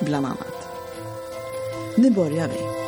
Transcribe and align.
bland 0.00 0.26
annat. 0.26 0.68
Nu 1.96 2.10
börjar 2.10 2.48
vi. 2.48 2.84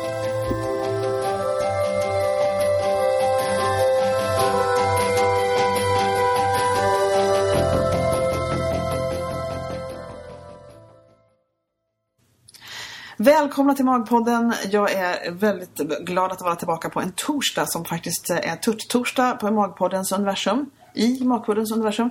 Välkomna 13.19 13.73
till 13.73 13.85
Magpodden. 13.85 14.53
Jag 14.69 14.91
är 14.91 15.31
väldigt 15.31 15.75
glad 16.01 16.31
att 16.31 16.41
vara 16.41 16.55
tillbaka 16.55 16.89
på 16.89 17.01
en 17.01 17.11
torsdag 17.15 17.65
som 17.65 17.85
faktiskt 17.85 18.29
är 18.29 18.55
Tutt-torsdag 18.55 19.33
på 19.39 19.51
Magpoddens 19.51 20.11
universum. 20.11 20.69
I 20.97 21.23
Magpoddens 21.23 21.71
universum. 21.71 22.09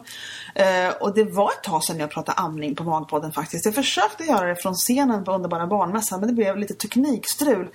Eh, 0.55 0.95
och 1.01 1.15
det 1.15 1.25
var 1.25 1.51
ett 1.51 1.62
tag 1.62 1.84
sedan 1.84 1.98
jag 1.98 2.11
pratade 2.11 2.39
amning 2.39 2.75
på 2.75 2.84
Magpodden 2.84 3.33
faktiskt. 3.33 3.65
Jag 3.65 3.75
försökte 3.75 4.25
göra 4.25 4.48
det 4.48 4.56
från 4.56 4.75
scenen 4.75 5.25
på 5.25 5.33
Underbara 5.33 5.67
Barnmässan 5.67 6.20
men 6.20 6.29
det 6.29 6.34
blev 6.34 6.56
lite 6.56 6.75
teknikstrul. 6.75 7.69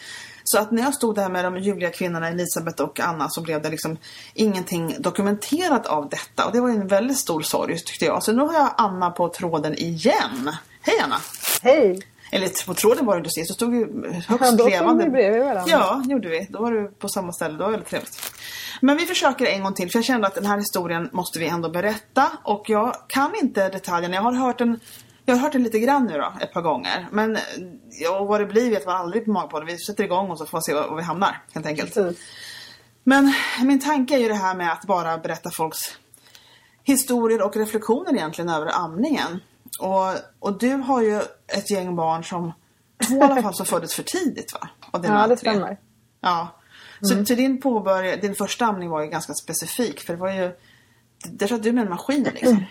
Så 0.43 0.59
att 0.59 0.71
när 0.71 0.81
jag 0.81 0.93
stod 0.93 1.15
där 1.15 1.29
med 1.29 1.45
de 1.45 1.57
ljuvliga 1.57 1.89
kvinnorna 1.89 2.29
Elisabeth 2.29 2.83
och 2.83 2.99
Anna 2.99 3.29
så 3.29 3.41
blev 3.41 3.61
det 3.61 3.69
liksom 3.69 3.97
ingenting 4.33 4.95
dokumenterat 4.99 5.87
av 5.87 6.09
detta. 6.09 6.45
Och 6.45 6.51
det 6.51 6.61
var 6.61 6.69
en 6.69 6.87
väldigt 6.87 7.17
stor 7.17 7.41
sorg 7.41 7.79
tyckte 7.79 8.05
jag. 8.05 8.23
Så 8.23 8.31
nu 8.31 8.41
har 8.41 8.53
jag 8.53 8.73
Anna 8.77 9.11
på 9.11 9.29
tråden 9.29 9.75
igen. 9.75 10.51
Hej 10.81 10.95
Anna! 11.03 11.17
Hej! 11.61 11.99
Eller 12.31 12.65
på 12.65 12.73
tråden 12.73 13.05
var 13.05 13.13
du 13.13 13.17
inte 13.17 13.29
sist, 13.29 13.47
så 13.47 13.53
stod 13.53 13.75
ju 13.75 14.03
högst 14.13 14.29
Ja, 14.29 14.51
då 14.51 14.69
stod 14.69 15.03
vi 15.03 15.09
bredvid 15.09 15.41
varandra. 15.41 15.63
Ja, 15.67 16.03
gjorde 16.05 16.29
vi. 16.29 16.47
Då 16.49 16.61
var 16.61 16.71
du 16.71 16.87
på 16.87 17.09
samma 17.09 17.33
ställe. 17.33 17.57
Det 17.57 17.63
var 17.63 17.71
väldigt 17.71 17.89
trevligt. 17.89 18.31
Men 18.81 18.97
vi 18.97 19.05
försöker 19.05 19.45
en 19.45 19.63
gång 19.63 19.73
till 19.73 19.91
för 19.91 19.97
jag 19.97 20.05
kände 20.05 20.27
att 20.27 20.35
den 20.35 20.45
här 20.45 20.57
historien 20.57 21.09
måste 21.13 21.39
vi 21.39 21.47
ändå 21.47 21.69
berätta. 21.69 22.31
Och 22.43 22.69
jag 22.69 22.95
kan 23.07 23.35
inte 23.41 23.69
detaljerna. 23.69 24.15
Jag 24.15 24.21
har 24.21 24.33
hört 24.33 24.57
den, 24.57 24.79
jag 25.25 25.35
har 25.35 25.41
hört 25.41 25.51
den 25.51 25.63
lite 25.63 25.79
grann 25.79 26.05
nu 26.05 26.17
då, 26.17 26.33
ett 26.41 26.53
par 26.53 26.61
gånger. 26.61 27.07
Men 27.11 27.37
ja, 28.01 28.23
vad 28.23 28.41
det 28.41 28.45
blir 28.45 28.69
vet 28.69 28.85
man 28.85 28.95
aldrig 28.95 29.25
på 29.25 29.31
Magpodden. 29.31 29.67
Vi 29.67 29.77
sätter 29.77 30.03
igång 30.03 30.31
och 30.31 30.37
så 30.37 30.45
får 30.45 30.57
vi 30.57 30.61
se 30.61 30.73
var, 30.73 30.95
vi 30.95 31.03
hamnar 31.03 31.43
helt 31.53 31.65
enkelt. 31.65 31.93
Precis. 31.93 32.19
Men 33.03 33.33
min 33.63 33.79
tanke 33.79 34.15
är 34.15 34.19
ju 34.19 34.27
det 34.27 34.35
här 34.35 34.55
med 34.55 34.71
att 34.71 34.85
bara 34.85 35.17
berätta 35.17 35.51
folks 35.51 35.79
historier 36.83 37.41
och 37.41 37.55
reflektioner 37.55 38.13
egentligen 38.13 38.49
över 38.49 38.71
amningen. 38.73 39.39
Och, 39.79 40.13
och 40.39 40.59
du 40.59 40.73
har 40.73 41.01
ju 41.01 41.21
ett 41.47 41.71
gäng 41.71 41.95
barn 41.95 42.23
som, 42.23 42.53
två 43.07 43.15
i 43.15 43.21
alla 43.21 43.41
fall 43.41 43.53
som 43.53 43.65
föddes 43.65 43.93
för 43.93 44.03
tidigt 44.03 44.53
va? 44.53 44.69
Ja, 44.91 45.27
det 45.27 45.37
stämmer. 45.37 45.77
Ja. 46.21 46.60
Så, 47.01 47.25
så 47.25 47.35
din 47.35 47.61
påbörja, 47.61 48.15
din 48.15 48.35
första 48.35 48.65
amning 48.65 48.89
var 48.89 49.01
ju 49.01 49.07
ganska 49.07 49.33
specifik 49.33 49.99
för 49.99 50.13
det 50.13 50.19
var 50.19 50.31
ju, 50.31 50.51
där 51.23 51.47
satt 51.47 51.63
du 51.63 51.71
med 51.71 51.83
en 51.83 51.89
maskin 51.89 52.23
liksom. 52.23 52.65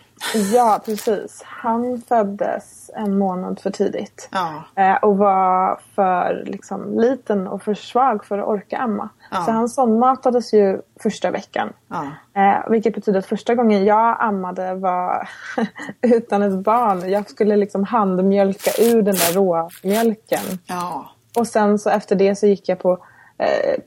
Ja, 0.53 0.81
precis. 0.85 1.43
Han 1.45 2.03
föddes 2.09 2.91
en 2.95 3.19
månad 3.19 3.61
för 3.61 3.71
tidigt. 3.71 4.29
Ja. 4.33 4.65
Eh, 4.75 4.95
och 4.95 5.17
var 5.17 5.81
för 5.95 6.43
liksom, 6.47 6.99
liten 7.01 7.47
och 7.47 7.63
för 7.63 7.75
svag 7.75 8.25
för 8.25 8.39
att 8.39 8.49
orka 8.49 8.79
amma. 8.79 9.09
Ja. 9.31 9.45
Så 9.45 9.51
han 9.51 9.69
sondmatades 9.69 10.55
ju 10.55 10.81
första 11.03 11.31
veckan. 11.31 11.73
Ja. 11.89 12.07
Eh, 12.43 12.71
vilket 12.71 12.95
betyder 12.95 13.19
att 13.19 13.27
första 13.27 13.55
gången 13.55 13.85
jag 13.85 14.17
ammade 14.21 14.75
var 14.75 15.29
utan 16.01 16.43
ett 16.43 16.65
barn. 16.65 17.11
Jag 17.11 17.31
skulle 17.31 17.57
liksom 17.57 17.85
handmjölka 17.85 18.71
ur 18.83 19.03
den 19.03 19.15
där 19.15 19.33
råmjölken. 19.33 20.59
Ja. 20.67 21.11
Och 21.37 21.47
sen 21.47 21.79
så 21.79 21.91
efter 21.91 22.17
det 22.17 22.37
så 22.37 22.47
gick 22.47 22.69
jag 22.69 22.79
på, 22.79 22.99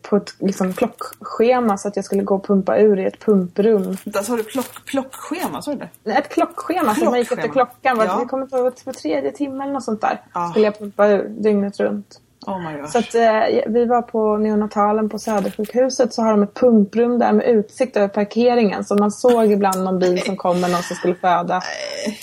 på 0.01 0.17
ett 0.17 0.35
liksom, 0.39 0.73
klockschema 0.73 1.77
så 1.77 1.87
att 1.87 1.95
jag 1.95 2.05
skulle 2.05 2.23
gå 2.23 2.35
och 2.35 2.47
pumpa 2.47 2.77
ur 2.77 2.99
i 2.99 3.05
ett 3.05 3.19
pumprum. 3.19 3.97
Där 4.03 4.21
sa 4.21 4.35
du 4.35 4.43
plock, 4.43 4.85
plockschema, 4.85 5.61
sa 5.61 5.71
du 5.75 5.87
det? 6.03 6.11
Ett 6.11 6.29
klockschema 6.29 6.95
som 6.95 7.05
man 7.05 7.19
gick 7.19 7.31
efter 7.31 7.47
Klockschema. 7.47 7.65
klockan. 7.65 7.97
Var, 7.97 8.05
Ja. 8.05 8.19
Jag 8.19 8.29
kommer 8.29 8.43
inte 8.43 8.57
ihåg, 8.57 8.83
på 8.85 8.93
tredje 8.93 9.31
timmen 9.31 9.61
eller 9.61 9.73
något 9.73 9.83
sånt 9.83 10.01
där. 10.01 10.21
Ja. 10.33 10.49
Skulle 10.49 10.65
jag 10.65 10.79
pumpa 10.79 11.07
ur 11.07 11.29
dygnet 11.29 11.79
runt. 11.79 12.19
Oh. 12.47 12.85
Så 12.87 12.97
att, 12.97 13.15
eh, 13.15 13.61
vi 13.67 13.85
var 13.85 14.01
på 14.01 14.37
neonatalen 14.37 15.09
på 15.09 15.19
Södersjukhuset 15.19 16.13
så 16.13 16.21
har 16.21 16.31
de 16.31 16.43
ett 16.43 16.53
pumprum 16.53 17.19
där 17.19 17.33
med 17.33 17.45
utsikt 17.45 17.97
över 17.97 18.07
parkeringen. 18.07 18.83
Så 18.83 18.95
man 18.95 19.11
såg 19.11 19.51
ibland 19.51 19.83
någon 19.83 19.99
bil 19.99 20.21
som 20.25 20.37
kom 20.37 20.61
med 20.61 20.71
någon 20.71 20.83
som 20.83 20.95
skulle 20.95 21.15
föda. 21.15 21.61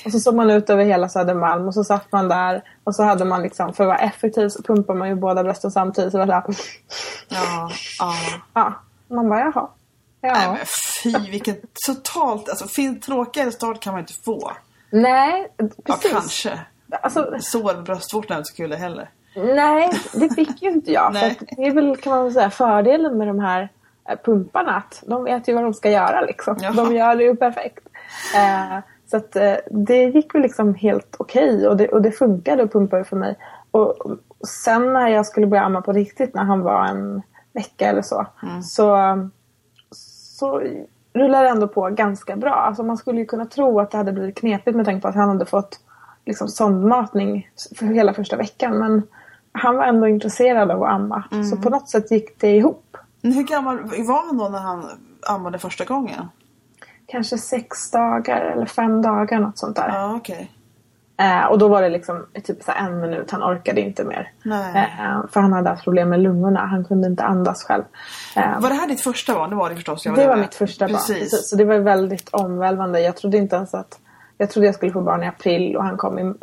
Och 0.05 0.13
så 0.13 0.21
såg 0.21 0.35
man 0.35 0.51
ut 0.51 0.71
över 0.71 0.85
hela 0.85 1.09
Södermalm 1.09 1.67
och 1.69 1.75
så 1.75 1.85
satt 1.85 2.13
man 2.13 2.29
där. 2.29 2.63
Och 2.85 2.95
så 2.95 3.03
hade 3.03 3.25
man 3.25 3.43
liksom, 3.43 3.75
för 3.75 3.85
att 3.85 3.89
vara 3.89 3.99
effektiv 3.99 4.49
så 4.49 4.63
pumpar 4.63 4.95
man 4.95 5.09
ju 5.09 5.15
båda 5.15 5.43
brösten 5.43 5.71
samtidigt. 5.71 6.13
Så 6.13 6.19
det 6.19 6.25
var 6.27 6.41
så 6.43 6.53
här, 6.53 6.57
Ja, 7.29 7.71
ja. 7.99 8.15
ja. 8.55 8.75
Man 9.09 9.29
bara 9.29 9.41
jaha. 9.41 9.69
Nej 10.23 10.33
Ja. 10.45 10.53
men 10.53 10.59
fy 11.03 11.31
vilken 11.31 11.57
totalt, 11.87 12.49
alltså 12.49 12.67
tråkigare 13.07 13.53
start 13.53 13.81
kan 13.81 13.93
man 13.93 14.01
inte 14.01 14.13
få. 14.25 14.53
Nej, 14.91 15.49
Ja 15.59 15.67
precis. 15.87 16.13
kanske. 16.13 16.61
Alltså, 17.03 17.35
Sår 17.41 17.83
bröstvårtan 17.83 18.35
är 18.35 18.39
inte 18.39 18.51
så 18.51 18.57
kul 18.57 18.73
heller. 18.73 19.11
Nej, 19.35 19.91
det 20.15 20.35
fick 20.35 20.63
ju 20.63 20.71
inte 20.71 20.93
jag. 20.93 21.15
För 21.19 21.57
det 21.57 21.67
är 21.67 21.75
väl 21.75 21.97
kan 21.97 22.13
man 22.13 22.33
säga 22.33 22.51
fördelen 22.51 23.19
med 23.19 23.27
de 23.27 23.39
här 23.39 23.69
eh, 24.09 24.17
pumparna. 24.25 24.77
Att 24.77 25.03
de 25.07 25.25
vet 25.25 25.49
ju 25.49 25.55
vad 25.55 25.65
de 25.65 25.75
ska 25.75 25.91
göra 25.91 26.21
liksom. 26.21 26.57
Jaha. 26.61 26.73
De 26.73 26.95
gör 26.95 27.17
det 27.17 27.25
ju 27.25 27.37
perfekt. 27.37 27.89
Eh, 28.37 28.79
så 29.11 29.17
att 29.17 29.37
eh, 29.37 29.55
det 29.71 30.05
gick 30.05 30.35
väl 30.35 30.43
liksom 30.43 30.75
helt 30.75 31.17
okej 31.19 31.69
och, 31.69 31.77
det, 31.77 31.89
och 31.89 32.03
det 32.03 32.13
funkade 32.13 32.63
att 32.63 32.73
pumpa 32.73 33.05
för 33.05 33.17
mig. 33.17 33.37
Och, 33.71 34.07
och 34.07 34.19
sen 34.49 34.93
när 34.93 35.09
jag 35.09 35.27
skulle 35.27 35.47
börja 35.47 35.63
amma 35.63 35.81
på 35.81 35.93
riktigt 35.93 36.35
när 36.35 36.45
han 36.45 36.61
var 36.61 36.87
en 36.87 37.23
vecka 37.53 37.89
eller 37.89 38.03
så. 38.03 38.27
Så, 38.63 38.99
så 40.39 40.63
rullade 41.13 41.45
det 41.45 41.51
ändå 41.51 41.69
på 41.69 41.89
ganska 41.89 42.37
bra. 42.37 42.55
Alltså 42.55 42.83
man 42.83 42.97
skulle 42.97 43.19
ju 43.19 43.27
kunna 43.27 43.47
tro 43.47 43.81
att 43.81 43.91
det 43.91 43.97
hade 43.97 44.13
blivit 44.13 44.39
knepigt 44.39 44.77
med 44.77 44.87
tanke 44.87 45.03
på 45.03 45.09
att 45.09 45.15
han 45.15 45.29
hade 45.29 45.47
fått 45.47 45.81
liksom 46.27 46.49
sondmatning 46.49 47.51
för 47.77 47.87
hela 47.87 48.15
första 48.15 48.37
veckan. 48.37 48.79
Men 48.79 49.03
han 49.53 49.77
var 49.77 49.85
ändå 49.85 50.09
intresserad 50.09 50.71
av 50.71 50.83
att 50.83 50.91
amma. 50.91 51.25
Så 51.51 51.57
på 51.57 51.71
något 51.71 51.89
sätt 51.89 52.11
gick 52.11 52.41
det 52.41 52.57
ihop. 52.57 52.97
Men 53.23 53.33
hur 53.33 53.43
gammal 53.43 53.79
var 53.83 54.27
han 54.27 54.39
då 54.39 54.49
när 54.49 54.59
han 54.59 54.85
ammade 55.27 55.59
första 55.59 55.85
gången? 55.85 56.29
Kanske 57.07 57.39
sex 57.39 57.91
dagar 57.91 58.41
eller 58.41 58.67
fem 58.67 59.03
dagar 59.03 59.41
något 59.41 59.59
sånt 59.59 59.77
där. 59.77 59.89
Ja 59.89 60.15
okej. 60.17 60.51
Eh, 61.17 61.45
och 61.45 61.59
då 61.59 61.69
var 61.69 61.83
det 61.83 61.89
liksom 61.89 62.27
typ 62.45 62.63
så 62.63 62.73
en 62.73 63.01
minut, 63.01 63.31
han 63.31 63.43
orkade 63.43 63.81
inte 63.81 64.05
mer. 64.05 64.33
Nej. 64.43 64.91
Eh, 65.01 65.27
för 65.31 65.41
han 65.41 65.53
hade 65.53 65.69
haft 65.71 65.85
problem 65.85 66.09
med 66.09 66.21
lungorna, 66.21 66.67
han 66.67 66.85
kunde 66.85 67.07
inte 67.09 67.25
andas 67.25 67.65
själv. 67.65 67.83
Eh, 68.37 68.61
Var 68.61 68.69
det 68.69 68.75
här 68.75 68.89
ditt 68.89 69.01
första 69.01 69.35
barn? 69.35 69.51
Det 69.51 69.57
var 69.57 69.69
det 69.69 69.75
förstås. 69.75 70.07
Jag 70.07 70.15
det 70.15 70.27
var 70.27 70.35
med. 70.37 70.41
mitt 70.41 70.55
första 70.55 70.85
barn. 70.87 70.95
Precis. 70.97 71.19
Precis. 71.19 71.51
Så 71.51 71.57
det 71.57 71.65
var 71.65 71.79
väldigt 71.79 72.29
omvälvande. 72.29 73.01
Jag 73.01 73.17
trodde 73.17 73.37
inte 73.37 73.57
ens 73.57 73.75
att... 73.75 73.99
Jag 74.39 74.51
trodde 74.51 74.67
jag 74.67 74.75
skulle 74.75 74.93
få 74.93 75.01
barn 75.01 75.23
i 75.23 75.27
april 75.29 75.77
och 75.77 75.85
han 75.85 75.97
kom 75.97 76.19
i, 76.19 76.35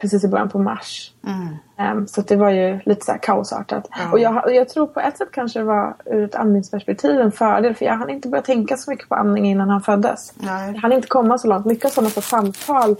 precis 0.00 0.24
i 0.24 0.28
början 0.28 0.48
på 0.48 0.58
mars. 0.58 1.12
Mm. 1.26 1.56
Ehm, 1.76 2.06
så 2.06 2.20
det 2.22 2.36
var 2.36 2.50
ju 2.50 2.80
lite 2.84 3.04
så 3.04 3.12
här 3.12 3.18
kaosartat. 3.18 3.88
Ja. 3.90 4.12
Och 4.12 4.18
jag, 4.18 4.44
och 4.44 4.52
jag 4.54 4.68
tror 4.68 4.86
på 4.86 5.00
ett 5.00 5.18
sätt 5.18 5.28
kanske 5.32 5.58
det 5.58 5.64
var 5.64 5.96
ur 6.04 6.24
ett 6.24 6.34
amningsperspektiv 6.34 7.20
en 7.20 7.32
fördel. 7.32 7.74
För 7.74 7.84
jag 7.84 7.94
hann 7.94 8.10
inte 8.10 8.28
börja 8.28 8.42
tänka 8.42 8.76
så 8.76 8.90
mycket 8.90 9.08
på 9.08 9.14
amning 9.14 9.46
innan 9.46 9.68
han 9.70 9.80
föddes. 9.82 10.32
Nej. 10.36 10.72
Jag 10.74 10.80
hann 10.80 10.92
inte 10.92 11.08
komma 11.08 11.38
så 11.38 11.48
långt. 11.48 11.66
Mycket 11.66 11.84
av 11.84 11.88
sådana 11.90 12.10
så 12.10 12.20
samtal 12.20 12.96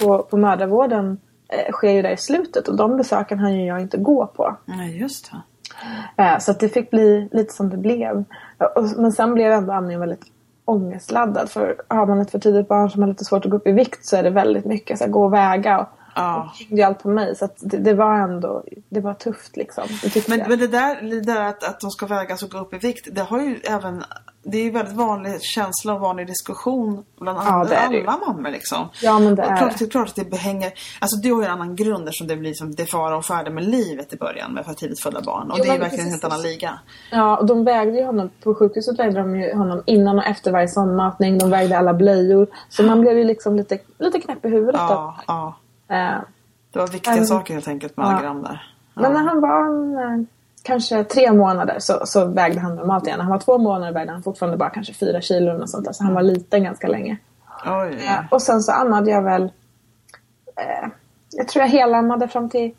på, 0.00 0.18
på 0.18 0.36
mödravården 0.36 1.18
eh, 1.48 1.72
sker 1.72 1.90
ju 1.90 2.02
där 2.02 2.10
i 2.10 2.16
slutet. 2.16 2.68
Och 2.68 2.76
de 2.76 2.96
besöken 2.96 3.38
hann 3.38 3.54
ju 3.54 3.66
jag 3.66 3.80
inte 3.80 3.96
gå 3.96 4.26
på. 4.26 4.56
Nej 4.64 4.98
just 5.00 5.30
det. 6.16 6.22
Eh, 6.22 6.38
Så 6.38 6.52
det 6.52 6.68
fick 6.68 6.90
bli 6.90 7.28
lite 7.32 7.52
som 7.54 7.70
det 7.70 7.76
blev. 7.76 8.24
Och- 8.76 8.84
Men 8.96 9.12
sen 9.12 9.34
blev 9.34 9.52
ändå 9.52 9.72
amningen 9.72 10.00
väldigt 10.00 10.24
ångestladdad. 10.64 11.50
För 11.50 11.76
har 11.88 12.06
man 12.06 12.20
ett 12.20 12.30
för 12.30 12.38
tidigt 12.38 12.68
barn 12.68 12.90
som 12.90 13.02
har 13.02 13.08
lite 13.08 13.24
svårt 13.24 13.44
att 13.44 13.50
gå 13.50 13.56
upp 13.56 13.66
i 13.66 13.72
vikt 13.72 14.04
så 14.06 14.16
är 14.16 14.22
det 14.22 14.30
väldigt 14.30 14.64
mycket 14.64 14.98
så 14.98 15.04
här, 15.04 15.10
gå 15.10 15.24
och 15.24 15.32
väga. 15.32 15.78
Och, 15.78 15.88
Ja. 16.20 16.52
Det 16.68 16.76
ju 16.76 16.82
allt 16.82 17.02
på 17.02 17.08
mig 17.08 17.36
så 17.36 17.48
det, 17.58 17.76
det, 17.76 17.94
var 17.94 18.14
ändå 18.14 18.64
det 18.88 19.00
var 19.00 19.14
tufft 19.14 19.56
liksom. 19.56 19.84
Det 20.02 20.28
men, 20.28 20.38
men 20.48 20.58
det 20.58 20.68
där, 20.68 21.02
det 21.02 21.20
där 21.20 21.40
att, 21.40 21.64
att 21.64 21.80
de 21.80 21.90
ska 21.90 22.06
vägas 22.06 22.42
och 22.42 22.50
gå 22.50 22.58
upp 22.58 22.74
i 22.74 22.78
vikt, 22.78 23.08
det 23.12 23.22
har 23.22 23.40
ju 23.40 23.60
även 23.64 24.04
det 24.42 24.58
är 24.58 24.62
ju 24.62 24.70
väldigt 24.70 24.94
vanlig 24.94 25.42
känsla 25.42 25.94
och 25.94 26.00
vanlig 26.00 26.26
diskussion 26.26 27.04
bland 27.20 27.38
ja, 27.38 27.42
alla, 27.42 27.76
alla 27.76 28.18
mammor 28.26 28.50
liksom. 28.50 28.88
Ja 29.02 29.18
men 29.18 29.34
det 29.34 29.42
och 29.42 29.58
klart, 29.58 29.74
är 29.74 29.84
det. 29.84 29.90
klart 29.90 30.18
att 30.18 30.30
det 30.30 30.36
hänger, 30.36 30.72
alltså 30.98 31.16
du 31.16 31.32
har 31.32 31.40
ju 31.40 31.46
en 31.46 31.52
annan 31.52 31.76
grund 31.76 32.08
eftersom 32.08 32.26
det 32.26 32.36
blir 32.36 32.54
som 32.54 32.74
det 32.74 32.86
fara 32.86 33.16
och 33.16 33.24
färde 33.24 33.50
med 33.50 33.64
livet 33.64 34.12
i 34.12 34.16
början 34.16 34.52
med 34.52 34.64
för 34.64 34.72
tidigt 34.72 35.02
födda 35.02 35.20
barn. 35.20 35.50
Och 35.50 35.58
jo, 35.58 35.64
det 35.64 35.70
är 35.70 35.78
verkligen 35.78 36.04
en 36.04 36.10
helt 36.10 36.24
annan 36.24 36.42
liga. 36.42 36.78
Ja 37.10 37.36
och 37.36 37.46
de 37.46 37.64
vägde 37.64 37.98
ju 37.98 38.04
honom, 38.04 38.30
på 38.42 38.54
sjukhuset 38.54 38.98
vägde 38.98 39.20
de 39.20 39.40
ju 39.40 39.54
honom 39.54 39.82
innan 39.86 40.18
och 40.18 40.24
efter 40.24 40.52
varje 40.52 40.68
sondmatning. 40.68 41.38
De 41.38 41.50
vägde 41.50 41.78
alla 41.78 41.94
blöjor. 41.94 42.46
Så 42.68 42.82
man 42.82 43.00
blev 43.00 43.18
ju 43.18 43.24
liksom 43.24 43.56
lite, 43.56 43.78
lite 43.98 44.20
knäpp 44.20 44.44
i 44.44 44.48
huvudet. 44.48 44.80
Ja, 44.80 45.16
ja. 45.26 45.56
Uh, 45.90 46.20
det 46.72 46.78
var 46.78 46.86
viktiga 46.86 47.18
um, 47.18 47.24
saker 47.24 47.54
helt 47.54 47.68
enkelt 47.68 47.96
med 47.96 48.06
alla 48.06 48.22
gram 48.22 48.42
där. 48.42 48.62
Ja. 48.94 49.02
Men 49.02 49.12
när 49.12 49.20
han 49.20 49.40
var 49.40 50.02
eh, 50.02 50.24
kanske 50.62 51.04
tre 51.04 51.32
månader 51.32 51.76
så, 51.78 52.06
så 52.06 52.24
vägde 52.24 52.60
han 52.60 52.76
normalt 52.76 53.06
igen. 53.06 53.18
När 53.18 53.24
han 53.24 53.32
var 53.32 53.38
två 53.38 53.58
månader 53.58 53.92
vägde 53.92 54.12
han 54.12 54.22
fortfarande 54.22 54.56
bara 54.56 54.70
kanske 54.70 54.94
fyra 54.94 55.20
kilo 55.20 55.62
och 55.62 55.70
sånt 55.70 55.84
där. 55.84 55.92
Så 55.92 56.04
han 56.04 56.14
var 56.14 56.22
liten 56.22 56.64
ganska 56.64 56.88
länge. 56.88 57.16
Oj, 57.66 58.02
ja. 58.06 58.12
uh, 58.12 58.26
och 58.30 58.42
sen 58.42 58.60
så 58.60 58.72
ammade 58.72 59.10
jag 59.10 59.22
väl 59.22 59.42
uh, 59.42 60.88
jag 61.30 61.48
tror 61.48 61.64
jag 61.64 61.70
helammade 61.70 62.28
fram 62.28 62.50
till 62.50 62.74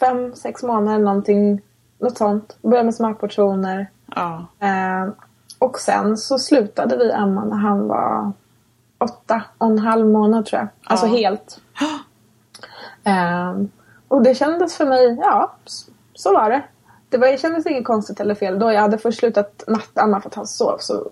fem, 0.00 0.34
sex 0.34 0.62
månader 0.62 0.98
någonting. 0.98 1.60
Något 1.98 2.18
sånt. 2.18 2.56
Började 2.62 2.84
med 2.84 2.94
smakportioner. 2.94 3.90
Ja. 4.16 4.46
och 5.58 5.78
sen 5.78 6.16
så 6.16 6.38
slutade 6.38 6.96
vi 6.96 7.12
amma 7.12 7.44
när 7.44 7.56
han 7.56 7.88
var 7.88 8.32
åtta 8.98 9.42
och 9.58 9.66
en 9.66 9.78
halv 9.78 10.06
månad 10.06 10.46
tror 10.46 10.60
jag. 10.60 10.68
Alltså 10.84 11.06
helt. 11.06 11.60
Um, 13.06 13.70
och 14.08 14.22
det 14.22 14.34
kändes 14.34 14.76
för 14.76 14.86
mig, 14.86 15.18
ja, 15.20 15.54
så 16.14 16.32
var 16.32 16.50
det. 16.50 16.62
Det, 17.08 17.18
var, 17.18 17.26
det 17.26 17.40
kändes 17.40 17.66
inget 17.66 17.84
konstigt 17.84 18.20
eller 18.20 18.34
fel 18.34 18.58
då. 18.58 18.72
Jag 18.72 18.80
hade 18.80 18.98
först 18.98 19.18
slutat 19.18 19.64
nattamma 19.66 20.20
för 20.20 20.28
att 20.28 20.34
han 20.34 20.46
sov 20.46 20.76
så 20.78 20.94
uh, 20.94 21.04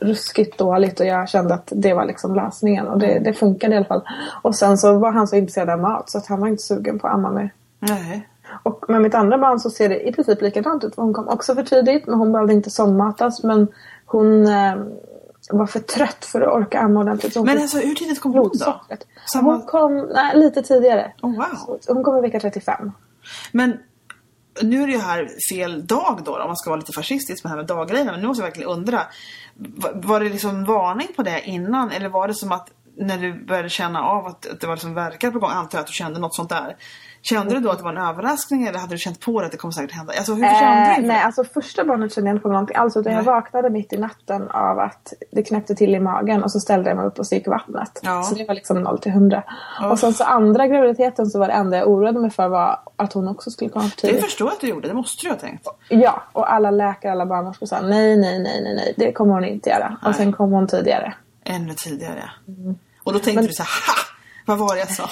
ruskigt 0.00 0.58
dåligt 0.58 1.00
och 1.00 1.06
jag 1.06 1.28
kände 1.28 1.54
att 1.54 1.72
det 1.76 1.94
var 1.94 2.04
liksom 2.04 2.34
lösningen 2.34 2.88
och 2.88 2.98
det, 2.98 3.18
det 3.18 3.32
funkade 3.32 3.74
i 3.74 3.76
alla 3.76 3.86
fall. 3.86 4.02
Och 4.42 4.54
sen 4.54 4.78
så 4.78 4.98
var 4.98 5.12
han 5.12 5.28
så 5.28 5.36
intresserad 5.36 5.70
av 5.70 5.78
mat 5.78 6.10
så 6.10 6.18
att 6.18 6.26
han 6.26 6.40
var 6.40 6.48
inte 6.48 6.62
sugen 6.62 6.98
på 6.98 7.06
att 7.06 7.14
amma 7.14 7.30
mer. 7.30 7.50
Nej. 7.78 8.28
Och 8.62 8.84
med 8.88 9.02
mitt 9.02 9.14
andra 9.14 9.38
barn 9.38 9.60
så 9.60 9.70
ser 9.70 9.88
det 9.88 10.08
i 10.08 10.12
princip 10.12 10.42
likadant 10.42 10.84
ut. 10.84 10.96
Hon 10.96 11.14
kom 11.14 11.28
också 11.28 11.54
för 11.54 11.62
tidigt 11.62 12.06
men 12.06 12.18
hon 12.18 12.32
behövde 12.32 12.52
inte 12.52 12.70
sondmatas 12.70 13.42
men 13.42 13.68
hon 14.06 14.46
eh, 14.46 14.74
var 15.50 15.66
för 15.66 15.80
trött 15.80 16.24
för 16.24 16.40
att 16.40 16.52
orka 16.52 16.80
amma 16.80 17.00
ordentligt. 17.00 17.36
Men 17.36 17.58
alltså 17.62 17.78
hur 17.78 17.94
tidigt 17.94 18.20
kom 18.20 18.32
hon 18.32 18.50
då? 18.54 18.80
Samma... 19.32 19.52
Hon 19.52 19.66
kom 19.66 20.10
nej, 20.14 20.36
lite 20.36 20.62
tidigare. 20.62 21.12
Oh, 21.22 21.36
wow. 21.36 21.78
hon 21.86 22.04
kom 22.04 22.18
i 22.18 22.20
vecka 22.20 22.40
35. 22.40 22.92
Men 23.52 23.78
nu 24.62 24.82
är 24.82 24.86
det 24.86 24.92
ju 24.92 24.98
här 24.98 25.28
fel 25.50 25.86
dag 25.86 26.20
då, 26.24 26.38
om 26.38 26.46
man 26.46 26.56
ska 26.56 26.70
vara 26.70 26.80
lite 26.80 26.92
fascistisk 26.92 27.44
med 27.44 27.50
det 27.50 27.52
här 27.52 27.56
med 27.56 27.66
daggrejerna. 27.66 28.12
Men 28.12 28.20
nu 28.20 28.26
måste 28.26 28.40
jag 28.40 28.46
verkligen 28.46 28.70
undra. 28.70 29.02
Var 29.94 30.20
det 30.20 30.28
liksom 30.28 30.64
varning 30.64 31.08
på 31.16 31.22
det 31.22 31.40
innan? 31.44 31.90
Eller 31.90 32.08
var 32.08 32.28
det 32.28 32.34
som 32.34 32.52
att 32.52 32.70
när 32.96 33.18
du 33.18 33.44
började 33.44 33.68
känna 33.68 34.02
av 34.02 34.26
att 34.26 34.46
det 34.60 34.66
var 34.66 34.74
liksom 34.74 34.94
verkar 34.94 35.30
på 35.30 35.38
gång, 35.38 35.50
antar 35.50 35.78
jag 35.78 35.80
att 35.80 35.86
du 35.86 35.92
kände 35.92 36.20
något 36.20 36.34
sånt 36.34 36.48
där. 36.48 36.76
Kände 37.28 37.54
du 37.54 37.60
då 37.60 37.70
att 37.70 37.78
det 37.78 37.84
var 37.84 37.90
en 37.90 37.98
överraskning 37.98 38.66
eller 38.66 38.78
hade 38.78 38.94
du 38.94 38.98
känt 38.98 39.20
på 39.20 39.40
det 39.40 39.46
att 39.46 39.52
det 39.52 39.58
kommer 39.58 39.72
säkert 39.72 39.92
hända? 39.92 40.12
Alltså 40.18 40.34
hur 40.34 40.44
eh, 40.44 40.60
kände 40.60 40.94
du? 40.96 41.06
Nej, 41.06 41.22
alltså 41.22 41.44
första 41.44 41.84
barnet 41.84 42.14
kände 42.14 42.30
jag 42.30 42.34
inte 42.34 42.42
på 42.42 42.48
någonting 42.48 42.76
alls 42.76 42.96
utan 42.96 43.12
jag 43.12 43.22
vaknade 43.22 43.70
mitt 43.70 43.92
i 43.92 43.96
natten 43.96 44.48
av 44.48 44.78
att 44.78 45.12
det 45.32 45.42
knäppte 45.42 45.74
till 45.74 45.94
i 45.94 46.00
magen 46.00 46.42
och 46.42 46.52
så 46.52 46.60
ställde 46.60 46.90
jag 46.90 46.96
mig 46.96 47.06
upp 47.06 47.18
och 47.18 47.26
så 47.26 47.34
gick 47.34 47.46
vattnet. 47.46 48.00
Ja. 48.02 48.22
Så 48.22 48.34
det 48.34 48.44
var 48.44 48.54
liksom 48.54 48.82
0 48.82 48.98
till 48.98 49.12
100. 49.12 49.42
Oh. 49.80 49.90
Och 49.90 49.98
sen 49.98 50.14
så 50.14 50.24
andra 50.24 50.66
graviditeten 50.66 51.26
så 51.26 51.38
var 51.38 51.46
det 51.46 51.52
enda 51.52 51.76
jag 51.76 51.88
oroade 51.88 52.20
mig 52.20 52.30
för 52.30 52.48
var 52.48 52.80
att 52.96 53.12
hon 53.12 53.28
också 53.28 53.50
skulle 53.50 53.70
komma 53.70 53.88
för 53.88 53.96
tidigt. 53.96 54.16
Det 54.16 54.22
förstår 54.22 54.46
jag 54.46 54.54
att 54.54 54.60
du 54.60 54.68
gjorde, 54.68 54.88
det 54.88 54.94
måste 54.94 55.26
du 55.26 55.30
ha 55.30 55.36
tänkt. 55.36 55.68
Ja, 55.88 56.22
och 56.32 56.52
alla 56.52 56.70
läkare, 56.70 57.12
alla 57.12 57.26
barnmorskor 57.26 57.66
sa 57.66 57.80
nej, 57.80 58.16
nej, 58.16 58.38
nej, 58.38 58.62
nej, 58.62 58.74
nej, 58.74 58.94
det 58.96 59.12
kommer 59.12 59.34
hon 59.34 59.44
inte 59.44 59.70
göra. 59.70 59.88
Nej. 59.88 60.10
Och 60.10 60.14
sen 60.14 60.32
kom 60.32 60.52
hon 60.52 60.68
tidigare. 60.68 61.14
Ännu 61.44 61.74
tidigare. 61.74 62.30
Mm. 62.48 62.78
Och 63.04 63.12
då 63.12 63.18
tänkte 63.18 63.34
Men... 63.34 63.46
du 63.46 63.52
så 63.52 63.62
här, 63.62 63.68
ha! 63.68 64.17
Vad 64.48 64.58
var 64.58 64.74
det 64.74 64.80
jag 64.80 64.90
sa? 64.90 65.08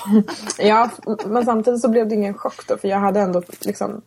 ja, 0.58 0.90
men 1.26 1.44
samtidigt 1.44 1.80
så 1.80 1.88
blev 1.88 2.08
det 2.08 2.14
ingen 2.14 2.34
chock 2.34 2.66
då 2.68 2.76
för 2.76 2.88
jag 2.88 2.98
hade 2.98 3.20
ändå 3.20 3.42
liksom 3.60 4.02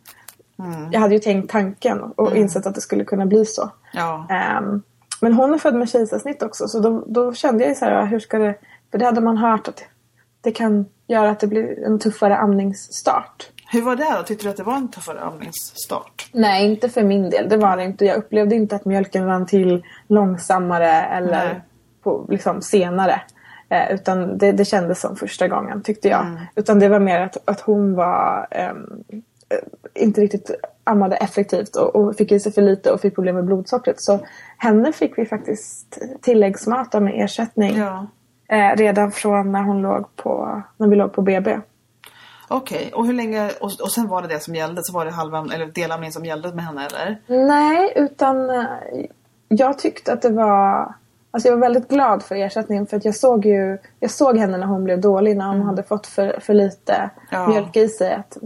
mm. 0.59 0.91
Jag 0.91 0.99
hade 0.99 1.13
ju 1.13 1.19
tänkt 1.19 1.51
tanken 1.51 2.01
och 2.01 2.27
mm. 2.27 2.41
insett 2.41 2.65
att 2.65 2.75
det 2.75 2.81
skulle 2.81 3.03
kunna 3.03 3.25
bli 3.25 3.45
så. 3.45 3.69
Ja. 3.93 4.27
Um, 4.61 4.81
men 5.21 5.33
hon 5.33 5.53
är 5.53 5.57
född 5.57 5.75
med 5.75 5.89
kejsarsnitt 5.89 6.43
också 6.43 6.67
så 6.67 6.79
då, 6.79 7.03
då 7.07 7.33
kände 7.33 7.65
jag 7.65 7.77
så 7.77 7.85
här, 7.85 8.05
hur 8.05 8.19
ska 8.19 8.37
det... 8.37 8.55
För 8.91 8.97
det 8.97 9.05
hade 9.05 9.21
man 9.21 9.37
hört 9.37 9.67
att 9.67 9.83
det 10.41 10.51
kan 10.51 10.85
göra 11.07 11.29
att 11.29 11.39
det 11.39 11.47
blir 11.47 11.83
en 11.83 11.99
tuffare 11.99 12.37
amningsstart. 12.37 13.49
Hur 13.71 13.81
var 13.81 13.95
det 13.95 14.15
då? 14.17 14.23
Tyckte 14.23 14.45
du 14.45 14.49
att 14.49 14.57
det 14.57 14.63
var 14.63 14.75
en 14.75 14.91
tuffare 14.91 15.19
amningsstart? 15.19 16.29
Nej, 16.31 16.71
inte 16.71 16.89
för 16.89 17.03
min 17.03 17.29
del. 17.29 17.49
Det 17.49 17.57
var 17.57 17.77
det 17.77 17.83
inte. 17.83 18.05
Jag 18.05 18.17
upplevde 18.17 18.55
inte 18.55 18.75
att 18.75 18.85
mjölken 18.85 19.25
rann 19.25 19.45
till 19.45 19.83
långsammare 20.07 20.91
eller 20.91 21.61
på, 22.03 22.25
liksom, 22.29 22.61
senare. 22.61 23.21
Eh, 23.69 23.91
utan 23.91 24.37
det, 24.37 24.51
det 24.51 24.65
kändes 24.65 25.01
som 25.01 25.15
första 25.15 25.47
gången 25.47 25.81
tyckte 25.81 26.07
jag. 26.07 26.25
Mm. 26.25 26.39
Utan 26.55 26.79
det 26.79 26.89
var 26.89 26.99
mer 26.99 27.19
att, 27.19 27.37
att 27.49 27.59
hon 27.59 27.95
var 27.95 28.47
um, 28.71 29.03
inte 29.93 30.21
riktigt 30.21 30.51
ammade 30.83 31.15
effektivt 31.15 31.75
och, 31.75 31.95
och, 31.95 32.15
fick 32.15 32.31
i 32.31 32.39
sig 32.39 32.51
för 32.51 32.61
lite 32.61 32.91
och 32.91 33.01
fick 33.01 33.15
problem 33.15 33.35
med 33.35 33.45
blodsockret. 33.45 34.01
Så 34.01 34.19
henne 34.57 34.91
fick 34.91 35.17
vi 35.17 35.25
faktiskt 35.25 35.99
tilläggsmata 36.21 36.99
med 36.99 37.23
ersättning. 37.23 37.77
Ja. 37.77 38.07
Eh, 38.47 38.75
redan 38.75 39.11
från 39.11 39.51
när 39.51 39.61
hon 39.61 39.81
låg 39.81 40.15
på, 40.15 40.61
när 40.77 40.87
vi 40.87 40.95
låg 40.95 41.13
på 41.13 41.21
BB. 41.21 41.59
Okej, 42.47 42.77
okay. 42.77 42.91
och 42.91 43.05
hur 43.05 43.13
länge, 43.13 43.51
och, 43.61 43.71
och 43.81 43.91
sen 43.91 44.07
var 44.07 44.21
det 44.21 44.27
det 44.27 44.39
som 44.39 44.55
gällde? 44.55 44.83
Så 44.83 44.93
var 44.93 45.05
det 45.05 45.11
halva, 45.11 45.47
eller 45.53 45.65
delamning 45.65 46.11
som 46.11 46.25
gällde 46.25 46.53
med 46.53 46.65
henne 46.65 46.85
eller? 46.85 47.17
Nej, 47.47 47.93
utan 47.95 48.49
eh, 48.49 48.65
jag 49.47 49.79
tyckte 49.79 50.13
att 50.13 50.21
det 50.21 50.29
var 50.29 50.93
Alltså 51.31 51.49
jag 51.49 51.55
var 51.55 51.61
väldigt 51.61 51.87
glad 51.87 52.23
för 52.23 52.35
ersättningen 52.35 52.87
för 52.87 52.97
att 52.97 53.05
jag 53.05 53.15
såg 53.15 53.45
ju 53.45 53.77
Jag 53.99 54.11
såg 54.11 54.37
henne 54.37 54.57
när 54.57 54.65
hon 54.65 54.83
blev 54.83 55.01
dålig 55.01 55.37
när 55.37 55.45
hon 55.45 55.55
mm. 55.55 55.67
hade 55.67 55.83
fått 55.83 56.07
för, 56.07 56.39
för 56.39 56.53
lite 56.53 57.09
ja. 57.31 57.47
mjölk 57.47 57.75
i 57.75 57.87
sig. 57.87 58.13
Att, 58.13 58.37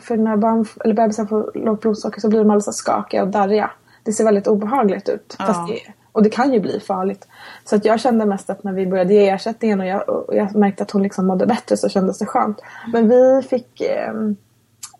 för 0.00 0.16
när 0.16 0.36
barn, 0.36 0.66
eller 0.84 0.94
bebisar 0.94 1.26
får 1.26 1.50
lågt 1.54 1.80
blodsocker 1.80 2.20
så 2.20 2.28
blir 2.28 2.38
de 2.38 2.50
alldeles 2.50 2.76
skakiga 2.76 3.22
och 3.22 3.28
darriga. 3.28 3.70
Det 4.02 4.12
ser 4.12 4.24
väldigt 4.24 4.46
obehagligt 4.46 5.08
ut. 5.08 5.36
Ja. 5.38 5.66
Det, 5.68 5.92
och 6.12 6.22
det 6.22 6.30
kan 6.30 6.52
ju 6.52 6.60
bli 6.60 6.80
farligt. 6.80 7.28
Så 7.64 7.76
att 7.76 7.84
jag 7.84 8.00
kände 8.00 8.26
mest 8.26 8.50
att 8.50 8.64
när 8.64 8.72
vi 8.72 8.86
började 8.86 9.14
ge 9.14 9.28
ersättningen 9.28 9.80
och 9.80 9.86
jag, 9.86 10.08
och 10.08 10.36
jag 10.36 10.56
märkte 10.56 10.82
att 10.82 10.90
hon 10.90 11.02
liksom 11.02 11.26
mådde 11.26 11.46
bättre 11.46 11.76
så 11.76 11.88
kändes 11.88 12.18
det 12.18 12.26
skönt. 12.26 12.60
Men 12.92 13.08
vi 13.08 13.42
fick 13.42 13.80
eh, 13.80 14.12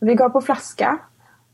Vi 0.01 0.15
gav 0.15 0.29
på 0.29 0.41
flaska 0.41 0.99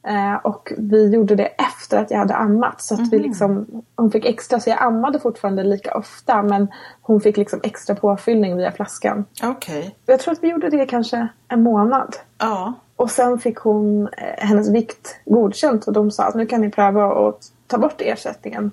Eh, 0.06 0.34
och 0.34 0.72
vi 0.78 1.10
gjorde 1.10 1.34
det 1.34 1.46
efter 1.46 1.98
att 1.98 2.10
jag 2.10 2.18
hade 2.18 2.34
ammat. 2.34 2.82
Så 2.82 2.94
att 2.94 2.98
mm. 2.98 3.10
vi 3.10 3.18
liksom, 3.18 3.82
hon 3.96 4.10
fick 4.10 4.24
extra, 4.24 4.60
så 4.60 4.70
jag 4.70 4.82
ammade 4.82 5.20
fortfarande 5.20 5.64
lika 5.64 5.94
ofta 5.94 6.42
men 6.42 6.68
hon 7.00 7.20
fick 7.20 7.36
liksom 7.36 7.60
extra 7.62 7.94
påfyllning 7.94 8.56
via 8.56 8.72
flaskan. 8.72 9.24
Okay. 9.42 9.90
Jag 10.06 10.20
tror 10.20 10.32
att 10.32 10.42
vi 10.42 10.48
gjorde 10.48 10.70
det 10.70 10.86
kanske 10.86 11.28
en 11.48 11.62
månad. 11.62 12.16
Ja. 12.38 12.72
Och 12.96 13.10
sen 13.10 13.38
fick 13.38 13.58
hon 13.58 14.02
eh, 14.02 14.46
hennes 14.46 14.70
vikt 14.70 15.16
godkänt 15.24 15.86
och 15.86 15.92
de 15.92 16.10
sa 16.10 16.24
att 16.24 16.34
nu 16.34 16.46
kan 16.46 16.60
ni 16.60 16.70
pröva 16.70 17.28
att 17.28 17.40
ta 17.66 17.78
bort 17.78 18.00
ersättningen. 18.00 18.70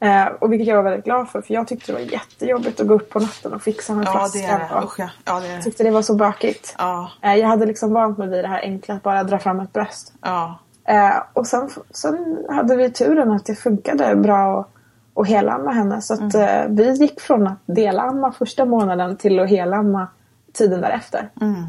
Eh, 0.00 0.26
och 0.26 0.52
vilket 0.52 0.68
jag 0.68 0.76
var 0.76 0.82
väldigt 0.82 1.04
glad 1.04 1.28
för 1.28 1.42
för 1.42 1.54
jag 1.54 1.68
tyckte 1.68 1.92
det 1.92 1.98
var 1.98 2.12
jättejobbigt 2.12 2.80
att 2.80 2.86
gå 2.86 2.94
upp 2.94 3.10
på 3.10 3.20
natten 3.20 3.52
och 3.52 3.62
fixa 3.62 3.94
med 3.94 4.06
ja, 4.06 4.12
flaskan. 4.12 4.42
Det 4.42 4.48
är 4.48 4.80
det. 4.80 4.84
Usch, 4.84 4.98
ja. 4.98 5.10
ja, 5.24 5.40
det 5.40 5.46
är 5.46 5.56
det. 5.56 5.62
tyckte 5.62 5.84
det 5.84 5.90
var 5.90 6.02
så 6.02 6.14
bökigt. 6.14 6.74
Ja. 6.78 7.10
Eh, 7.22 7.34
jag 7.34 7.48
hade 7.48 7.66
liksom 7.66 7.92
vant 7.92 8.18
mig 8.18 8.28
vid 8.28 8.44
det 8.44 8.48
här 8.48 8.60
enkla 8.60 8.94
att 8.94 9.02
bara 9.02 9.24
dra 9.24 9.38
fram 9.38 9.60
ett 9.60 9.72
bröst. 9.72 10.12
Ja. 10.22 10.58
Eh, 10.90 11.22
och 11.32 11.46
sen, 11.46 11.70
sen 11.90 12.46
hade 12.48 12.76
vi 12.76 12.90
turen 12.90 13.30
att 13.30 13.46
det 13.46 13.54
funkade 13.54 14.16
bra 14.16 14.60
att, 14.60 14.68
att 15.14 15.28
helamma 15.28 15.70
henne. 15.70 16.00
Så 16.00 16.14
att, 16.14 16.34
mm. 16.34 16.48
eh, 16.48 16.76
vi 16.76 16.92
gick 16.92 17.20
från 17.20 17.46
att 17.46 17.58
delamma 17.66 18.32
första 18.32 18.64
månaden 18.64 19.16
till 19.16 19.40
att 19.40 19.50
helamma 19.50 20.06
tiden 20.52 20.80
därefter. 20.80 21.30
Mm. 21.40 21.64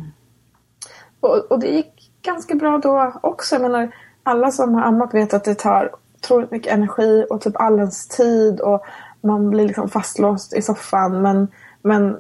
Och, 1.20 1.38
och, 1.52 1.60
det 1.60 1.68
gick 1.68 2.12
ganska 2.22 2.56
bra 2.56 2.78
då 2.78 3.14
också. 3.22 3.56
Jag 3.56 3.62
menar, 3.62 3.92
alla 4.24 4.52
som 4.52 4.74
har 4.74 4.82
ammat 4.82 5.14
vet 5.14 5.34
att 5.34 5.44
det 5.44 5.56
tar 5.56 5.92
otroligt 6.16 6.52
mycket 6.52 6.74
energi 6.74 7.26
och 7.30 7.42
typ 7.42 7.56
all 7.56 7.80
ens 7.80 8.08
tid 8.08 8.60
och 8.60 8.86
man 9.22 9.50
blir 9.50 9.68
liksom 9.68 9.90
fastlåst 9.90 10.54
i 10.54 10.62
soffan. 10.62 11.22
Men, 11.22 11.48
men 11.82 12.18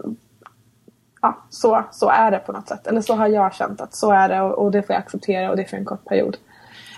ja, 1.22 1.38
så, 1.50 1.84
så 1.91 2.10
är 2.10 2.31
det 2.31 2.39
på 2.39 2.51
något 2.51 2.67
sätt. 2.67 2.88
Eller 2.88 3.01
så 3.01 3.15
har 3.15 3.27
jag 3.27 3.53
känt 3.53 3.81
att 3.81 3.96
så 3.96 4.12
är 4.12 4.29
det 4.29 4.41
och, 4.41 4.65
och 4.65 4.72
det 4.72 4.84
får 4.84 4.93
jag 4.93 5.00
acceptera 5.00 5.50
och 5.50 5.55
det 5.55 5.63
är 5.63 5.67
för 5.67 5.77
en 5.77 5.86
kort 5.86 6.05
period. 6.05 6.38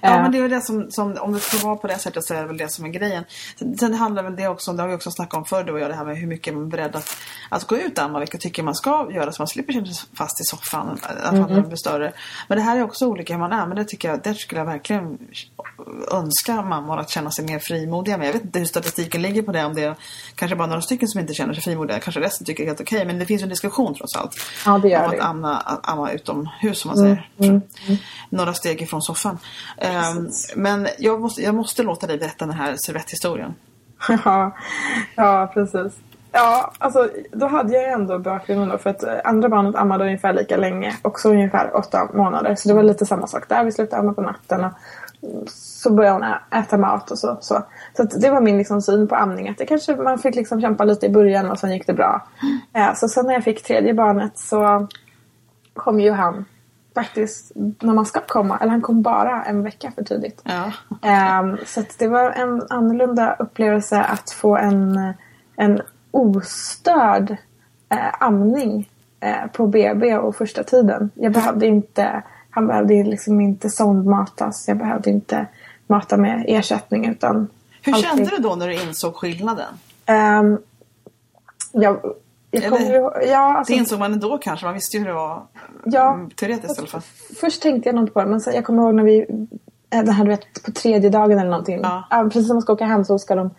Ja 0.04 0.14
Eh, 0.14 0.22
men 0.22 0.32
det 0.32 0.38
är 0.38 0.50
det 0.50 0.62
som, 0.62 0.92
som 0.92 1.18
om 1.20 1.34
det 1.34 1.40
ska 1.40 1.68
vara 1.68 1.76
på 1.76 1.88
det 1.88 1.98
sättet 1.98 2.24
så 2.26 2.34
är 2.34 2.42
det 2.42 2.48
väl 2.48 2.58
det 2.58 2.70
som 2.70 2.86
är 2.86 2.90
grejen. 2.90 3.24
Sen, 3.60 3.78
sen 3.78 3.94
handlar 3.94 4.24
väl 4.24 4.36
det 4.36 4.48
också 4.48 4.72
om, 4.72 4.78
det 4.78 4.84
har 4.84 4.88
vi 4.90 4.96
också 4.96 5.12
snackat 5.12 5.38
om 5.38 5.46
förr 5.46 5.64
du 5.64 5.72
och 5.72 5.80
jag, 5.80 5.90
det 5.90 5.96
här 5.96 6.06
med 6.06 6.18
hur 6.18 6.28
mycket 6.28 6.54
man 6.54 6.64
är 6.64 6.68
beredd 6.68 6.96
att, 6.96 7.18
att 7.50 7.68
gå 7.68 7.78
ut 7.78 7.98
och 7.98 8.04
amma, 8.04 8.20
vilka 8.20 8.38
tycker 8.38 8.64
man 8.64 8.76
ska 8.76 9.08
göra 9.12 9.32
så 9.32 9.42
man 9.42 9.48
slipper 9.48 9.74
känna 9.74 9.86
sig 9.86 10.10
fast 10.14 10.42
i 10.42 10.44
soffan, 10.44 10.88
i 10.88 11.06
alla 11.06 11.38
fall 11.38 11.50
när 11.50 11.56
man 11.56 11.68
blir 11.68 11.78
större. 11.78 12.14
Men 12.48 12.58
det 12.58 12.64
här 12.64 12.78
är 12.78 12.84
också 12.84 13.08
olika 13.08 13.34
hur 13.34 13.40
man 13.40 13.52
är, 13.52 13.68
men 13.68 13.78
det 13.78 13.86
tycker 13.86 14.10
jag, 14.10 14.20
det 14.24 14.36
skulle 14.36 14.62
jag 14.62 14.66
verkligen 14.66 15.18
önska 16.12 16.62
mammor 16.62 17.00
att 17.00 17.10
känna 17.10 17.32
sig 17.32 17.46
mer 17.46 17.60
frimodiga 17.60 18.18
med. 18.18 18.28
Jag 18.28 18.34
vet 18.34 18.44
inte 18.44 18.60
hur 18.60 18.66
statistiken 18.66 19.22
ligger 19.22 19.42
på 19.42 19.52
det, 19.52 19.66
om 19.66 19.74
det 19.74 19.84
är 19.84 19.96
kanske 20.36 20.56
bara 20.56 20.68
några 20.68 20.82
stycken 20.82 21.08
som 21.08 21.20
inte 21.22 21.34
känner 21.34 21.54
sig 21.54 21.64
frimodiga, 21.64 22.00
kanske 22.00 22.22
resten 22.22 22.46
tycker 22.46 22.64
det 22.64 22.68
är 22.68 22.70
helt 22.70 22.82
okej, 22.82 23.06
men 23.06 23.20
det 23.20 23.26
finns 23.26 23.44
en 23.44 23.50
diskussion 23.50 23.96
trots 23.96 24.16
allt. 24.16 24.36
Ja, 24.66 24.78
det 24.78 24.90
gör 24.90 25.04
om 25.04 25.12
det. 25.12 25.18
att 25.18 25.30
amma, 25.30 25.58
att 25.58 25.90
amma 25.90 26.12
utomhus 26.12 26.80
som 26.80 26.90
man 26.90 26.98
säger. 26.98 27.62
Några 28.30 28.54
steg 28.54 28.82
ifrån 28.82 29.02
soffan. 29.02 29.38
Ehm, 29.94 30.30
men 30.56 30.88
jag 30.98 31.22
måste, 31.22 31.42
jag 31.42 31.56
måste 31.56 31.84
låta 31.84 32.08
dig 32.08 32.18
berätta 32.18 32.46
den 32.46 32.56
här 32.56 32.76
servetthistorien. 32.86 33.56
Ja, 34.26 34.52
ja 35.16 35.52
precis. 35.54 35.94
Ja, 36.36 36.72
alltså 36.78 37.10
då 37.32 37.48
hade 37.48 37.74
jag 37.74 37.92
ändå 37.92 38.20
bakgrunden 38.20 38.70
då 38.70 38.78
för 38.78 38.90
att 38.90 39.04
eh, 39.04 39.14
andra 39.24 39.50
barnet 39.50 39.76
ammade 39.76 40.04
ungefär 40.04 40.34
lika 40.34 40.58
länge, 40.58 40.96
också 41.02 41.30
ungefär 41.30 41.76
åtta 41.76 42.10
månader. 42.14 42.56
Så 42.56 42.68
det 42.68 42.74
var 42.74 42.84
lite 42.84 43.06
samma 43.06 43.28
sak 43.28 43.50
där. 43.50 43.64
Vi 43.64 43.72
slutade 43.72 44.00
amma 44.00 44.14
på 44.14 44.22
natten 44.22 44.64
och 44.64 44.72
mm, 45.30 45.46
så 45.48 45.94
började 45.94 46.16
hon 46.16 46.60
äta 46.60 46.78
mat 46.78 47.12
och 47.12 47.20
så. 47.20 47.38
Så, 47.42 47.64
så 47.98 48.04
det 48.04 48.30
var 48.30 48.42
min 48.42 48.58
liksom 48.58 48.82
syn 48.82 49.08
på 49.08 49.16
amning. 49.16 49.50
Att 49.50 49.58
det 49.58 49.66
kanske, 49.66 49.96
man 49.96 50.20
fick 50.20 50.36
liksom 50.36 50.62
kämpa 50.62 50.84
lite 50.84 51.06
i 51.06 51.10
början 51.10 51.52
och 51.52 51.60
sen 51.60 51.72
gick 51.72 51.88
det 51.88 51.94
bra. 51.94 52.28
Eh, 52.74 52.94
så 52.94 53.08
sen 53.08 53.26
när 53.26 53.34
jag 53.34 53.44
fick 53.44 53.64
tredje 53.64 53.94
barnet 53.94 54.38
så 54.38 54.88
kom 55.74 56.00
ju 56.00 56.12
han 56.12 56.46
faktiskt 56.96 57.52
när 57.56 57.94
man 57.94 58.06
ska 58.06 58.22
komma. 58.28 58.58
Eller 58.62 58.72
han 58.72 58.82
kom 58.82 59.02
bara 59.02 59.44
en 59.44 59.64
vecka 59.64 59.92
för 59.96 60.04
tidigt. 60.04 60.42
Ja. 60.44 60.72
Ehm, 61.02 61.58
så 61.66 61.84
det 61.98 62.08
var 62.08 62.32
en 62.32 62.62
annorlunda 62.70 63.36
upplevelse 63.40 64.02
att 64.02 64.32
få 64.32 64.58
en, 64.58 65.14
en 65.56 65.82
ostörd 66.12 67.32
eh, 67.90 68.24
amning 68.24 68.90
eh, 69.20 69.48
på 69.54 69.68
BB 69.68 70.16
och 70.18 70.36
första 70.36 70.64
tiden. 70.64 71.10
Jag 71.16 71.32
behövde 71.32 71.66
inte, 71.68 72.24
han 72.50 72.68
behövde 72.68 73.04
liksom 73.04 73.42
inte 73.42 73.70
sondmatas. 73.70 74.68
Jag 74.68 74.78
behövde 74.78 75.10
inte 75.10 75.46
mata 75.88 76.18
med 76.18 76.46
ersättning 76.48 77.08
utan 77.08 77.48
Hur 77.82 77.94
allting. 77.94 78.10
kände 78.10 78.36
du 78.38 78.38
då 78.38 78.56
när 78.56 78.68
du 78.68 78.74
insåg 78.74 79.16
skillnaden? 79.16 79.74
Ehm, 80.06 80.58
jag, 81.72 82.00
ju, 82.62 83.10
ja, 83.32 83.58
alltså, 83.58 83.74
Det 83.74 83.78
insåg 83.78 84.00
man 84.00 84.14
ändå 84.14 84.38
kanske, 84.38 84.66
man 84.66 84.74
visste 84.74 84.98
ju 84.98 85.04
hur 85.04 85.08
det 85.10 85.16
var 85.16 85.44
Ja. 85.86 86.14
mm, 86.14 86.30
teoretiskt 86.30 86.78
i 86.78 86.80
alla 86.80 86.88
fall. 86.88 87.02
Först 87.40 87.62
tänkte 87.62 87.90
jag 87.90 88.00
inte 88.00 88.12
på 88.12 88.20
det, 88.22 88.26
men 88.30 88.42
sen, 88.42 88.54
jag 88.56 88.66
kommer 88.66 88.84
ihåg 88.84 88.96
när 88.96 89.04
vi, 89.04 89.26
eh, 89.90 90.04
det 90.04 90.12
här 90.12 90.24
du 90.24 90.30
vet, 90.30 90.64
på 90.66 90.72
tredje 90.72 91.10
dagen 91.10 91.40
eller 91.40 91.50
någonting. 91.50 91.80
Ja. 91.84 92.04
precis 92.24 92.48
som 92.48 92.56
man 92.56 92.62
ska 92.62 92.74
åka 92.74 92.86
hem 92.86 93.06
så 93.06 93.20
ska 93.20 93.36
de 93.36 93.50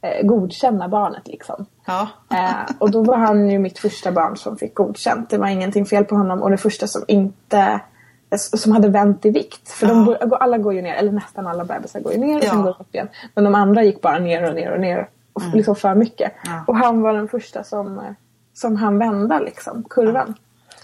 eh, 0.00 0.26
godkänna 0.26 0.88
barnet 0.88 1.28
liksom. 1.28 1.66
Ja. 1.86 2.08
Eh, 2.34 2.74
och 2.78 2.90
då 2.90 3.02
var 3.02 3.16
han 3.16 3.50
ju 3.50 3.58
mitt 3.58 3.78
första 3.78 4.12
barn 4.12 4.36
som 4.36 4.56
fick 4.56 4.74
godkänt. 4.74 5.30
Det 5.30 5.38
var 5.38 5.46
ingenting 5.46 5.86
fel 5.86 6.04
på 6.04 6.14
honom 6.14 6.42
och 6.42 6.50
det 6.50 6.56
första 6.56 6.86
som 6.86 7.02
inte 7.08 7.80
som 8.36 8.72
hade 8.72 8.88
vänt 8.88 9.24
i 9.26 9.30
vikt. 9.30 9.68
För 9.68 9.86
de, 9.86 10.16
Ja. 10.20 10.26
går- 10.26 10.36
alla 10.42 10.58
går 10.58 10.74
ju 10.74 10.82
ner, 10.82 10.94
eller 10.94 11.12
nästan 11.12 11.46
alla 11.46 11.64
bebisar 11.64 12.00
går 12.00 12.12
ju 12.12 12.18
ner 12.18 12.36
och 12.38 12.44
Ja. 12.44 12.50
sen 12.50 12.62
går 12.62 12.76
upp 12.80 12.94
igen. 12.94 13.08
Men 13.34 13.44
de 13.44 13.54
andra 13.54 13.82
gick 13.82 14.00
bara 14.00 14.18
ner 14.18 14.48
och 14.48 14.54
ner 14.54 14.70
och 14.72 14.80
ner. 14.80 15.08
Och 15.32 15.42
Liksom 15.54 15.76
för 15.76 15.94
mycket. 15.94 16.32
Mm. 16.46 16.56
Ja. 16.58 16.64
Och 16.66 16.76
han 16.76 17.02
var 17.02 17.12
den 17.14 17.28
första 17.28 17.64
som, 17.64 17.98
eh, 17.98 18.04
som 18.62 18.76
han 18.76 18.98
vända 18.98 19.38
liksom, 19.38 19.84
kurvan. 19.90 20.34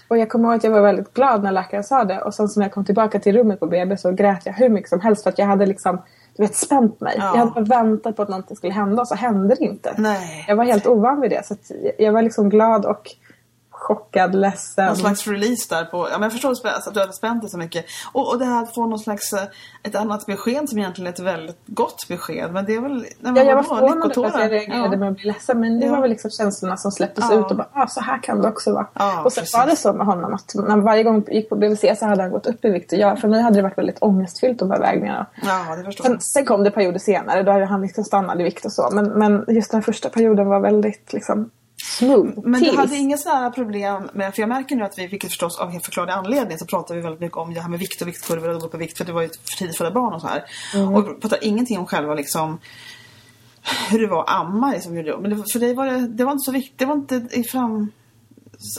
Och 0.07 0.17
jag 0.17 0.29
kommer 0.29 0.49
ihåg 0.49 0.55
att 0.57 0.63
jag 0.63 0.71
var 0.71 0.81
väldigt 0.81 1.13
glad 1.13 1.43
när 1.43 1.51
läkaren 1.51 1.83
sa 1.83 2.03
det. 2.03 2.21
Och 2.21 2.33
sen 2.33 2.49
så 2.49 2.59
när 2.59 2.65
jag 2.65 2.73
kom 2.73 2.85
tillbaka 2.85 3.19
till 3.19 3.37
rummet 3.37 3.59
på 3.59 3.65
BB 3.65 3.97
så 3.97 4.11
grät 4.11 4.45
jag 4.45 4.53
hur 4.53 4.69
mycket 4.69 4.89
som 4.89 4.99
helst. 4.99 5.23
För 5.23 5.29
att 5.29 5.39
jag 5.39 5.45
hade 5.45 5.65
liksom, 5.65 6.01
du 6.37 6.43
vet, 6.43 6.55
spänt 6.55 7.01
mig. 7.01 7.15
Ja. 7.17 7.37
Jag 7.37 7.45
hade 7.45 7.69
väntat 7.69 8.15
på 8.15 8.21
att 8.21 8.29
någonting 8.29 8.57
skulle 8.57 8.73
hända 8.73 9.01
och 9.01 9.07
så 9.07 9.15
hände 9.15 9.55
det 9.55 9.63
inte. 9.63 9.93
Nej. 9.97 10.45
Jag 10.47 10.55
var 10.55 10.63
helt 10.63 10.87
ovan 10.87 11.21
vid 11.21 11.31
det. 11.31 11.45
Så 11.45 11.55
jag 11.97 12.13
var 12.13 12.21
liksom 12.21 12.49
glad 12.49 12.85
och 12.85 13.15
chockad, 13.89 14.35
ledsen. 14.35 14.85
Någon 14.85 14.95
slags 14.95 15.27
release 15.27 15.75
där 15.75 15.85
på, 15.85 15.97
ja 15.97 16.13
men 16.13 16.21
jag 16.21 16.31
förstår 16.31 16.51
att 16.51 16.93
du 16.93 16.99
hade 16.99 17.13
spänt 17.13 17.41
dig 17.41 17.49
så 17.49 17.57
mycket. 17.57 17.85
Och, 18.11 18.29
och 18.31 18.39
det 18.39 18.45
här 18.45 18.63
att 18.63 18.73
få 18.73 18.85
någon 18.87 18.99
slags, 18.99 19.33
eh, 19.33 19.43
ett 19.83 19.95
annat 19.95 20.25
besked 20.25 20.69
som 20.69 20.79
egentligen 20.79 21.07
är 21.07 21.11
ett 21.13 21.19
väldigt 21.19 21.59
gott 21.65 22.07
besked. 22.07 22.53
Men 22.53 22.65
det 22.65 22.75
är 22.75 22.81
väl, 22.81 23.05
nej, 23.19 23.33
Ja, 23.35 23.43
jag 23.43 23.55
var 23.55 23.63
förvånad 23.63 24.17
över 24.17 24.27
att 24.27 24.41
jag 24.41 24.51
reagerade 24.51 24.97
med 24.97 25.09
att 25.09 25.15
bli 25.15 25.25
ledsen. 25.25 25.59
Men 25.59 25.79
det 25.79 25.85
Ja. 25.85 25.91
var 25.91 26.01
väl 26.01 26.09
liksom 26.09 26.31
känslorna 26.31 26.77
som 26.77 26.91
släpptes 26.91 27.25
Ja. 27.31 27.39
ut 27.39 27.51
och 27.51 27.57
bara, 27.57 27.67
ah, 27.73 27.87
så 27.87 28.01
här 28.01 28.23
kan 28.23 28.41
det 28.41 28.47
också 28.47 28.73
vara. 28.73 28.87
Ja, 28.93 29.21
och 29.23 29.33
sen 29.33 29.41
precis. 29.41 29.57
var 29.57 29.65
det 29.65 29.75
så 29.75 29.93
med 29.93 30.05
honom 30.05 30.33
att 30.33 30.55
när 30.55 30.77
varje 30.77 31.03
gång 31.03 31.23
jag 31.27 31.35
gick 31.35 31.49
på 31.49 31.55
BVC 31.55 31.85
så 31.99 32.05
hade 32.05 32.21
han 32.21 32.31
gått 32.31 32.45
upp 32.47 32.65
i 32.65 32.69
vikt. 32.69 32.93
Och 32.93 32.99
jag, 32.99 33.19
för 33.19 33.27
mig 33.27 33.41
hade 33.41 33.55
det 33.55 33.61
varit 33.61 33.77
väldigt 33.77 33.97
ångestfyllt 34.01 34.59
de 34.59 34.71
här 34.71 34.79
vägningarna. 34.79 35.25
Ja, 35.41 35.75
det 35.75 35.83
förstår 35.83 36.03
Sen, 36.03 36.19
sen 36.19 36.45
kom 36.45 36.63
det 36.63 36.71
perioder 36.71 36.99
senare 36.99 37.43
då 37.43 37.65
han 37.65 37.81
liksom 37.81 38.03
stannade 38.03 38.41
i 38.41 38.43
vikt 38.43 38.65
och 38.65 38.71
så. 38.71 38.89
Men, 38.91 39.05
men 39.05 39.45
just 39.47 39.71
den 39.71 39.81
första 39.83 40.09
perioden 40.09 40.47
var 40.47 40.59
väldigt 40.59 41.13
liksom 41.13 41.49
smooth. 41.99 42.39
Men 42.43 42.61
du 42.61 42.77
hade 42.77 42.95
inga 42.95 43.17
sådana 43.17 43.39
här 43.39 43.49
problem 43.49 44.09
med, 44.13 44.35
för 44.35 44.41
jag 44.41 44.49
märker 44.49 44.75
nu 44.75 44.83
att 44.83 44.99
vi, 44.99 45.07
vilket 45.07 45.29
förstås 45.29 45.59
av 45.59 45.69
helt 45.69 45.85
förklarlig 45.85 46.13
anledning, 46.13 46.57
så 46.57 46.65
pratar 46.65 46.95
vi 46.95 47.01
väldigt 47.01 47.21
mycket 47.21 47.37
om 47.37 47.53
det 47.53 47.61
här 47.61 47.69
med 47.69 47.79
vikt 47.79 48.01
och 48.01 48.07
viktkurvor 48.07 48.49
och 48.49 48.61
gå 48.61 48.67
upp 48.67 48.75
i 48.75 48.77
vikt 48.77 48.97
för 48.97 49.05
det 49.05 49.13
var 49.13 49.21
ju 49.21 49.27
för 49.27 49.57
tidigt 49.57 49.77
födda 49.77 49.91
barn 49.91 50.13
och 50.13 50.21
så 50.21 50.27
här. 50.27 50.43
Mm. 50.75 50.95
Och 50.95 51.21
pratar 51.21 51.43
ingenting 51.43 51.79
om 51.79 51.85
själva 51.85 52.13
liksom 52.13 52.59
hur 53.89 53.99
det 53.99 54.07
var 54.07 54.23
att 54.23 54.29
amma 54.29 54.71
liksom, 54.71 54.93
hur 54.93 55.03
det, 55.03 55.17
men 55.17 55.29
det, 55.29 55.51
för 55.51 55.59
dig 55.59 55.73
var 55.73 55.85
det, 55.85 56.07
det 56.07 56.23
var 56.23 56.31
inte 56.31 56.43
så 56.45 56.51
viktigt, 56.51 56.79
det 56.79 56.85
var 56.85 56.95
inte 56.95 57.27
i 57.31 57.43
fram 57.43 57.91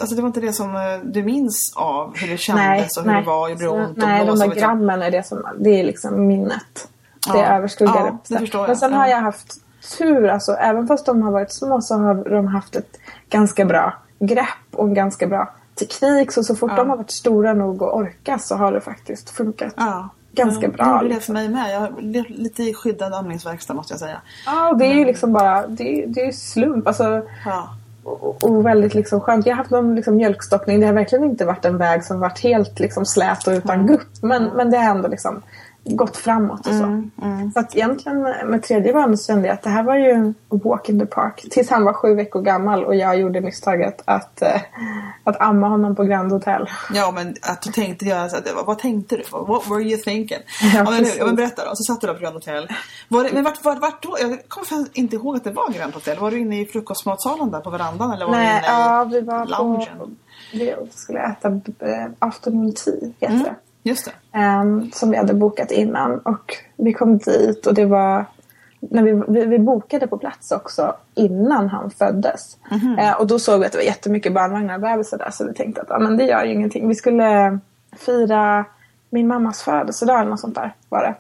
Alltså 0.01 0.17
det 0.17 0.23
var 0.23 0.27
inte 0.27 0.41
det 0.41 0.53
som 0.53 0.77
eh, 0.77 0.99
du 1.05 1.23
minns 1.23 1.73
av 1.77 2.17
hur 2.17 2.29
det 2.29 2.39
kändes 2.39 2.97
och 2.97 3.05
hur 3.05 3.15
det 3.15 3.23
var, 3.23 3.49
gjorde 3.49 3.69
ont 3.69 3.91
och 3.91 3.99
Nej, 3.99 4.27
de 4.27 4.39
där 4.39 4.55
grammen 4.55 5.03
är 5.03 5.11
det 5.11 5.27
som, 5.27 5.47
det 5.59 5.81
är 5.81 5.85
liksom 5.85 6.27
minnet. 6.27 6.89
Det 7.33 7.39
Ja. 7.39 7.47
överskuggar 7.47 8.19
Ja, 8.29 8.39
det. 8.41 8.67
Men 8.67 8.77
sen 8.77 8.93
har 8.93 9.07
jag 9.07 9.21
haft 9.21 9.55
tur, 9.99 10.29
alltså 10.29 10.53
även 10.53 10.87
fast 10.87 11.07
de 11.07 11.23
har 11.23 11.31
varit 11.33 11.53
små 11.53 11.81
så 11.81 11.95
har 11.95 12.15
de 12.15 12.47
haft 12.47 12.77
ett 12.77 12.97
ganska 13.31 13.65
bra 13.65 13.93
grepp 14.19 14.47
och 14.73 14.85
en 14.89 14.95
ganska 14.95 15.27
bra 15.27 15.51
teknik. 15.79 16.33
Så 16.33 16.45
så 16.45 16.55
fort 16.57 16.71
Ja. 16.71 16.77
de 16.77 16.91
har 16.91 16.97
varit 16.97 17.11
stora 17.11 17.53
nog 17.55 17.83
att 17.83 17.93
orka 17.95 18.39
så 18.39 18.57
har 18.57 18.73
det 18.73 18.81
faktiskt 18.81 19.31
funkat. 19.31 19.75
Ja. 19.77 20.09
Ganska 20.33 20.69
bra, 20.69 20.85
Det 20.85 20.91
gjorde 20.93 21.09
det 21.09 21.15
liksom. 21.15 21.35
för 21.35 21.43
mig 21.43 21.49
med. 21.49 21.75
Jag 21.75 22.03
lite 22.31 22.63
i 22.63 22.75
skyddad 22.75 23.15
amningsverkstad 23.15 23.75
måste 23.75 23.93
jag 23.93 24.01
säga. 24.01 24.17
Ja, 24.47 24.69
och 24.71 24.79
det 24.79 24.85
är 24.85 24.95
ju 24.95 25.05
liksom 25.05 25.33
bara, 25.33 25.67
det, 25.67 26.03
är- 26.03 26.07
det 26.07 26.21
är 26.21 26.33
slump. 26.33 26.87
Alltså, 26.87 27.23
Ja. 27.47 27.69
och, 28.05 28.45
och 28.45 28.67
väldigt 28.67 28.95
liksom 28.95 29.21
skönt. 29.21 29.47
Jag 29.47 29.53
har 29.53 29.57
haft 29.59 29.71
någon 29.71 29.95
liksom 29.95 30.17
mjölkstockning. 30.17 30.81
Det 30.81 30.87
har 30.87 30.93
verkligen 30.93 31.25
inte 31.25 31.45
varit 31.45 31.65
en 31.65 31.77
väg 31.79 32.05
som 32.05 32.21
varit 32.21 32.39
helt 32.41 32.79
liksom 32.81 33.07
slät 33.07 33.47
och 33.47 33.53
utan 33.53 33.87
gupp. 33.87 34.09
Men, 34.23 34.45
men 34.45 34.71
det 34.71 34.79
har 34.79 34.91
ändå 34.95 35.09
liksom 35.09 35.43
gått 35.97 36.17
framåt 36.17 36.67
och 36.67 36.73
så. 36.75 36.83
Mm, 36.83 37.11
mm. 37.23 37.53
Så 37.53 37.61
att 37.61 37.77
egentligen 37.77 38.21
med 38.23 38.63
tredje 38.63 38.93
barnet 38.93 39.23
kände 39.23 39.49
jag 39.49 39.55
att 39.55 39.63
det 39.63 39.71
här 39.71 39.83
var 39.83 39.97
ju 39.97 40.35
walk 40.49 40.89
in 40.89 41.01
the 41.01 41.07
park. 41.07 41.47
Tills 41.51 41.71
han 41.71 41.85
var 41.85 41.93
sju 41.93 42.15
veckor 42.15 42.43
gammal 42.43 42.85
och 42.85 42.95
jag 42.95 43.19
gjorde 43.19 43.41
misstaget 43.41 44.03
att, 44.05 44.43
eh, 44.43 44.61
att 45.25 45.41
amma 45.41 45.69
honom 45.69 45.97
på 45.97 46.05
Grand 46.05 46.33
Hotel. 46.33 46.69
Ja 46.95 47.11
men 47.15 47.35
att 47.43 47.63
du 47.63 47.73
tänkte 47.73 48.05
göra 48.05 48.29
så 48.29 48.37
att, 48.37 48.49
vad, 48.67 48.79
tänkte 48.79 49.17
du? 49.17 49.23
What 49.31 49.67
were 49.71 49.83
you 49.83 49.99
thinking? 49.99 50.39
Ja, 50.63 50.71
Ja, 50.75 50.91
men, 50.91 51.07
ja, 51.19 51.27
men 51.27 51.37
berätta 51.37 51.65
då. 51.65 51.71
Så 51.75 51.83
satt 51.93 52.01
du 52.01 52.07
där 52.07 52.15
på 52.15 52.21
Grand 52.21 52.35
Hotel. 52.35 52.69
Var 53.09 53.25
det, 53.25 53.31
men 53.33 53.45
vart, 53.45 53.65
vart, 53.65 53.81
vart 53.81 54.03
då? 54.03 54.17
Jag 54.21 54.39
kommer 54.49 54.87
inte 54.93 55.17
ihåg 55.17 55.37
att 55.37 55.45
det 55.45 55.51
var 55.53 55.73
Grand 55.73 55.95
Hotel. 55.95 56.19
Var 56.19 56.31
du 56.31 56.39
inne 56.39 56.61
i 56.61 56.67
frukostmatsalen 56.67 57.51
där 57.51 57.61
på 57.61 57.71
verandan 57.71 58.13
eller 58.13 58.27
var 58.27 58.33
Nej, 58.33 58.47
du 58.47 58.51
inne 58.51 58.67
i 58.67 58.81
ja, 58.81 59.05
vi 59.05 59.21
var 59.21 59.47
loungen? 59.47 59.99
på... 59.99 60.09
Vi 60.53 60.75
skulle 60.95 61.21
äta 61.21 61.49
eh, 61.49 62.07
afternoon 62.19 62.73
tea, 62.75 62.95
heter 63.21 63.35
Mm. 63.35 63.43
det. 63.45 63.55
Just 63.83 64.05
det. 64.05 64.39
Ehm, 64.39 64.91
som 64.93 65.11
vi 65.11 65.17
hade 65.17 65.35
bokat 65.35 65.71
innan. 65.71 66.19
Och 66.19 66.57
vi 66.77 66.93
kom 66.93 67.19
dit 67.19 67.67
och 67.67 67.75
det 67.75 67.85
var... 67.85 68.25
När 68.81 69.03
vi, 69.03 69.23
vi, 69.29 69.45
vi 69.45 69.59
bokade 69.59 70.07
på 70.07 70.19
plats 70.19 70.53
också 70.53 70.95
innan 71.15 71.69
han 71.69 71.91
föddes. 71.91 72.57
Mhm. 72.71 72.99
Eh, 72.99 73.13
och 73.13 73.27
då 73.27 73.39
såg 73.39 73.61
vi 73.61 73.67
att 73.67 73.73
det 73.73 73.79
var 73.79 73.85
jättemycket 73.85 74.35
barnvagnar 74.35 74.75
och 74.75 74.81
bebisar 74.81 75.19
där. 75.19 75.31
Så 75.31 75.47
vi 75.47 75.55
tänkte 75.55 75.83
att 75.83 75.87
ja, 75.91 75.99
men 75.99 76.17
det 76.17 76.25
gör 76.25 76.45
ju 76.45 76.53
ingenting. 76.53 76.89
Vi 76.89 76.95
skulle 76.95 77.59
fira 77.97 78.65
min 79.11 79.27
mammas 79.27 79.63
födelsedag 79.63 80.21
eller 80.21 80.31
något 80.31 80.41
sånt 80.41 80.55
där 80.55 80.75
var 80.89 81.03
det. 81.03 81.15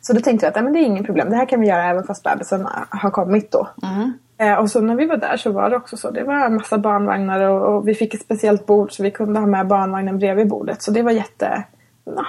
Så 0.00 0.12
då 0.12 0.20
tänkte 0.20 0.46
vi 0.46 0.50
att 0.50 0.56
ja, 0.56 0.62
men 0.62 0.72
det 0.72 0.78
är 0.78 0.84
ingen 0.84 1.04
problem. 1.04 1.30
Det 1.30 1.36
här 1.36 1.46
kan 1.46 1.60
vi 1.60 1.66
göra 1.66 1.84
även 1.84 2.04
fast 2.04 2.22
bebisen 2.22 2.68
har 2.88 3.10
kommit 3.10 3.50
då. 3.50 3.68
Mm. 3.82 4.12
Eh, 4.42 4.54
och 4.54 4.70
så 4.70 4.80
när 4.80 4.94
vi 4.96 5.06
var 5.06 5.16
där 5.16 5.36
så 5.36 5.52
var 5.52 5.70
det 5.70 5.76
också 5.76 5.96
så. 5.96 6.10
Det 6.10 6.24
var 6.24 6.34
en 6.34 6.54
massa 6.54 6.78
barnvagnar 6.78 7.40
och, 7.40 7.76
och 7.76 7.88
vi 7.88 7.94
fick 7.94 8.14
ett 8.14 8.20
speciellt 8.20 8.66
bord 8.66 8.92
så 8.92 9.02
vi 9.02 9.10
kunde 9.10 9.40
ha 9.40 9.46
med 9.46 9.66
barnvagnen 9.66 10.18
bredvid 10.18 10.48
bordet. 10.48 10.82
Så 10.82 10.90
det 10.90 11.02
var 11.02 11.10
jätte... 11.12 11.64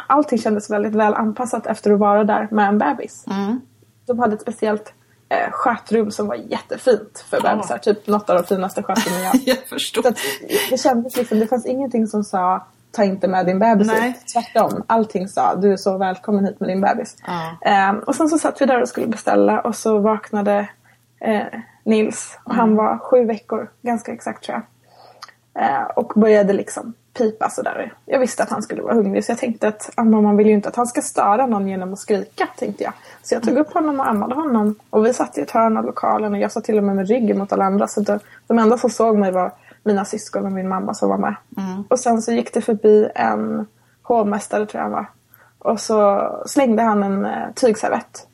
Allting 0.08 0.40
kändes 0.40 0.70
väldigt 0.70 0.96
väl 0.96 1.14
anpassat 1.14 1.68
efter 1.68 1.92
att 1.92 2.00
vara 2.00 2.24
där 2.24 2.48
med 2.52 2.68
en 2.68 2.78
bebis. 2.78 3.26
Mm. 3.28 3.62
De 4.08 4.20
hade 4.20 4.34
ett 4.34 4.42
speciellt 4.42 4.94
eh, 5.30 5.52
skötrum 5.52 6.12
som 6.12 6.28
var 6.28 6.36
jättefint 6.36 7.26
för 7.30 7.40
Ja. 7.44 7.50
bebisar. 7.56 7.78
Typ 7.78 8.08
något 8.08 8.30
av 8.30 8.36
de 8.36 8.44
finaste 8.44 8.84
skötrummen 8.84 9.24
jag 9.24 9.36
Jag 9.46 9.58
förstår. 9.58 10.08
att 10.08 10.18
det 10.70 10.78
kändes 10.78 11.18
liksom, 11.18 11.40
det 11.40 11.48
fanns 11.48 11.66
ingenting 11.66 12.08
som 12.08 12.24
sa 12.24 12.68
ta 12.92 13.04
inte 13.04 13.28
med 13.28 13.46
din 13.46 13.60
bebis 13.60 13.88
Nej. 13.88 14.10
ut. 14.10 14.28
Tvärtom, 14.34 14.84
allting 14.88 15.28
sa 15.28 15.56
du 15.56 15.74
är 15.74 15.78
så 15.78 15.98
välkommen 15.98 16.46
hit 16.46 16.60
med 16.60 16.70
din 16.70 16.82
bebis. 16.82 17.16
Ja. 17.28 17.70
Ehm, 17.70 18.00
och 18.00 18.16
sen 18.16 18.30
så 18.30 18.38
satt 18.38 18.62
vi 18.62 18.66
där 18.66 18.82
och 18.82 18.90
skulle 18.90 19.08
beställa 19.08 19.60
och 19.62 19.76
så 19.76 20.00
vaknade 20.00 20.70
eh, 21.22 21.44
Nils 21.84 22.38
och 22.44 22.54
Mm. 22.54 22.60
han 22.60 22.76
var 22.76 22.98
sju 22.98 23.26
veckor, 23.26 23.70
ganska 23.82 24.14
exakt 24.14 24.44
tror 24.44 24.58
jag. 24.58 24.64
Eh, 25.64 25.84
och 25.84 26.14
började 26.16 26.54
liksom 26.54 26.94
pipa 27.18 27.50
sådär. 27.50 27.94
Jag 28.06 28.20
visste 28.20 28.44
att 28.44 28.50
han 28.50 28.62
skulle 28.62 28.82
vara 28.82 28.94
hungrig 28.94 29.26
så 29.26 29.32
jag 29.32 29.40
tänkte 29.40 29.68
att 29.68 29.90
ah, 29.96 30.04
man 30.04 30.38
vill 30.38 30.48
ju 30.48 30.54
inte 30.54 30.70
att 30.70 30.76
han 30.76 30.88
ska 30.88 31.02
störa 31.02 31.46
någon 31.46 31.68
genom 31.68 31.94
att 31.94 32.00
skrika 32.00 32.48
tänkte 32.58 32.84
jag. 32.84 32.94
Så 33.24 33.36
jag 33.36 33.44
tog 33.44 33.58
upp 33.58 33.74
honom 33.74 34.00
och 34.00 34.10
ammade 34.10 34.36
honom 34.36 34.76
och 34.90 35.06
vi 35.06 35.14
satt 35.14 35.38
i 35.38 35.42
ett 35.42 35.52
hörn 35.52 35.78
av 35.78 35.86
lokalen 35.86 36.34
och 36.34 36.40
jag 36.40 36.52
satt 36.52 36.64
till 36.64 36.78
och 36.78 36.84
med 36.84 36.96
med 36.96 37.08
ryggen 37.08 37.38
mot 37.38 37.54
alla 37.54 37.66
andra 37.66 37.88
så 37.88 38.02
de, 38.02 38.20
de 38.48 38.60
enda 38.60 38.78
som 38.78 38.90
såg 38.90 39.18
mig 39.18 39.32
var 39.32 39.52
mina 39.84 40.06
syskon 40.06 40.46
och 40.46 40.52
min 40.52 40.68
mamma 40.70 40.94
som 40.94 41.10
var 41.10 41.18
med. 41.18 41.36
Mm. 41.58 41.84
Och 41.90 42.00
sen 42.00 42.22
så 42.22 42.32
gick 42.32 42.54
det 42.54 42.62
förbi 42.62 43.10
en 43.16 43.68
hovmästare 44.02 44.66
tror 44.66 44.80
jag 44.80 44.84
han 44.84 44.92
var. 44.92 45.06
Och 45.60 45.80
så 45.80 46.30
slängde 46.46 46.84
han 46.84 47.04
en 47.04 47.26
eh, 47.26 47.52
tygservett 47.56 48.28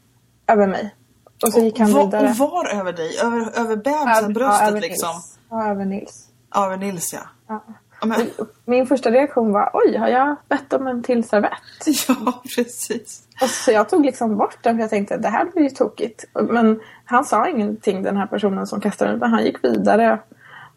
över 0.47 0.67
mig. 0.67 0.95
Och 1.43 1.53
så 1.53 1.59
gick 1.59 1.79
han 1.79 1.87
vidare. 1.87 2.29
och 2.29 2.35
var 2.35 2.67
över 2.69 2.93
dig? 2.93 3.17
Över, 3.23 3.59
över 3.59 3.75
bebisen, 3.75 4.33
bröstet 4.33 4.61
ja, 4.61 4.67
över 4.67 4.81
liksom? 4.81 5.09
Nils. 5.15 5.37
Ja, 5.49 5.71
över 5.71 5.85
Nils. 5.85 6.27
Ja, 6.53 6.65
över 6.65 6.77
Nils 6.77 7.13
ja. 7.13 7.19
Ja. 7.47 7.63
Men, 8.05 8.29
Min 8.65 8.87
första 8.87 9.11
reaktion 9.11 9.51
var 9.51 9.71
oj, 9.73 9.97
har 9.97 10.07
jag 10.07 10.35
bett 10.49 10.73
om 10.73 10.87
en 10.87 11.03
till 11.03 11.23
servett? 11.23 11.51
ja 12.07 12.41
precis. 12.55 13.23
Och 13.41 13.49
så 13.49 13.71
jag 13.71 13.89
tog 13.89 14.05
liksom 14.05 14.37
bort 14.37 14.57
den 14.61 14.75
för 14.75 14.81
jag 14.81 14.89
tänkte 14.89 15.17
det 15.17 15.29
här 15.29 15.45
blir 15.45 15.63
ju 15.63 15.69
tokigt. 15.69 16.25
Men 16.33 16.79
han 17.05 17.25
sa 17.25 17.47
ingenting 17.47 18.03
den 18.03 18.17
här 18.17 18.25
personen 18.27 18.67
som 18.67 18.81
kastade 18.81 19.11
den 19.11 19.17
utan 19.17 19.31
han 19.31 19.43
gick 19.43 19.63
vidare. 19.63 20.19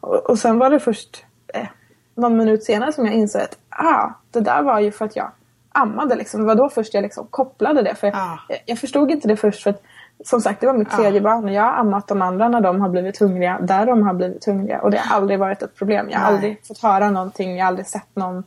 Och, 0.00 0.30
och 0.30 0.38
sen 0.38 0.58
var 0.58 0.70
det 0.70 0.80
först 0.80 1.24
eh, 1.54 1.66
någon 2.14 2.36
minut 2.36 2.64
senare 2.64 2.92
som 2.92 3.06
jag 3.06 3.14
insåg 3.14 3.42
att 3.42 3.58
ah, 3.68 4.08
det 4.30 4.40
där 4.40 4.62
var 4.62 4.80
ju 4.80 4.92
för 4.92 5.04
att 5.04 5.16
jag 5.16 5.30
ammade. 5.72 6.14
Liksom. 6.14 6.40
Det 6.40 6.46
var 6.46 6.54
då 6.54 6.68
först 6.68 6.94
jag 6.94 7.02
liksom 7.02 7.26
kopplade 7.30 7.82
det. 7.82 7.94
För 7.94 8.06
Ah. 8.08 8.38
jag, 8.48 8.58
jag 8.66 8.78
förstod 8.78 9.10
inte 9.10 9.28
det 9.28 9.36
först 9.36 9.62
för 9.62 9.70
att 9.70 9.82
som 10.24 10.40
sagt 10.40 10.60
det 10.60 10.66
var 10.66 10.74
mitt 10.74 10.90
tredje 10.90 11.20
barn 11.20 11.44
och 11.44 11.52
jag 11.52 11.62
har 11.62 11.72
ammat 11.72 12.08
de 12.08 12.22
andra 12.22 12.48
när 12.48 12.60
de 12.60 12.80
har 12.80 12.88
blivit 12.88 13.18
hungriga 13.18 13.58
där 13.60 13.86
de 13.86 14.02
har 14.02 14.14
blivit 14.14 14.44
hungriga. 14.44 14.80
Och 14.80 14.90
det 14.90 14.98
har 14.98 15.16
aldrig 15.16 15.38
varit 15.38 15.62
ett 15.62 15.74
problem. 15.76 16.10
Jag 16.10 16.18
har 16.18 16.26
Nej. 16.26 16.34
aldrig 16.34 16.66
fått 16.66 16.78
höra 16.82 17.10
någonting, 17.10 17.56
jag 17.56 17.64
har 17.64 17.68
aldrig 17.68 17.86
sett 17.86 18.16
någon 18.16 18.44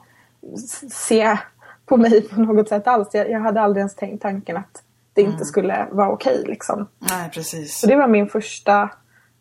se 0.91 1.37
på 1.85 1.97
mig 1.97 2.21
på 2.29 2.41
något 2.41 2.69
sätt 2.69 2.87
alls. 2.87 3.07
Jag, 3.11 3.29
jag 3.29 3.39
hade 3.39 3.61
aldrig 3.61 3.79
ens 3.81 3.95
tänkt 3.95 4.21
tanken 4.21 4.57
att 4.57 4.83
det 5.13 5.21
inte 5.21 5.33
Mm. 5.33 5.45
skulle 5.45 5.87
vara 5.91 6.09
okej. 6.09 6.43
liksom. 6.47 6.87
Nej, 6.99 7.29
precis. 7.29 7.79
Så 7.79 7.87
det 7.87 7.95
var 7.95 8.07
min 8.07 8.27
första 8.29 8.89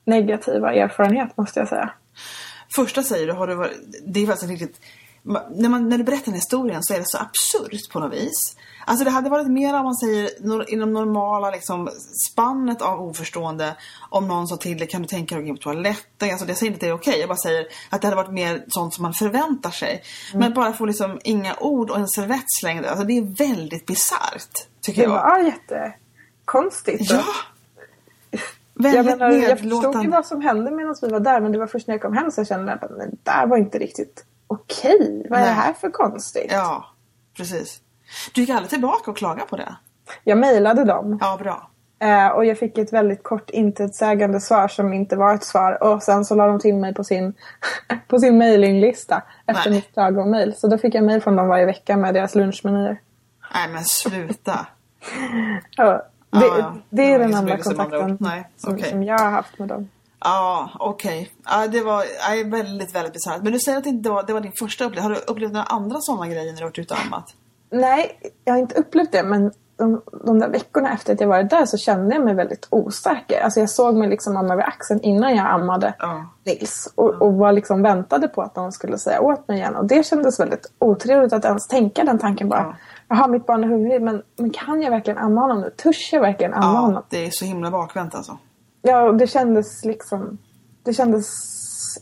negativa 0.05 0.73
erfarenhet 0.75 1.37
måste 1.37 1.61
jag 1.61 1.69
säga. 1.69 1.91
Första 2.76 3.03
säger 3.03 3.26
du, 3.26 3.33
har 3.33 3.47
du 3.47 3.55
varit, 3.55 3.79
det 4.07 4.23
är 4.23 4.26
faktiskt 4.26 4.50
riktigt... 4.50 4.81
När, 5.50 5.69
man, 5.69 5.88
när 5.88 5.99
du 5.99 6.04
berättar 6.04 6.25
den 6.25 6.35
historien 6.35 6.83
så 6.83 6.95
är 6.95 6.99
det 6.99 7.07
så 7.07 7.19
absurt 7.19 7.93
på 7.93 8.00
något 8.00 8.12
vis. 8.12 8.57
Alltså 8.87 9.04
det 9.04 9.11
hade 9.11 9.31
varit 9.31 9.47
mer 9.47 9.75
om 9.75 9.85
man 9.85 9.95
säger 9.95 10.31
inom 10.73 10.93
normala 10.93 11.50
liksom, 11.50 11.88
spannet 12.31 12.83
av 12.83 13.00
oförstående 13.02 13.76
om 14.11 14.28
någon 14.28 14.49
sa 14.49 14.57
till 14.57 14.78
dig, 14.78 14.88
kan 14.88 15.02
du 15.02 15.09
tänka 15.09 15.35
dig 15.35 15.43
att 15.43 15.47
gå 15.47 15.49
in 15.49 15.57
på 15.57 15.62
toaletten? 15.62 16.31
Alltså 16.31 16.47
jag 16.49 16.57
säger 16.57 16.73
inte 16.73 16.76
att 16.76 16.81
det 16.81 16.87
är 16.88 16.93
okej, 16.93 17.21
jag 17.21 17.28
bara 17.28 17.37
säger 17.37 17.66
att 17.90 18.00
det 18.00 18.07
hade 18.07 18.16
varit 18.16 18.33
mer 18.33 18.64
sånt 18.69 18.95
som 18.95 19.02
man 19.02 19.12
förväntar 19.12 19.71
sig. 19.71 20.02
Men 20.35 20.54
bara 20.54 20.73
få 20.73 20.87
liksom 20.87 21.21
inga 21.25 21.54
ord 21.61 21.90
och 21.90 21.99
en 21.99 22.09
servett 22.09 22.45
slängd, 22.61 22.87
alltså 22.87 23.04
det 23.04 23.19
är 23.19 23.49
väldigt 23.49 23.87
bisarrt. 23.87 24.69
Tycker 24.81 25.02
Det 25.02 25.09
jag. 25.09 25.12
var 25.12 25.38
jättekonstigt. 25.38 27.11
Ja! 27.11 27.23
jag, 28.31 28.40
Väldigt 28.75 29.19
menar, 29.19 29.31
jag 29.31 29.59
förstod 29.59 30.02
ju 30.04 30.11
vad 30.11 30.26
som 30.26 30.40
hände 30.40 30.71
medan 30.71 30.95
vi 31.02 31.09
var 31.09 31.21
där 31.21 31.40
men 31.40 31.52
det 31.52 31.59
var 31.59 31.66
först 31.66 31.87
när 31.87 31.95
jag 31.95 32.02
kom 32.02 32.16
hem 32.16 32.31
så 32.31 32.40
jag 32.40 32.49
kände 32.49 32.73
att 32.73 32.81
det 32.81 33.11
där 33.23 33.47
var 33.47 33.57
inte 33.57 33.78
riktigt 33.78 34.25
okej. 34.54 35.26
Vad 35.30 35.40
är 35.40 35.44
det 35.44 35.50
här 35.50 35.73
för 35.73 35.90
konstigt? 35.90 36.50
Ja, 36.52 36.84
precis. 37.37 37.80
Du 38.34 38.40
gick 38.40 38.50
aldrig 38.50 38.70
tillbaka 38.70 39.11
och 39.11 39.16
klagade 39.16 39.46
på 39.49 39.56
det? 39.56 39.76
Jag 40.25 40.38
mejlade 40.38 40.84
dem 40.84 41.18
Ja, 41.20 41.37
bra. 41.42 41.70
eh, 42.08 42.28
och 42.28 42.44
jag 42.44 42.58
fick 42.58 42.78
ett 42.78 42.92
väldigt 42.92 43.23
kort 43.23 43.50
intetsägande 43.50 44.40
svar 44.40 44.68
som 44.68 44.92
inte 44.92 45.16
var 45.16 45.34
ett 45.34 45.44
svar 45.44 45.82
och 45.82 46.02
sen 46.02 46.25
så 46.25 46.34
la 46.34 46.46
de 46.46 46.58
till 46.61 46.75
mig 46.75 46.94
på 46.94 47.04
sin, 47.04 47.34
på 48.08 48.18
sin 48.18 48.38
mailinglista 48.38 49.23
efter 49.46 49.70
Nej. 49.70 49.78
mitt 49.78 49.92
klagomail. 49.92 50.54
Så 50.56 50.66
då 50.68 50.78
fick 50.78 50.94
jag 50.94 51.04
mejl 51.04 51.20
från 51.23 51.37
dem 51.37 51.49
varje 51.49 51.66
vecka 51.66 51.96
med 51.96 52.14
deras 52.14 52.34
lunchmenyer. 52.34 53.00
Nej 53.54 53.68
men 53.68 53.84
sluta. 53.84 54.66
Ja, 55.76 56.02
det, 56.30 56.46
ja. 56.46 56.75
det 56.90 57.02
Det 57.02 57.12
är 57.12 57.18
den 57.18 57.34
enda 57.34 57.58
kontakten 57.58 58.18
som, 58.56 58.75
okej. 58.75 58.90
som 58.90 59.02
jag 59.02 59.18
har 59.18 59.30
haft 59.30 59.58
med 59.58 59.68
dem. 59.68 59.88
Ja, 60.25 60.71
okej. 60.78 61.31
Ja, 61.45 61.66
det 61.66 61.81
var 61.81 62.02
ja, 62.02 62.45
väldigt, 62.47 62.95
väldigt 62.95 63.12
bisarrt. 63.12 63.43
Men 63.43 63.52
du 63.52 63.59
säger 63.59 63.78
att 63.78 63.85
det 63.85 63.90
inte 63.90 64.11
var, 64.11 64.23
det 64.23 64.33
var 64.33 64.40
din 64.40 64.52
första 64.59 64.85
upplevelse. 64.85 65.09
Har 65.09 65.14
du 65.26 65.33
upplevt 65.33 65.52
några 65.52 65.66
andra 65.66 65.97
sådana 66.00 66.26
grejer 66.28 66.52
när 66.52 66.59
du 66.59 66.64
varit 66.64 66.78
ute 66.78 66.95
och 66.95 67.00
ammat? 67.00 67.35
Nej, 67.71 68.19
jag 68.45 68.54
har 68.54 68.61
inte 68.61 68.75
upplevt 68.75 69.12
det 69.12 69.23
men 69.23 69.52
de, 69.76 70.02
de 70.26 70.38
där 70.38 70.49
veckorna 70.49 70.93
efter 70.93 71.12
att 71.12 71.21
jag 71.21 71.28
varit 71.28 71.50
där 71.50 71.66
så 71.66 71.76
kände 71.76 72.14
jag 72.14 72.25
mig 72.25 72.35
väldigt 72.35 72.66
osäker. 72.71 73.40
Alltså 73.40 73.61
jag 73.61 73.71
såg 73.71 73.95
mig 73.95 74.09
liksom 74.09 74.37
amma 74.37 74.54
över 74.54 74.62
axeln 74.62 75.00
innan 75.00 75.37
jag 75.37 75.47
ammade 75.47 75.95
Ja. 75.99 76.26
Nils. 76.47 76.93
Och, 76.95 77.23
och 77.23 77.35
var 77.35 77.52
liksom 77.52 77.83
väntade 77.83 78.28
på 78.28 78.43
att 78.43 78.56
någon 78.56 78.73
skulle 78.73 78.99
säga 78.99 79.21
åt 79.21 79.49
mig 79.49 79.58
igen. 79.58 79.76
Och 79.76 79.84
det 79.84 80.06
kändes 80.06 80.41
väldigt 80.41 80.73
otrevligt 80.78 81.32
att 81.32 81.45
ens 81.45 81.69
tänka 81.69 82.04
den 82.04 82.19
tanken 82.19 82.49
bara. 82.49 82.60
Ja. 82.60 82.75
Jaha, 83.08 83.28
mitt 83.28 83.47
barn 83.47 83.65
är 83.65 83.69
hungrig 83.69 84.02
men, 84.02 84.23
men 84.39 84.50
kan 84.50 84.82
jag 84.82 84.91
verkligen 84.91 85.19
amma 85.19 85.41
honom 85.41 85.60
nu? 85.60 85.71
Törs 85.76 86.13
jag 86.13 86.21
verkligen 86.21 86.54
amma 86.54 86.80
honom? 86.80 86.95
Ja, 86.95 87.04
det 87.08 87.26
är 87.26 87.30
så 87.30 87.45
himla 87.45 87.71
bakvänt 87.71 88.15
alltså. 88.15 88.39
Ja, 88.86 89.12
det 89.12 89.26
kändes 89.26 89.84
liksom... 89.84 90.38
Det 90.82 90.94
kändes 90.94 91.54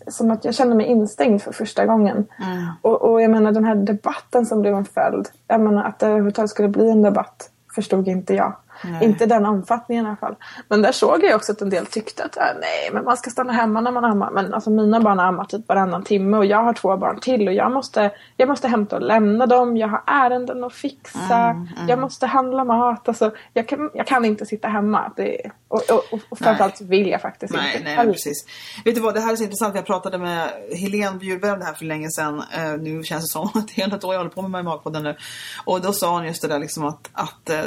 som 0.09 0.31
att 0.31 0.45
jag 0.45 0.55
kände 0.55 0.75
mig 0.75 0.87
instängd 0.87 1.43
för 1.43 1.53
första 1.53 1.87
gången. 1.87 2.17
Mm. 2.17 2.69
Och, 2.83 3.03
och 3.03 3.23
jag 3.23 3.31
menar 3.31 3.53
den 3.53 3.65
här 3.65 3.75
debatten 3.75 4.47
som 4.47 4.61
blev 4.61 4.75
en 4.75 4.85
följd. 4.85 5.29
Jag 5.49 5.61
menar 5.61 5.85
att 5.85 5.99
det 5.99 6.07
överhuvudtaget 6.07 6.51
skulle 6.51 6.69
bli 6.69 6.91
en 6.91 7.03
debatt 7.03 7.51
förstod 7.75 8.09
inte 8.09 8.35
jag. 8.35 8.57
Nej. 8.85 9.05
Inte 9.05 9.27
den 9.27 9.47
omfattningen 9.47 10.05
i 10.05 10.09
alla 10.09 10.17
fall. 10.17 10.35
Men 10.69 10.83
där 10.83 10.93
såg 10.93 11.25
jag 11.25 11.37
också 11.37 11.53
att 11.53 11.61
en 11.63 11.71
del 11.71 11.87
tyckte 11.87 12.25
att 12.25 12.37
äh, 12.37 12.43
nej, 12.61 12.91
men 12.93 13.05
man 13.05 13.17
ska 13.17 13.31
stanna 13.31 13.53
hemma 13.53 13.81
när 13.81 13.93
man 13.93 14.05
ammar. 14.05 14.31
Men 14.31 14.55
alltså 14.55 14.71
mina 14.71 15.01
barn 15.01 15.19
har 15.19 15.27
ammat 15.27 15.49
typ 15.49 15.69
varannan 15.69 16.05
timme 16.05 16.37
och 16.37 16.47
jag 16.47 16.63
har 16.63 16.73
två 16.73 16.97
barn 16.97 17.21
till 17.21 17.49
och 17.49 17.55
jag 17.55 17.73
måste, 17.73 18.11
jag 18.37 18.49
måste 18.49 18.69
hämta 18.69 18.97
och 18.97 19.03
lämna 19.03 19.47
dem. 19.47 19.77
Jag 19.77 19.89
har 19.89 20.03
ärenden 20.07 20.65
att 20.65 20.73
fixa. 20.73 21.35
Mm, 21.35 21.69
Jag 21.89 21.99
måste 21.99 22.27
handla 22.27 22.65
mat. 22.65 23.09
Alltså, 23.09 23.31
jag, 23.53 23.69
kan, 23.69 23.91
jag 23.95 24.07
kan 24.07 24.25
inte 24.25 24.47
sitta 24.47 24.69
hemma. 24.69 25.13
Det, 25.17 25.51
och, 25.69 25.83
och, 25.91 26.19
och, 26.31 26.39
framförallt 26.39 26.81
vill 26.81 27.09
jag 27.09 27.21
faktiskt 27.21 27.55
Nej, 27.55 27.73
inte. 27.77 27.85
nej, 27.85 27.97
nej, 27.97 28.13
precis. 28.13 28.45
Vet 28.85 28.95
du 28.95 29.01
vad, 29.01 29.15
det 29.15 29.21
här 29.21 29.33
är 29.33 29.37
så 29.37 29.43
intressant. 29.45 29.75
Jag 29.75 29.87
pratade 29.87 30.19
med 30.19 30.49
Helene 30.77 31.19
Bjurberg 31.19 31.53
om 31.53 31.59
det 31.59 31.65
här 31.65 31.75
för 31.75 31.85
länge 31.85 32.11
sedan. 32.11 32.43
Eh, 32.57 32.73
nu 32.81 33.03
känns 33.03 33.25
det 33.25 33.33
som 33.33 33.49
att 33.55 33.69
det 33.75 33.83
är 33.83 33.97
ett 33.97 34.05
år 34.05 34.15
jag 34.15 34.21
håller 34.21 34.31
på 34.31 34.43
med 34.43 34.51
mig 34.51 34.61
i 34.61 34.65
magpodden 34.65 35.03
nu. 35.03 35.17
Och 35.65 35.81
då 35.81 35.93
sa 35.93 36.13
hon 36.15 36.27
just 36.27 36.43
det 36.43 36.49
där 36.49 36.59
liksom 36.59 36.85
att, 36.85 37.11
att 37.13 37.51
eh, 37.51 37.59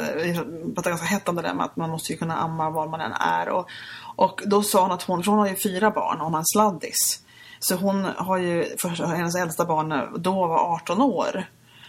vi 1.06 1.14
pratade 1.14 1.14
ganska 1.14 1.14
hett 1.14 1.28
om 1.28 1.36
det 1.36 1.42
där 1.42 1.54
med 1.54 1.64
att 1.64 1.76
man 1.76 1.90
måste 1.90 2.12
ju 2.12 2.18
kunna 2.18 2.36
amma 2.36 2.70
var 2.70 2.88
man 2.88 3.00
än 3.00 3.12
är. 3.12 3.48
Och, 3.48 3.68
och 4.16 4.42
då 4.46 4.62
sa 4.62 4.82
hon 4.82 4.92
att 4.92 5.02
hon, 5.02 5.22
för 5.22 5.30
hon 5.30 5.40
har 5.40 5.48
ju 5.48 5.56
fyra 5.56 5.90
barn 5.90 6.18
och 6.18 6.24
hon 6.24 6.32
har 6.32 6.40
en 6.40 6.46
sladdis. 6.46 7.22
Så 7.58 7.74
hon 7.74 8.04
har 8.16 8.38
ju, 8.38 8.64
för 8.78 8.88
hennes 8.88 9.36
äldsta 9.36 9.64
barn 9.64 10.22
då 10.22 10.46
var 10.46 10.74
18 10.74 11.02
år. 11.02 11.46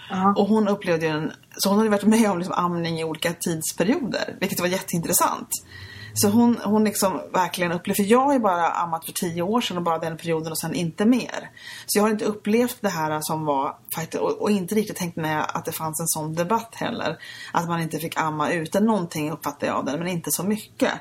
Ja. 0.10 0.34
Och 0.38 0.48
hon 0.48 0.68
upplevde 0.68 1.06
ju 1.06 1.12
en, 1.12 1.32
så 1.58 1.70
hon 1.70 1.78
hade 1.78 1.90
varit 1.90 2.04
med 2.04 2.32
om 2.32 2.38
liksom 2.38 2.56
amning 2.56 3.00
i 3.00 3.04
olika 3.04 3.34
tidsperioder, 3.34 4.36
vilket 4.40 4.60
var 4.60 4.68
jätteintressant. 4.68 5.50
Så 6.18 6.30
hon, 6.30 6.58
hon 6.64 6.84
liksom 6.84 7.22
verkligen 7.34 7.72
upplevde, 7.72 8.04
för 8.04 8.12
jag 8.12 8.20
har 8.20 8.34
ju 8.34 8.40
bara 8.40 8.72
ammat 8.72 9.06
för 9.06 9.12
tio 9.12 9.42
år 9.42 9.62
sedan 9.62 9.78
och 9.78 9.84
bara 9.84 9.98
den 9.98 10.18
perioden 10.18 10.52
och 10.52 10.60
sen 10.60 10.74
inte 10.74 11.06
mer. 11.06 11.50
Så 11.86 12.00
jag 12.00 12.04
har 12.04 12.10
inte 12.10 12.26
upplevt 12.26 12.78
det 12.82 12.90
här 12.90 13.22
som 13.22 13.46
var, 13.46 13.76
och, 14.20 14.42
och 14.42 14.52
inte 14.52 14.76
riktigt 14.76 14.98
tänkt 14.98 15.16
med 15.16 15.46
att 15.54 15.66
det 15.66 15.72
fanns 15.72 16.00
en 16.00 16.08
sån 16.08 16.36
debatt 16.36 16.76
heller. 16.76 17.18
Att 17.52 17.68
man 17.68 17.82
inte 17.82 18.00
fick 18.00 18.20
amma 18.20 18.52
ute, 18.52 18.80
någonting 18.80 19.32
uppfattade 19.32 19.66
jag 19.66 19.76
av 19.76 19.86
den, 19.86 20.00
men 20.00 20.08
inte 20.08 20.32
så 20.32 20.44
mycket. 20.44 20.94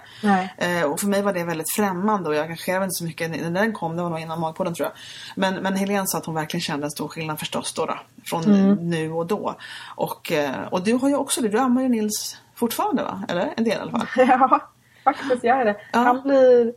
Eh, 0.59 0.83
och 0.83 1.01
för 1.01 1.07
mig 1.07 1.23
var 1.23 1.33
det 1.33 1.45
väldigt 1.45 1.73
främmande 1.77 2.29
och 2.29 2.35
jag 2.35 2.43
engagerade 2.43 2.81
mig 2.81 2.87
inte 2.87 2.95
så 2.95 3.05
mycket 3.05 3.31
när 3.31 3.63
den 3.63 3.73
kom, 3.73 3.97
det 3.97 4.03
var 4.03 4.11
nog 4.11 4.21
innan 4.21 4.41
magpodden 4.41 4.75
tror 4.75 4.89
jag. 4.89 4.97
Men, 5.37 5.63
men 5.63 5.77
Helene 5.77 6.07
sa 6.07 6.19
att 6.19 6.27
hon 6.27 6.35
verkligen 6.35 6.63
kände 6.63 6.87
en 6.87 6.91
stor 6.91 7.09
skillnad 7.09 7.39
förstås 7.39 7.73
då, 7.73 7.87
då 7.87 7.99
från 8.31 8.73
nu 8.91 9.13
och 9.13 9.27
då. 9.27 9.55
Och, 9.97 10.33
eh, 10.33 10.63
och 10.71 10.85
du 10.85 10.93
har 10.93 11.09
ju 11.09 11.17
också 11.17 11.41
det, 11.41 11.49
du 11.49 11.59
ammar 11.59 11.83
ju 11.83 11.89
Nils 11.89 12.37
fortfarande 12.55 13.03
va? 13.03 13.23
Eller? 13.29 13.55
En 13.57 13.65
del 13.65 13.79
i 13.79 13.81
alla 13.81 13.91
fall. 13.91 14.07
Ja, 14.17 14.61
faktiskt 15.15 15.45
jag 15.45 15.67
det. 15.67 15.77
Ja. 15.93 15.99
Han 15.99 16.23
blir 16.23 16.73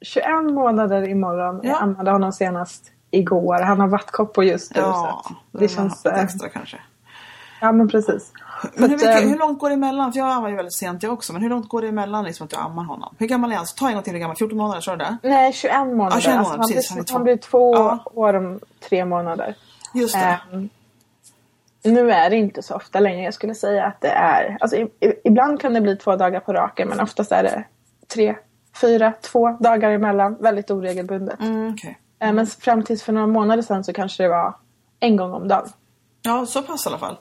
21 0.00 0.26
månader 0.54 1.08
imorgon. 1.08 1.60
Ja. 1.62 1.68
Jag 1.70 1.82
ammade 1.82 2.10
honom 2.10 2.32
senast 2.32 2.84
igår. 3.10 3.60
Han 3.62 3.80
har 3.80 3.88
vattkoppor 3.88 4.44
just 4.44 4.74
nu. 4.74 4.80
Ja, 4.80 5.24
så 5.52 5.58
det 5.58 5.68
känns 5.68 6.06
eh, 6.06 6.24
extra 6.24 6.48
kanske. 6.48 6.76
Ja, 7.60 7.72
men 7.72 7.88
precis. 7.88 8.32
Men 8.74 8.90
hur, 8.90 8.96
mycket, 8.96 9.22
eh, 9.22 9.28
hur 9.28 9.38
långt 9.38 9.58
går 9.58 9.68
det 9.68 9.74
emellan? 9.74 10.12
För 10.12 10.18
jag 10.20 10.28
ammar 10.32 10.48
ju 10.48 10.56
väldigt 10.56 10.74
sent 10.74 11.02
jag 11.02 11.12
också. 11.12 11.32
Men 11.32 11.42
hur 11.42 11.48
långt 11.48 11.68
går 11.68 11.82
det 11.82 11.88
emellan 11.88 12.24
liksom 12.24 12.44
att 12.44 12.50
du 12.50 12.56
ammar 12.56 12.84
honom? 12.84 13.14
Hur 13.18 13.26
gammal 13.26 13.52
är 13.52 13.56
han? 13.56 13.66
Så 13.66 13.76
ta 13.76 13.88
en 13.88 13.94
gång 13.94 14.02
till 14.02 14.12
hur 14.12 14.20
gammal. 14.20 14.36
14 14.36 14.58
månader, 14.58 14.80
sa 14.80 14.90
du 14.90 14.96
det? 14.96 15.16
Nej, 15.22 15.52
21 15.52 15.74
månader. 15.86 16.20
21 16.20 16.36
Alltså, 16.36 16.52
månader, 16.52 16.58
han, 16.58 16.68
precis, 16.68 16.90
han 16.90 16.98
är 16.98 17.02
blir, 17.02 17.36
två. 17.36 17.76
han 17.76 17.94
blir 17.94 17.96
två 18.06 18.20
år 18.20 18.34
om 18.34 18.60
tre 18.88 19.04
månader. 19.04 19.54
Just 19.94 20.14
det. 20.14 20.40
Ehm, 20.52 20.68
nu 21.84 22.10
är 22.10 22.30
det 22.30 22.36
inte 22.36 22.62
så 22.62 22.74
ofta 22.74 23.00
längre. 23.00 23.22
Jag 23.22 23.34
skulle 23.34 23.54
säga 23.54 23.84
att 23.84 24.00
det 24.00 24.08
är... 24.08 24.56
Alltså, 24.60 24.76
i, 24.76 24.82
i, 24.82 25.12
ibland 25.24 25.60
kan 25.60 25.74
det 25.74 25.80
bli 25.80 25.96
två 25.96 26.16
dagar 26.16 26.40
på 26.40 26.52
raken 26.52 26.88
men 26.88 27.00
oftast 27.00 27.32
är 27.32 27.42
det 27.42 27.64
tre, 28.14 28.34
fyra, 28.80 29.12
två 29.20 29.50
dagar 29.60 29.90
emellan. 29.90 30.36
Väldigt 30.40 30.70
oregelbundet. 30.70 31.40
Mm, 31.40 31.72
okej. 31.74 31.98
Eh, 32.20 32.32
Men 32.32 32.46
fram 32.46 32.82
tills 32.82 33.02
för 33.02 33.12
några 33.12 33.26
månader 33.26 33.62
sedan 33.62 33.84
så 33.84 33.92
kanske 33.92 34.22
det 34.22 34.28
var 34.28 34.54
en 35.00 35.16
gång 35.16 35.32
om 35.32 35.48
dagen. 35.48 35.68
Ja, 36.22 36.46
så 36.46 36.62
pass 36.62 36.86
i 36.86 36.88
alla 36.88 36.98
fall. 36.98 37.16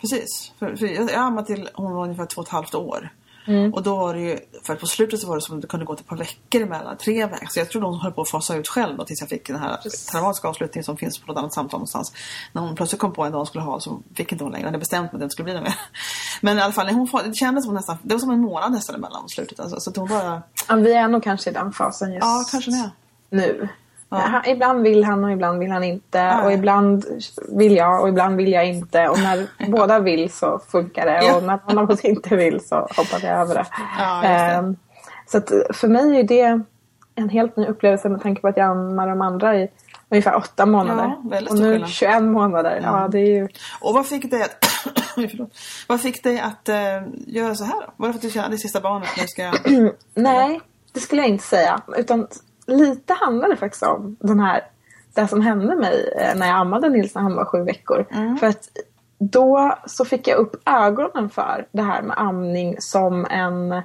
Precis. 0.00 0.52
För, 0.58 0.76
för 0.76 0.86
jag 0.86 1.02
jag 1.10 1.14
ammade 1.14 1.46
till 1.46 1.68
hon 1.74 1.94
var 1.94 2.02
ungefär 2.04 2.26
två 2.26 2.40
och 2.40 2.46
ett 2.46 2.52
halvt 2.52 2.74
år. 2.74 3.10
Mm. 3.46 3.74
Och 3.74 3.82
då 3.82 3.96
var 3.96 4.14
det 4.14 4.20
ju, 4.20 4.38
för 4.62 4.74
på 4.74 4.86
slutet 4.86 5.20
så 5.20 5.26
var 5.28 5.34
det 5.34 5.40
som 5.42 5.56
att 5.56 5.62
det 5.62 5.68
kunde 5.68 5.86
gå 5.86 5.92
ett 5.92 6.06
par 6.06 6.16
veckor 6.16 6.62
emellan, 6.62 6.96
tre 6.96 7.26
veckor. 7.26 7.46
Så 7.50 7.58
jag 7.58 7.70
tror 7.70 7.82
hon 7.82 8.00
höll 8.00 8.12
på 8.12 8.22
att 8.22 8.28
fasa 8.28 8.56
ut 8.56 8.68
själv 8.68 8.96
då 8.96 9.04
tills 9.04 9.20
jag 9.20 9.28
fick 9.28 9.46
den 9.46 9.56
här 9.56 9.78
traumatiska 10.10 10.48
avslutningen 10.48 10.84
som 10.84 10.96
finns 10.96 11.18
på 11.18 11.26
något 11.26 11.38
annat 11.38 11.52
samtal 11.52 11.78
någonstans. 11.78 12.12
När 12.52 12.62
hon 12.62 12.74
plötsligt 12.74 13.00
kom 13.00 13.12
på 13.12 13.24
en 13.24 13.32
dag 13.32 13.38
hon 13.38 13.46
skulle 13.46 13.64
ha 13.64 13.80
så 13.80 14.02
fick 14.14 14.32
inte 14.32 14.44
hon 14.44 14.52
längre. 14.52 14.64
Hon 14.64 14.68
hade 14.68 14.78
bestämt 14.78 15.12
mig 15.12 15.16
att 15.16 15.20
det 15.20 15.24
inte 15.24 15.32
skulle 15.32 15.44
bli 15.44 15.54
det 15.54 15.60
mer. 15.60 15.74
Men 16.40 16.58
i 16.58 16.60
alla 16.60 16.72
fall, 16.72 16.88
hon, 16.88 17.08
det 17.24 17.34
kändes 17.34 17.64
som 17.64 17.74
nästan, 17.74 17.96
det 18.02 18.14
var 18.14 18.20
som 18.20 18.30
en 18.30 18.40
månad 18.40 18.72
nästan 18.72 18.96
emellan 18.96 19.28
slutet. 19.28 19.60
Alltså, 19.60 19.80
så 19.80 20.00
hon 20.00 20.08
bara... 20.08 20.42
Ja, 20.68 20.74
vi 20.74 20.92
är 20.92 21.08
nog 21.08 21.22
kanske 21.22 21.50
i 21.50 21.52
den 21.52 21.72
fasen 21.72 22.12
just 22.12 22.24
ja, 22.24 22.44
kanske 22.50 22.70
det. 22.70 22.90
nu. 23.30 23.68
Ja. 24.10 24.42
ibland 24.46 24.82
vill 24.82 25.04
han 25.04 25.24
och 25.24 25.32
ibland 25.32 25.58
vill 25.58 25.70
han 25.70 25.84
inte. 25.84 26.18
Ja. 26.18 26.42
Och 26.44 26.52
ibland 26.52 27.04
vill 27.48 27.76
jag 27.76 28.02
och 28.02 28.08
ibland 28.08 28.36
vill 28.36 28.52
jag 28.52 28.68
inte. 28.68 29.08
Och 29.08 29.18
när 29.18 29.46
båda 29.70 29.98
vill 29.98 30.32
så 30.32 30.60
funkar 30.68 31.06
det. 31.06 31.24
Ja. 31.26 31.36
Och 31.36 31.42
när 31.42 31.58
någon 31.68 31.78
av 31.78 31.90
oss 31.90 32.04
inte 32.04 32.36
vill 32.36 32.60
så 32.60 32.76
hoppar 32.76 33.20
vi 33.20 33.26
över 33.26 33.54
det. 33.54 33.66
det. 34.22 34.58
Um, 34.58 34.76
så 35.26 35.40
för 35.74 35.88
mig 35.88 36.20
är 36.20 36.22
det 36.22 36.62
en 37.14 37.28
helt 37.28 37.56
ny 37.56 37.66
upplevelse 37.66 38.08
med 38.08 38.22
tanke 38.22 38.40
på 38.40 38.48
att 38.48 38.56
jag 38.56 38.70
ammar 38.70 39.08
de 39.08 39.20
andra 39.20 39.56
i 39.56 39.68
ungefär 40.10 40.36
åtta 40.36 40.66
månader. 40.66 41.16
och 41.50 41.58
nu 41.58 41.84
21 41.86 42.22
månader. 42.22 42.80
Ja. 42.82 43.08
det 43.08 43.18
är 43.18 43.26
ju... 43.26 43.48
Och 43.80 43.94
vad 43.94 44.06
fick 44.06 44.30
dig 44.30 44.42
att, 44.42 44.66
vad 45.88 46.00
fick 46.00 46.22
dig 46.22 46.40
att 46.40 46.68
uh, 46.68 47.08
göra 47.26 47.54
så 47.54 47.64
här 47.64 47.80
då? 47.80 47.92
Var 47.96 48.08
det 48.08 48.12
för 48.12 48.18
att 48.18 48.22
du 48.22 48.30
kände 48.30 48.50
det 48.50 48.58
sista 48.58 48.80
barnet 48.80 49.08
nu 49.18 49.26
ska... 49.26 49.52
Nej, 50.14 50.60
det 50.92 51.00
skulle 51.00 51.22
jag 51.22 51.28
inte 51.28 51.44
säga. 51.44 51.80
Utan 51.96 52.26
lite 52.70 53.14
handlar 53.14 53.48
det 53.48 53.56
faktiskt 53.56 53.82
om 53.82 54.16
den 54.20 54.40
här, 54.40 54.60
det 55.14 55.28
som 55.28 55.40
hände 55.40 55.76
mig 55.76 56.12
eh, 56.16 56.38
när 56.38 56.46
jag 56.46 56.56
ammade 56.56 56.88
Nils 56.88 57.14
när 57.14 57.22
han 57.22 57.34
var 57.34 57.44
sju 57.44 57.62
veckor. 57.62 58.06
Mm. 58.10 58.36
För 58.36 58.46
att 58.46 58.68
då 59.18 59.78
så 59.86 60.04
fick 60.04 60.28
jag 60.28 60.38
upp 60.38 60.56
ögonen 60.64 61.30
för 61.30 61.66
det 61.72 61.82
här 61.82 62.02
med 62.02 62.18
amning 62.18 62.76
som 62.78 63.26
en 63.30 63.82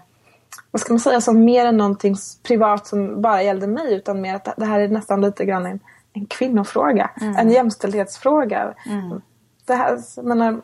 vad 0.71 0.79
ska 0.81 0.93
man 0.93 0.99
säga, 0.99 1.21
som 1.21 1.45
mer 1.45 1.65
än 1.65 1.77
någonting 1.77 2.15
privat 2.43 2.87
som 2.87 3.21
bara 3.21 3.43
gällde 3.43 3.67
mig 3.67 3.95
utan 3.95 4.21
mer 4.21 4.35
att 4.35 4.53
det 4.57 4.65
här 4.65 4.79
är 4.79 4.87
nästan 4.87 5.21
lite 5.21 5.45
grann 5.45 5.65
en, 5.65 5.79
en 6.13 6.25
kvinnofråga. 6.25 7.09
Mm. 7.21 7.35
En 7.35 7.49
jämställdhetsfråga. 7.49 8.73
Mm. 8.85 9.21
Det 9.65 9.73
här, 9.73 10.21
menar, 10.23 10.61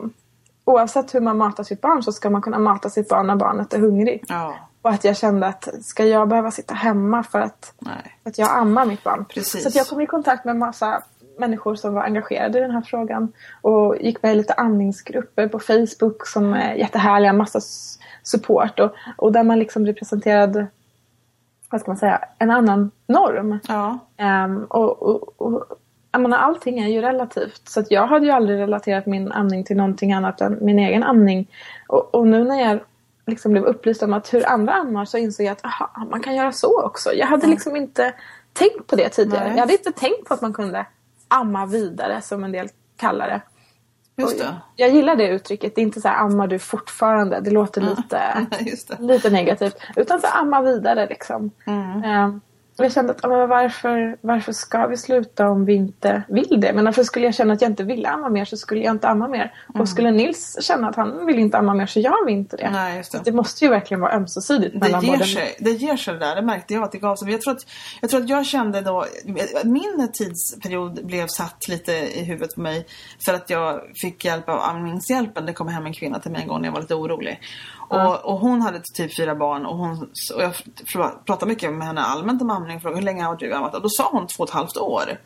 oavsett 0.64 1.14
hur 1.14 1.20
man 1.20 1.36
matar 1.38 1.64
sitt 1.64 1.80
barn 1.80 2.02
så 2.02 2.12
ska 2.12 2.30
man 2.30 2.42
kunna 2.42 2.58
mata 2.58 2.90
sitt 2.90 3.08
barn 3.08 3.26
när 3.26 3.36
barnet 3.36 3.74
är 3.74 3.78
hungrig. 3.78 4.24
Ja. 4.28 4.54
Och 4.82 4.90
att 4.90 5.04
jag 5.04 5.16
kände 5.16 5.46
att 5.46 5.84
ska 5.84 6.04
jag 6.04 6.28
behöva 6.28 6.50
sitta 6.50 6.74
hemma 6.74 7.22
för 7.22 7.40
att, 7.40 7.74
för 8.22 8.30
att 8.30 8.38
jag 8.38 8.50
ammar 8.50 8.86
mitt 8.86 9.04
barn? 9.04 9.24
Precis. 9.24 9.72
Så 9.72 9.78
jag 9.78 9.86
kom 9.86 10.00
i 10.00 10.06
kontakt 10.06 10.44
med 10.44 10.56
massa 10.56 11.02
människor 11.38 11.74
som 11.74 11.94
var 11.94 12.02
engagerade 12.02 12.58
i 12.58 12.60
den 12.60 12.70
här 12.70 12.82
frågan. 12.82 13.32
Och 13.60 13.96
gick 14.00 14.22
med 14.22 14.32
i 14.32 14.34
lite 14.34 14.52
andningsgrupper 14.52 15.48
på 15.48 15.58
Facebook 15.58 16.26
som 16.26 16.54
är 16.54 16.74
jättehärliga, 16.74 17.32
massa 17.32 17.60
support. 18.22 18.80
Och, 18.80 18.92
och 19.16 19.32
där 19.32 19.42
man 19.42 19.58
liksom 19.58 19.86
representerade 19.86 20.66
vad 21.70 21.80
ska 21.80 21.90
man 21.90 21.98
säga, 21.98 22.20
en 22.38 22.50
annan 22.50 22.90
norm. 23.06 23.58
Ja. 23.68 23.98
Um, 24.44 24.64
och, 24.64 25.02
och, 25.02 25.40
och 25.40 25.64
jag 26.12 26.20
menar, 26.20 26.38
allting 26.38 26.78
är 26.78 26.88
ju 26.88 27.00
relativt. 27.00 27.68
Så 27.68 27.80
att 27.80 27.90
jag 27.90 28.06
hade 28.06 28.26
ju 28.26 28.32
aldrig 28.32 28.58
relaterat 28.58 29.06
min 29.06 29.32
amning 29.32 29.64
till 29.64 29.76
någonting 29.76 30.12
annat 30.12 30.40
än 30.40 30.58
min 30.60 30.78
egen 30.78 31.02
amning. 31.02 31.50
Och, 31.88 32.14
och 32.14 32.26
nu 32.26 32.44
när 32.44 32.60
jag 32.60 32.80
liksom 33.26 33.52
blev 33.52 33.64
upplyst 33.64 34.02
om 34.02 34.12
att 34.12 34.34
hur 34.34 34.48
andra 34.48 34.74
ammar 34.74 35.04
så 35.04 35.18
insåg 35.18 35.46
jag 35.46 35.52
att 35.52 35.64
aha, 35.64 36.06
man 36.10 36.22
kan 36.22 36.34
göra 36.34 36.52
så 36.52 36.82
också. 36.82 37.12
Jag 37.12 37.26
hade 37.26 37.46
liksom 37.46 37.76
inte 37.76 38.14
tänkt 38.52 38.86
på 38.86 38.96
det 38.96 39.08
tidigare. 39.08 39.44
Nej. 39.44 39.52
Jag 39.52 39.60
hade 39.60 39.72
inte 39.72 39.92
tänkt 39.92 40.28
på 40.28 40.34
att 40.34 40.40
man 40.40 40.52
kunde 40.52 40.86
amma 41.28 41.66
vidare 41.66 42.22
som 42.22 42.44
en 42.44 42.52
del 42.52 42.68
kallar 42.96 43.28
det. 43.28 43.40
Just 44.16 44.38
det. 44.38 44.44
Jag, 44.44 44.88
jag 44.88 44.96
gillar 44.96 45.16
det 45.16 45.28
uttrycket. 45.28 45.74
Det 45.74 45.80
är 45.80 45.82
inte 45.82 46.00
så 46.00 46.08
här 46.08 46.24
ammar 46.24 46.46
du 46.46 46.58
fortfarande. 46.58 47.40
Det 47.40 47.50
låter 47.50 47.80
lite, 47.80 48.46
lite 48.98 49.30
negativt. 49.30 49.76
Utan 49.96 50.20
så 50.20 50.26
amma 50.26 50.62
vidare 50.62 51.06
liksom. 51.06 51.50
Mm. 51.66 52.24
Um, 52.24 52.40
jag 52.84 52.92
kände 52.92 53.12
att 53.12 53.22
men 53.22 53.48
varför, 53.48 54.16
varför 54.20 54.52
ska 54.52 54.86
vi 54.86 54.96
sluta 54.96 55.48
om 55.48 55.64
vi 55.64 55.74
inte 55.74 56.22
vill 56.28 56.60
det? 56.60 56.72
Men 56.72 56.84
varför 56.84 57.02
skulle 57.02 57.24
jag 57.24 57.34
känna 57.34 57.54
att 57.54 57.62
jag 57.62 57.70
inte 57.70 57.84
ville 57.84 58.08
amma 58.08 58.28
mer 58.28 58.44
så 58.44 58.56
skulle 58.56 58.80
jag 58.80 58.94
inte 58.94 59.08
amma 59.08 59.28
mer. 59.28 59.54
Mm. 59.68 59.80
Och 59.80 59.88
skulle 59.88 60.10
Nils 60.10 60.58
känna 60.60 60.88
att 60.88 60.96
han 60.96 61.26
vill 61.26 61.38
inte 61.38 61.58
amma 61.58 61.74
mer 61.74 61.86
så 61.86 62.00
gör 62.00 62.26
vi 62.26 62.32
inte 62.32 62.56
det. 62.56 62.70
Nej, 62.70 63.02
det. 63.12 63.24
det. 63.24 63.32
måste 63.32 63.64
ju 63.64 63.70
verkligen 63.70 64.00
vara 64.00 64.12
ömsesidigt. 64.12 64.80
Det 64.80 64.88
ger, 64.88 65.18
sig, 65.18 65.56
det 65.58 65.70
ger 65.70 65.96
sig 65.96 66.14
det 66.14 66.20
där. 66.20 66.36
Det 66.36 66.42
märkte 66.42 66.74
jag 66.74 66.82
att 66.82 66.92
det 66.92 66.98
gav 66.98 67.16
sig. 67.16 67.30
Jag 67.30 67.40
tror 67.40 67.54
att 67.54 67.66
jag, 68.00 68.10
tror 68.10 68.20
att 68.22 68.28
jag 68.28 68.46
kände 68.46 68.80
då, 68.80 69.04
min 69.64 70.10
tidsperiod 70.12 71.06
blev 71.06 71.26
satt 71.26 71.68
lite 71.68 71.92
i 71.92 72.24
huvudet 72.24 72.54
på 72.54 72.60
mig 72.60 72.86
för 73.24 73.34
att 73.34 73.50
jag 73.50 73.80
fick 74.02 74.24
hjälp 74.24 74.48
av 74.48 74.60
amningshjälpen. 74.60 75.46
Det 75.46 75.52
kom 75.52 75.68
hem 75.68 75.86
en 75.86 75.92
kvinna 75.92 76.18
till 76.18 76.30
mig 76.30 76.42
en 76.42 76.48
gång 76.48 76.60
när 76.60 76.68
jag 76.68 76.72
var 76.72 76.80
lite 76.80 76.94
orolig. 76.94 77.40
Och, 77.92 78.24
och, 78.24 78.38
hon 78.38 78.62
hade 78.62 78.80
typ 78.94 79.16
fyra 79.16 79.34
barn 79.34 79.66
och, 79.66 79.76
hon, 79.76 80.10
och 80.34 80.42
jag 80.42 80.52
pratade 81.26 81.46
mycket 81.46 81.72
med 81.72 81.86
henne 81.86 82.00
allmänt 82.00 82.42
om 82.42 82.50
amning 82.50 82.76
och 82.76 82.82
frågade 82.82 83.00
hur 83.00 83.04
länge 83.04 83.24
har 83.24 83.36
du 83.36 83.54
ammat? 83.54 83.74
Och 83.74 83.82
då 83.82 83.88
sa 83.88 84.08
hon 84.12 84.26
två 84.26 84.42
och 84.42 84.48
ett 84.48 84.54
halvt 84.54 84.76
år. 84.76 85.18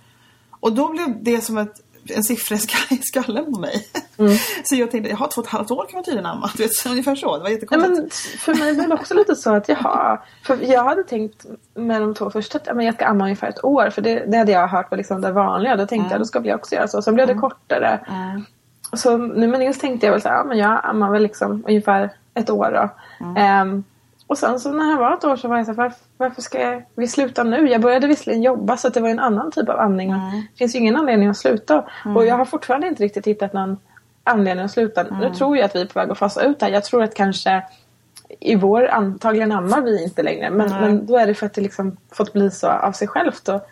Och 0.61 0.73
då 0.73 0.89
blev 0.89 1.25
det 1.25 1.41
som 1.41 1.59
ett, 1.59 1.83
en 2.09 2.25
siffra 2.25 2.57
i 2.91 2.99
skallen 3.03 3.53
på 3.53 3.61
mig. 3.61 3.89
Mm. 4.19 4.37
Så 4.65 4.75
jag 4.75 4.91
tänkte, 4.91 5.11
jaha 5.11 5.29
två 5.29 5.41
och 5.41 5.47
ett 5.47 5.53
halvt 5.53 5.71
år 5.71 5.87
kan 5.89 5.97
man 5.97 6.05
tydligen 6.05 6.27
amma. 6.27 6.51
Du 6.57 6.63
vet, 6.63 6.71
ungefär 6.87 7.15
så. 7.15 7.37
Det 7.37 7.43
var 7.43 7.51
jättekonstigt. 7.51 7.99
Men 7.99 8.11
för 8.39 8.55
mig 8.55 8.75
blev 8.75 8.89
det 8.89 8.95
också 8.95 9.15
lite 9.15 9.37
så 9.37 9.55
att 9.55 9.69
jaha. 9.69 10.23
För 10.47 10.59
jag 10.63 10.85
hade 10.85 11.05
tänkt 11.05 11.47
med 11.75 12.01
de 12.01 12.15
två 12.15 12.31
första 12.31 12.59
att 12.59 12.85
jag 12.85 12.95
ska 12.95 13.07
amma 13.07 13.25
ungefär 13.25 13.49
ett 13.49 13.65
år. 13.65 13.91
För 13.91 14.03
det, 14.03 14.27
det 14.27 14.39
hade 14.39 14.53
jag 14.53 14.69
hört 14.69 14.91
var 14.91 14.99
liksom 14.99 15.21
det 15.21 15.33
vanliga. 15.33 15.77
Då 15.77 15.87
tänkte 15.87 15.97
mm. 15.97 16.11
jag 16.11 16.21
då 16.21 16.25
ska 16.25 16.41
vi 16.41 16.55
också 16.55 16.75
göra 16.75 16.89
så. 16.89 17.03
Sen 17.03 17.15
blev 17.15 17.27
det 17.27 17.33
mm. 17.33 17.41
kortare. 17.41 18.05
Mm. 18.09 18.45
Så 18.93 19.17
nu 19.17 19.47
med 19.47 19.61
Nils 19.61 19.79
tänkte 19.79 20.07
jag 20.07 20.13
väl 20.13 20.23
så 20.23 20.29
här, 20.29 20.37
ja, 20.37 20.45
men 20.45 20.59
jag 20.59 20.81
ammar 20.85 21.11
väl 21.11 21.23
liksom 21.23 21.65
ungefär 21.69 22.11
ett 22.37 22.51
år 22.51 22.71
då. 22.71 22.89
Mm. 23.25 23.69
Um, 23.69 23.85
och 24.27 24.39
sen 24.39 24.61
så 24.61 24.73
när 24.73 24.85
han 24.85 24.99
var 24.99 25.15
ett 25.15 25.25
år 25.25 25.37
så 25.37 25.49
var 25.49 25.57
jag 25.57 25.67
så 25.67 25.73
här, 25.73 25.77
varför, 25.77 25.99
varför 26.17 26.43
ska 26.43 26.83
vi 26.95 27.09
sluta 27.09 27.45
nu? 27.45 27.69
Jag 27.69 27.81
började 27.81 28.07
visserligen 28.07 28.43
jobba 28.43 28.77
så 28.77 28.89
det 28.89 29.01
var 29.01 29.09
en 29.09 29.19
annan 29.19 29.51
typ 29.51 29.69
av 29.69 29.81
andning. 29.81 30.11
Mm. 30.11 30.31
Det 30.31 30.59
finns 30.59 30.75
ju 30.75 30.79
ingen 30.79 30.97
anledning 30.97 31.29
att 31.29 31.37
sluta. 31.37 31.85
Mm. 32.05 32.17
Och 32.17 32.27
jag 32.27 32.37
har 32.37 32.45
fortfarande 32.45 32.87
inte 32.87 33.03
riktigt 33.03 33.27
hittat 33.27 33.53
någon 33.53 33.79
anledning 34.25 34.65
att 34.65 34.71
sluta. 34.71 35.01
Mm. 35.01 35.19
Nu 35.19 35.35
tror 35.35 35.57
jag 35.57 35.65
att 35.65 35.77
vi 35.77 35.81
är 35.81 35.87
på 35.87 35.99
väg 35.99 36.11
att 36.11 36.19
fasa 36.19 36.43
ut 36.43 36.59
det 36.59 36.67
här. 36.67 36.73
Jag 36.73 36.85
tror 36.85 37.03
att 37.03 37.15
kanske 37.15 37.63
i 38.41 38.57
vår, 38.57 38.89
antagligen 38.89 39.53
ammar 39.53 39.81
vi 39.81 40.05
inte 40.05 40.23
längre. 40.23 40.51
Men, 40.51 40.69
men 40.69 41.07
då 41.07 41.17
är 41.17 41.27
det 41.27 41.35
för 41.35 41.47
att 41.47 41.55
det 41.55 41.61
liksom 41.61 41.97
fått 42.13 42.33
bli 42.33 42.51
så 42.51 42.69
av 42.69 42.93
sig 42.93 43.09
självt. 43.09 43.49
Och 43.49 43.67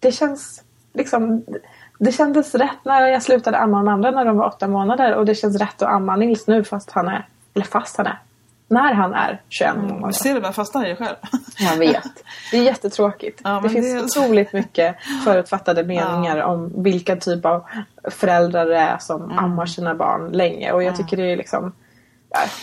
det 0.00 0.12
känns 0.12 0.62
liksom 0.94 1.44
det 1.98 2.12
kändes 2.12 2.54
rätt 2.54 2.84
när 2.84 3.06
jag 3.06 3.22
slutade 3.22 3.58
amma 3.58 3.76
de 3.76 3.88
andra 3.88 4.10
när 4.10 4.24
de 4.24 4.36
var 4.36 4.46
åtta 4.46 4.68
månader 4.68 5.14
och 5.14 5.26
det 5.26 5.34
känns 5.34 5.56
rätt 5.56 5.82
att 5.82 5.88
amma 5.88 6.16
Nils 6.16 6.46
nu 6.46 6.64
fast 6.64 6.90
han 6.90 7.08
är, 7.08 7.26
eller 7.58 7.66
fast 7.66 7.96
han 7.96 8.06
är, 8.06 8.18
när 8.68 8.94
han 8.94 9.14
är 9.14 9.42
21 9.48 9.74
mm, 9.74 9.86
månader. 9.86 10.12
Ser 10.12 10.34
du 10.34 10.40
vad 10.40 10.54
fast 10.54 10.74
han 10.74 10.84
är 10.84 10.94
själv? 10.94 11.16
Jag 11.58 11.76
vet. 11.76 12.24
Det 12.50 12.58
är 12.58 12.62
jättetråkigt. 12.62 13.40
Ja, 13.44 13.60
det 13.62 13.68
finns 13.68 13.94
det... 13.94 14.20
otroligt 14.20 14.52
mycket 14.52 14.96
förutfattade 15.24 15.84
meningar 15.84 16.36
ja. 16.36 16.46
om 16.46 16.82
vilka 16.82 17.16
typ 17.16 17.44
av 17.44 17.64
föräldrar 18.10 18.66
det 18.66 18.78
är 18.78 18.98
som 18.98 19.22
mm. 19.22 19.38
ammar 19.38 19.66
sina 19.66 19.94
barn 19.94 20.30
länge 20.32 20.72
och 20.72 20.82
jag 20.82 20.96
tycker 20.96 21.16
det 21.16 21.32
är 21.32 21.36
liksom 21.36 21.72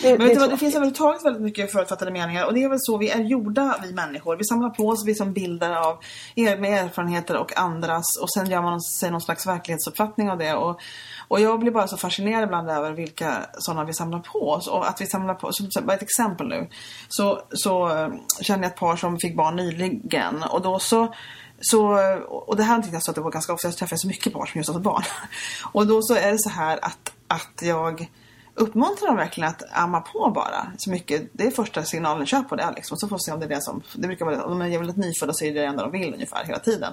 det, 0.02 0.18
men 0.18 0.18
vet 0.18 0.34
du 0.34 0.40
vad, 0.40 0.50
det 0.50 0.56
finns 0.56 0.74
överhuvudtaget 0.74 1.24
väldigt 1.24 1.42
mycket 1.42 1.72
förutfattade 1.72 2.10
meningar 2.10 2.46
och 2.46 2.54
det 2.54 2.62
är 2.62 2.68
väl 2.68 2.78
så 2.80 2.98
vi 2.98 3.10
är 3.10 3.20
gjorda, 3.20 3.78
vi 3.82 3.92
människor. 3.92 4.36
Vi 4.36 4.44
samlar 4.44 4.70
på 4.70 4.88
oss 4.88 5.06
vi 5.06 5.14
som 5.14 5.32
bilder 5.32 5.76
av 5.76 5.98
med 6.36 6.84
erfarenheter 6.84 7.36
och 7.36 7.58
andras 7.58 8.16
och 8.20 8.32
sen 8.32 8.50
gör 8.50 8.62
man 8.62 8.80
sig 8.80 9.10
någon 9.10 9.20
slags 9.20 9.46
verklighetsuppfattning 9.46 10.30
av 10.30 10.38
det. 10.38 10.54
Och, 10.54 10.80
och 11.28 11.40
jag 11.40 11.60
blir 11.60 11.70
bara 11.70 11.88
så 11.88 11.96
fascinerad 11.96 12.44
ibland 12.44 12.70
över 12.70 12.92
vilka 12.92 13.46
sådana 13.58 13.84
vi 13.84 13.94
samlar 13.94 14.18
på 14.18 14.50
oss. 14.50 14.68
Och 14.68 14.88
att 14.88 15.00
vi 15.00 15.06
samlar 15.06 15.34
på 15.34 15.46
oss, 15.46 15.56
som 15.70 15.90
ett 15.90 16.02
exempel 16.02 16.48
nu, 16.48 16.68
så, 17.08 17.40
så 17.50 17.88
eh, 17.88 18.08
känner 18.40 18.62
jag 18.62 18.72
ett 18.72 18.78
par 18.78 18.96
som 18.96 19.18
fick 19.18 19.36
barn 19.36 19.56
nyligen 19.56 20.42
och 20.42 20.62
då 20.62 20.78
så 20.78 21.14
så, 21.60 21.98
och 22.28 22.56
det 22.56 22.62
här 22.62 22.76
tyckte 22.76 22.96
jag 22.96 23.02
så 23.02 23.10
att 23.10 23.14
det 23.14 23.20
var 23.20 23.30
ganska 23.30 23.52
ofta, 23.52 23.68
jag 23.68 23.76
träffar 23.76 23.96
så 23.96 24.08
mycket 24.08 24.32
par 24.32 24.46
som 24.46 24.58
just 24.58 24.68
har 24.68 24.74
fått 24.74 24.82
barn. 24.82 25.02
Och 25.72 25.86
då 25.86 26.02
så 26.02 26.14
är 26.14 26.32
det 26.32 26.38
så 26.38 26.50
här 26.50 26.78
att, 26.82 27.12
att 27.28 27.62
jag 27.62 28.08
uppmuntrar 28.56 29.06
dem 29.06 29.16
verkligen 29.16 29.50
att 29.50 29.62
amma 29.72 30.00
på 30.00 30.30
bara 30.34 30.66
så 30.76 30.90
mycket. 30.90 31.28
Det 31.32 31.46
är 31.46 31.50
första 31.50 31.84
signalen, 31.84 32.26
kör 32.26 32.42
på 32.42 32.56
det 32.56 32.72
liksom. 32.76 32.96
Så 32.96 33.08
får 33.08 33.16
vi 33.16 33.20
se 33.20 33.32
om 33.32 33.40
det 33.40 33.46
är 33.46 33.48
det 33.48 33.62
som, 33.62 33.82
det 33.94 34.06
brukar 34.06 34.24
vara, 34.24 34.44
om 34.44 34.58
de 34.58 34.64
är 34.64 34.78
väldigt 34.78 34.96
nyfödda 34.96 35.32
så 35.32 35.44
är 35.44 35.54
det 35.54 35.60
det 35.60 35.66
enda 35.66 35.82
de 35.82 35.92
vill 35.92 36.14
ungefär 36.14 36.44
hela 36.44 36.58
tiden. 36.58 36.92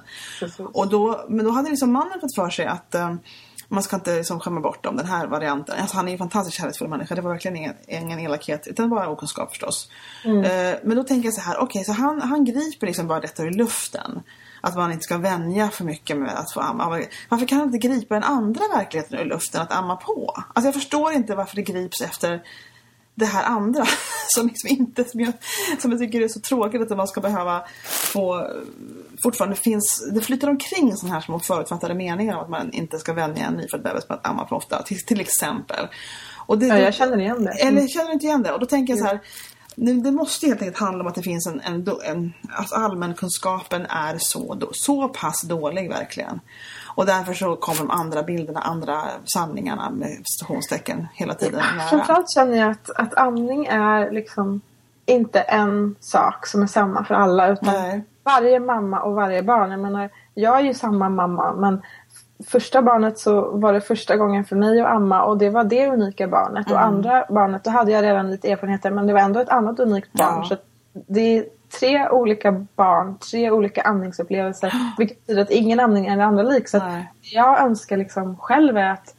Och 0.74 0.88
då, 0.88 1.26
men 1.30 1.46
då 1.46 1.52
hade 1.52 1.70
liksom 1.70 1.92
mannen 1.92 2.20
fått 2.22 2.36
för 2.36 2.50
sig 2.50 2.66
att 2.66 2.96
um, 2.96 3.20
man 3.74 3.84
ska 3.84 3.96
inte 3.96 4.18
liksom 4.18 4.40
skämma 4.40 4.62
bort 4.62 4.84
dem, 4.84 4.98
den 4.98 5.06
här 5.06 5.28
varianten. 5.28 5.76
Alltså, 5.80 5.96
han 5.96 6.06
är 6.08 6.10
ju 6.10 6.14
en 6.14 6.20
fantastiskt 6.20 6.58
kärleksfull 6.58 6.90
människa. 6.90 7.16
Det 7.16 7.22
var 7.22 7.32
verkligen 7.32 7.58
ingen, 7.58 7.76
ingen 7.88 8.20
elakhet 8.20 8.68
utan 8.68 8.90
bara 8.90 9.10
okunskap 9.10 9.50
förstås. 9.50 9.90
Mm. 10.26 10.38
Uh, 10.38 10.76
men 10.84 10.98
då 10.98 11.04
tänker 11.04 11.28
jag 11.28 11.34
så 11.34 11.42
här, 11.42 11.56
okej 11.56 11.66
okay, 11.66 11.84
så 11.84 11.92
han, 11.92 12.22
han 12.22 12.46
griper 12.46 12.88
liksom 12.88 13.08
bara 13.08 13.20
detta 13.20 13.44
ur 13.44 13.52
luften 13.52 14.24
att 14.62 14.76
man 14.76 14.92
inte 14.92 15.04
ska 15.04 15.18
vänja 15.18 15.70
för 15.70 15.84
mycket 15.84 16.18
med 16.18 16.36
att 16.36 16.54
få 16.54 16.60
amma. 16.60 17.00
Varför 17.30 17.46
kan 17.46 17.58
han 17.58 17.68
inte 17.74 17.88
gripa 17.88 18.14
den 18.14 18.24
andra 18.24 18.64
verkligheten 18.76 19.20
ur 19.20 19.26
luften 19.26 19.62
att 19.62 19.72
amma 19.72 19.96
på? 19.96 20.34
Alltså 20.36 20.68
jag 20.68 20.74
förstår 20.74 21.14
inte 21.14 21.36
varför 21.36 21.56
det 21.56 21.62
grips 21.62 22.02
efter 22.02 22.44
det 23.16 23.26
här 23.26 23.44
andra 23.44 23.86
som 24.28 24.48
liksom 24.48 24.70
inte, 24.70 25.04
som 25.04 25.20
jag, 25.20 25.34
som 25.80 25.92
jag 25.92 26.00
tycker 26.00 26.22
är 26.22 26.28
så 26.28 26.40
tråkigt 26.40 26.82
att 26.92 26.98
man 26.98 27.08
ska 27.08 27.22
behöva 27.22 27.64
få 27.86 28.48
fortfarande 29.24 29.56
finns, 29.56 30.10
det 30.14 30.22
flyter 30.22 30.50
omkring 30.50 30.98
sådana 30.98 31.14
här 31.14 31.22
små 31.22 31.40
förutfattade 31.40 31.94
meningar 31.94 32.36
om 32.36 32.44
att 32.44 32.50
man 32.50 32.72
inte 32.72 33.00
ska 33.00 33.14
vänja 33.14 33.46
en 33.46 33.54
nyfödd 33.54 33.84
bebis 33.84 34.06
på 34.06 34.14
att 34.14 34.28
amma 34.28 34.48
för 34.48 34.56
ofta, 34.56 34.84
till, 34.84 35.06
till 35.06 35.22
exempel. 35.22 35.88
Och 36.46 36.58
det, 36.58 36.68
Ja, 36.68 36.78
jag 36.78 36.94
känner 36.94 37.20
igen 37.20 37.44
det. 37.44 37.52
Eller 37.52 37.88
känner 37.88 38.08
du 38.08 38.14
inte 38.14 38.26
igen 38.26 38.44
det? 38.44 38.52
Och 38.52 38.60
då 38.60 38.66
tänker 38.66 38.94
jag 38.94 39.00
så 39.00 39.06
här. 39.06 39.20
Det, 39.76 39.94
det 39.94 40.12
måste 40.12 40.48
helt 40.48 40.62
enkelt 40.62 40.80
handla 40.80 41.02
om 41.02 41.08
att 41.08 41.16
det 41.16 41.24
finns 41.24 41.48
en, 41.48 41.62
en, 41.62 41.88
en 42.06 42.34
alltså 42.50 42.76
allmänkunskapen 42.76 43.86
är 43.86 44.18
så, 44.20 44.70
så 44.74 45.10
pass 45.10 45.42
dålig 45.42 45.90
verkligen. 45.90 46.40
Och 46.96 47.06
därför 47.06 47.34
så 47.34 47.56
kommer 47.56 47.80
de 47.80 47.92
andra 47.92 48.24
bilderna, 48.24 48.60
andra 48.60 49.02
sanningarna 49.26 49.90
med 49.90 50.22
citationstecken 50.26 51.08
hela 51.14 51.34
tiden 51.34 51.62
nära. 51.78 51.88
Framförallt 51.88 52.32
känner 52.32 52.58
jag 52.58 52.72
att, 52.72 52.90
att 52.96 53.18
amning 53.18 53.66
är 53.66 54.12
liksom 54.12 54.62
inte 55.06 55.42
en 55.42 55.96
sak 56.00 56.48
som 56.48 56.62
är 56.62 56.68
samma 56.68 57.04
för 57.04 57.16
alla. 57.16 57.48
Utan 57.48 57.74
Nej. 57.74 58.04
varje 58.24 58.60
mamma 58.60 59.00
och 59.00 59.14
varje 59.14 59.44
barn. 59.44 59.72
Jag 59.72 59.80
menar, 59.80 60.10
jag 60.34 60.60
är 60.60 60.64
ju 60.64 60.74
samma 60.74 61.10
mamma 61.10 61.54
men 61.54 61.82
första 62.48 62.82
barnet 62.82 63.20
så 63.20 63.58
var 63.58 63.74
det 63.74 63.82
första 63.82 64.18
gången 64.18 64.46
för 64.46 64.56
mig 64.56 64.82
att 64.82 64.88
amma 64.88 65.24
och 65.24 65.38
det 65.38 65.50
var 65.50 65.64
det 65.64 65.88
unika 65.88 66.28
barnet. 66.28 66.68
Mm. 66.68 66.78
Och 66.78 66.86
andra 66.86 67.26
barnet, 67.30 67.64
då 67.64 67.70
hade 67.70 67.92
jag 67.92 68.04
redan 68.04 68.32
lite 68.32 68.52
erfarenheter 68.52 68.92
men 68.92 69.08
det 69.08 69.14
var 69.14 69.20
ändå 69.20 69.40
ett 69.40 69.50
annat 69.50 69.80
unikt 69.80 70.14
barn. 70.14 70.38
Ja. 70.38 70.44
Så 70.44 70.56
det 70.94 71.38
är 71.38 71.46
tre 71.80 72.10
olika 72.10 72.66
barn, 72.76 73.18
tre 73.18 73.52
olika 73.52 73.82
amningsupplevelser. 73.82 74.74
Vilket 74.98 75.20
betyder 75.20 75.42
att 75.42 75.52
ingen 75.52 75.80
amning 75.80 76.06
är 76.06 76.18
den 76.18 76.28
andra 76.28 76.44
lik. 76.44 76.68
Så 76.68 76.82
jag 77.22 77.62
önskar 77.62 77.98
liksom 77.98 78.38
själv 78.38 78.78
är 78.78 78.90
att 78.90 79.16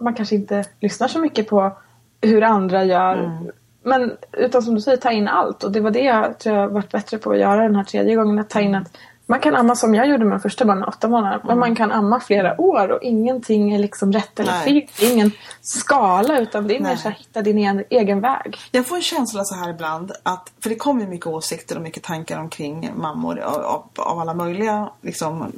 man 0.00 0.14
kanske 0.14 0.34
inte 0.34 0.64
lyssnar 0.80 1.08
så 1.08 1.18
mycket 1.18 1.48
på 1.48 1.72
hur 2.20 2.42
andra 2.42 2.84
gör. 2.84 3.16
Mm. 3.16 3.50
Men 3.82 4.16
utan 4.32 4.62
som 4.62 4.74
du 4.74 4.80
säger, 4.80 4.96
ta 4.96 5.10
in 5.10 5.28
allt. 5.28 5.64
Och 5.64 5.72
det 5.72 5.80
var 5.80 5.90
det 5.90 6.04
jag 6.04 6.38
tror 6.38 6.56
jag 6.56 6.68
varit 6.68 6.90
bättre 6.90 7.18
på 7.18 7.30
att 7.30 7.38
göra 7.38 7.62
den 7.62 7.76
här 7.76 7.84
tredje 7.84 8.16
gången. 8.16 8.38
Att 8.38 8.50
ta 8.50 8.60
in 8.60 8.74
att 8.74 8.96
man 9.30 9.40
kan 9.40 9.56
amma 9.56 9.76
som 9.76 9.94
jag 9.94 10.08
gjorde 10.08 10.24
med 10.24 10.42
första 10.42 10.64
barnen, 10.64 10.84
åtta 10.84 11.08
månader. 11.08 11.40
Men 11.44 11.58
man 11.58 11.76
kan 11.76 11.92
amma 11.92 12.20
flera 12.20 12.60
år 12.60 12.88
och 12.88 13.02
ingenting 13.02 13.74
är 13.74 13.78
liksom 13.78 14.12
rätt 14.12 14.40
eller 14.40 14.52
fel. 14.52 14.86
Det 14.98 15.06
är 15.06 15.12
ingen 15.12 15.30
skala 15.60 16.38
utan 16.38 16.66
det 16.66 16.76
är 16.76 16.80
mer 16.80 16.96
så 16.96 17.08
här, 17.08 17.16
hitta 17.18 17.42
din 17.42 17.58
egen, 17.58 17.84
egen 17.90 18.20
väg. 18.20 18.56
Jag 18.70 18.86
får 18.86 18.96
en 18.96 19.02
känsla 19.02 19.44
så 19.44 19.54
här 19.54 19.70
ibland 19.70 20.12
att, 20.22 20.52
för 20.62 20.70
det 20.70 20.76
kommer 20.76 21.06
mycket 21.06 21.26
åsikter 21.26 21.76
och 21.76 21.82
mycket 21.82 22.02
tankar 22.02 22.38
omkring 22.38 22.90
mammor 22.96 23.38
av, 23.38 23.90
av, 23.96 24.18
alla 24.18 24.34
möjliga 24.34 24.90
liksom, 25.02 25.52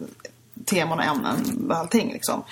teman 0.64 0.98
och 0.98 1.04
ämnen 1.04 1.66
och 1.70 1.76
allting 1.76 2.12
liksom. 2.12 2.42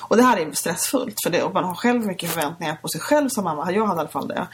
Och 0.00 0.16
det 0.16 0.22
här 0.22 0.36
är 0.36 0.52
stressfullt 0.52 1.16
för 1.24 1.30
det, 1.30 1.42
och 1.42 1.54
man 1.54 1.64
har 1.64 1.74
själv 1.74 2.06
mycket 2.06 2.30
förväntningar 2.30 2.76
på 2.82 2.88
sig 2.88 3.00
själv 3.00 3.28
som 3.28 3.44
mamma. 3.44 3.72
Jag 3.72 3.86
hade 3.86 3.98
i 3.98 4.00
alla 4.00 4.08
fall 4.08 4.28
det. 4.28 4.46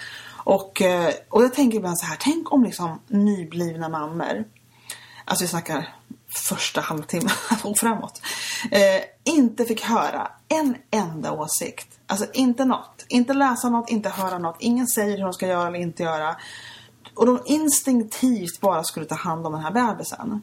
Och, 0.44 0.82
eh, 0.82 1.10
och 1.28 1.42
jag 1.42 1.54
tänker 1.54 1.78
ibland 1.78 1.98
så 1.98 2.06
här, 2.06 2.16
tänk 2.20 2.52
om 2.52 2.64
liksom 2.64 3.00
nyblivna 3.08 3.88
mammor, 3.88 4.44
alltså 5.24 5.44
vi 5.44 5.48
snackar 5.48 5.94
första 6.28 6.80
halvtimmen 6.80 7.32
och 7.64 7.78
framåt, 7.78 8.22
eh, 8.70 9.32
inte 9.34 9.64
fick 9.64 9.82
höra 9.82 10.30
en 10.48 10.76
enda 10.90 11.32
åsikt. 11.32 11.98
Alltså 12.06 12.26
inte 12.32 12.64
något. 12.64 13.06
Inte 13.08 13.32
läsa 13.32 13.68
något, 13.68 13.90
inte 13.90 14.08
höra 14.08 14.38
något. 14.38 14.56
Ingen 14.58 14.86
säger 14.86 15.16
hur 15.16 15.24
de 15.24 15.32
ska 15.32 15.46
göra 15.46 15.68
eller 15.68 15.78
inte 15.78 16.02
göra. 16.02 16.36
Och 17.14 17.26
de 17.26 17.42
instinktivt 17.46 18.60
bara 18.60 18.84
skulle 18.84 19.06
ta 19.06 19.14
hand 19.14 19.46
om 19.46 19.52
den 19.52 19.62
här 19.62 19.70
bebisen. 19.70 20.42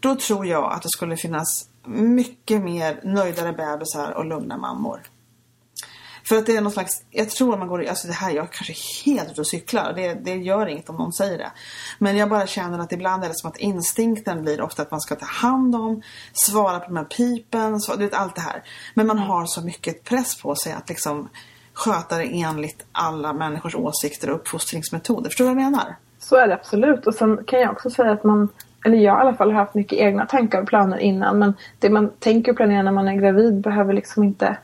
Då 0.00 0.16
tror 0.16 0.46
jag 0.46 0.72
att 0.72 0.82
det 0.82 0.90
skulle 0.90 1.16
finnas 1.16 1.68
mycket 1.86 2.62
mer 2.62 3.00
nöjdare 3.04 3.52
bebisar 3.52 4.12
och 4.12 4.24
lugna 4.24 4.56
mammor. 4.56 5.02
För 6.30 6.36
att 6.36 6.46
det 6.46 6.56
är 6.56 6.60
någon 6.60 6.72
slags, 6.72 7.02
jag 7.10 7.30
tror 7.30 7.52
att 7.52 7.58
man 7.58 7.68
går, 7.68 7.88
alltså 7.88 8.08
det 8.08 8.14
här, 8.14 8.30
jag 8.30 8.52
kanske 8.52 8.72
är 8.72 9.04
helt 9.04 9.30
ute 9.30 9.40
och 9.40 9.46
cyklar. 9.46 9.92
Det, 9.92 10.14
det 10.14 10.34
gör 10.34 10.66
inget 10.66 10.90
om 10.90 10.96
någon 10.96 11.12
säger 11.12 11.38
det. 11.38 11.52
Men 11.98 12.16
jag 12.16 12.28
bara 12.28 12.46
känner 12.46 12.78
att 12.78 12.92
ibland 12.92 13.24
är 13.24 13.28
det 13.28 13.34
som 13.34 13.50
att 13.50 13.56
instinkten 13.56 14.42
blir 14.42 14.60
ofta 14.60 14.82
att 14.82 14.90
man 14.90 15.00
ska 15.00 15.14
ta 15.14 15.26
hand 15.26 15.74
om, 15.74 16.02
svara 16.32 16.78
på 16.78 16.86
de 16.86 16.96
här 16.96 17.04
pipen, 17.04 17.80
svara, 17.80 17.98
du 17.98 18.04
vet 18.04 18.14
allt 18.14 18.34
det 18.34 18.40
här. 18.40 18.62
Men 18.94 19.06
man 19.06 19.18
har 19.18 19.46
så 19.46 19.62
mycket 19.62 20.04
press 20.04 20.42
på 20.42 20.54
sig 20.54 20.72
att 20.72 20.88
liksom 20.88 21.28
sköta 21.74 22.18
det 22.18 22.24
enligt 22.24 22.86
alla 22.92 23.32
människors 23.32 23.74
åsikter 23.74 24.30
och 24.30 24.36
uppfostringsmetoder. 24.36 25.30
Förstår 25.30 25.44
du 25.44 25.54
vad 25.54 25.62
jag 25.62 25.70
menar? 25.70 25.96
Så 26.18 26.36
är 26.36 26.48
det 26.48 26.54
absolut. 26.54 27.06
Och 27.06 27.14
sen 27.14 27.44
kan 27.46 27.60
jag 27.60 27.70
också 27.70 27.90
säga 27.90 28.12
att 28.12 28.24
man, 28.24 28.48
eller 28.84 28.96
jag 28.96 29.18
i 29.18 29.20
alla 29.20 29.34
fall 29.34 29.50
har 29.50 29.58
haft 29.58 29.74
mycket 29.74 29.98
egna 29.98 30.26
tankar 30.26 30.62
och 30.62 30.68
planer 30.68 30.98
innan. 30.98 31.38
Men 31.38 31.54
det 31.78 31.90
man 31.90 32.10
tänker 32.18 32.52
och 32.52 32.56
planerar 32.56 32.82
när 32.82 32.92
man 32.92 33.08
är 33.08 33.14
gravid 33.14 33.60
behöver 33.60 33.92
liksom 33.92 34.24
inte 34.24 34.56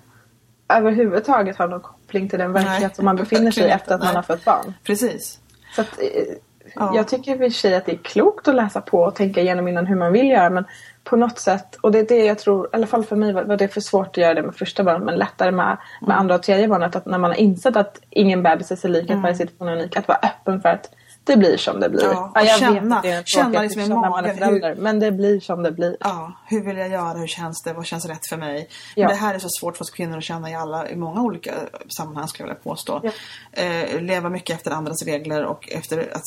överhuvudtaget 0.68 1.56
ha 1.56 1.66
någon 1.66 1.80
koppling 1.80 2.28
till 2.28 2.38
den 2.38 2.52
verklighet 2.52 2.80
Nej, 2.82 2.94
som 2.94 3.04
man 3.04 3.16
befinner 3.16 3.50
sig 3.50 3.64
i 3.64 3.70
efter 3.70 3.94
att 3.94 4.00
inte. 4.00 4.04
man 4.04 4.14
Nej. 4.14 4.16
har 4.16 4.22
fött 4.22 4.44
barn. 4.44 4.74
Precis. 4.84 5.38
Så 5.74 5.80
att, 5.80 5.98
eh, 6.00 6.34
Ja. 6.74 6.92
Jag 6.94 7.08
tycker 7.08 7.32
i 7.32 7.34
och 7.34 7.38
för 7.38 7.48
sig 7.48 7.74
att 7.74 7.86
det 7.86 7.92
är 7.92 7.96
klokt 7.96 8.48
att 8.48 8.54
läsa 8.54 8.80
på 8.80 8.98
och 9.00 9.14
tänka 9.14 9.40
igenom 9.40 9.68
innan 9.68 9.86
hur 9.86 9.96
man 9.96 10.12
vill 10.12 10.26
göra. 10.30 10.50
Men 10.50 10.64
på 11.04 11.16
något 11.16 11.38
sätt, 11.38 11.76
och 11.80 11.92
det 11.92 11.98
är 11.98 12.06
det 12.06 12.24
jag 12.24 12.38
tror, 12.38 12.66
i 12.66 12.68
alla 12.72 12.86
fall 12.86 13.04
för 13.04 13.16
mig 13.16 13.32
var, 13.32 13.42
var 13.44 13.56
det 13.56 13.68
för 13.68 13.80
svårt 13.80 14.06
att 14.08 14.16
göra 14.16 14.34
det 14.34 14.42
med 14.42 14.54
första 14.54 14.84
barnet 14.84 15.02
men 15.02 15.14
lättare 15.18 15.50
med, 15.50 15.66
med 15.66 15.76
Mm. 16.02 16.18
andra 16.18 16.34
och 16.34 16.42
tredje 16.42 16.68
barnet. 16.68 16.96
Att 16.96 17.06
när 17.06 17.18
man 17.18 17.30
har 17.30 17.38
insett 17.38 17.76
att 17.76 18.00
ingen 18.10 18.42
bebis 18.42 18.72
är 18.72 18.76
sig 18.76 18.90
lik, 18.90 19.10
att 19.10 19.22
varje 19.22 19.34
situation 19.34 19.68
är 19.68 19.72
unik, 19.76 19.96
att 19.96 20.08
vara 20.08 20.18
öppen 20.22 20.60
för 20.60 20.68
att 20.68 20.90
det 21.26 21.36
blir 21.36 21.56
som 21.56 21.80
det 21.80 21.88
blir. 21.88 22.04
Ja, 22.04 22.32
och 22.34 22.40
jag 22.40 22.58
känna- 22.58 23.00
vet 23.02 23.18
att 23.20 23.28
känna 23.28 23.62
liksom 23.62 23.80
i 23.80 23.84
är 23.84 23.88
magen 23.88 24.36
förälder, 24.38 24.74
men 24.74 25.00
det 25.00 25.12
blir 25.12 25.40
som 25.40 25.62
det 25.62 25.72
blir. 25.72 25.96
Ja, 26.00 26.32
hur 26.46 26.60
vill 26.64 26.76
jag 26.76 26.88
göra? 26.88 27.18
Hur 27.18 27.26
känns 27.26 27.62
det? 27.62 27.72
Vad 27.72 27.86
känns 27.86 28.06
rätt 28.06 28.26
för 28.28 28.36
mig? 28.36 28.68
Ja. 28.94 29.06
Men 29.06 29.16
det 29.16 29.20
här 29.22 29.34
är 29.34 29.38
så 29.38 29.48
svårt 29.48 29.76
för 29.76 29.84
oss 29.84 29.90
kvinnor 29.90 30.18
att 30.18 30.24
känna 30.24 30.50
i 30.50 30.54
alla, 30.54 30.88
i 30.88 30.96
många 30.96 31.20
olika 31.22 31.52
sammanhang 31.88 32.28
skulle 32.28 32.48
jag 32.48 32.54
vilja 32.54 32.62
påstå. 32.70 33.00
Ja. 33.02 33.62
Eh, 33.62 34.00
leva 34.00 34.28
mycket 34.28 34.56
efter 34.56 34.70
andras 34.70 35.02
regler 35.02 35.44
och 35.44 35.68
efter 35.72 36.08
att 36.12 36.26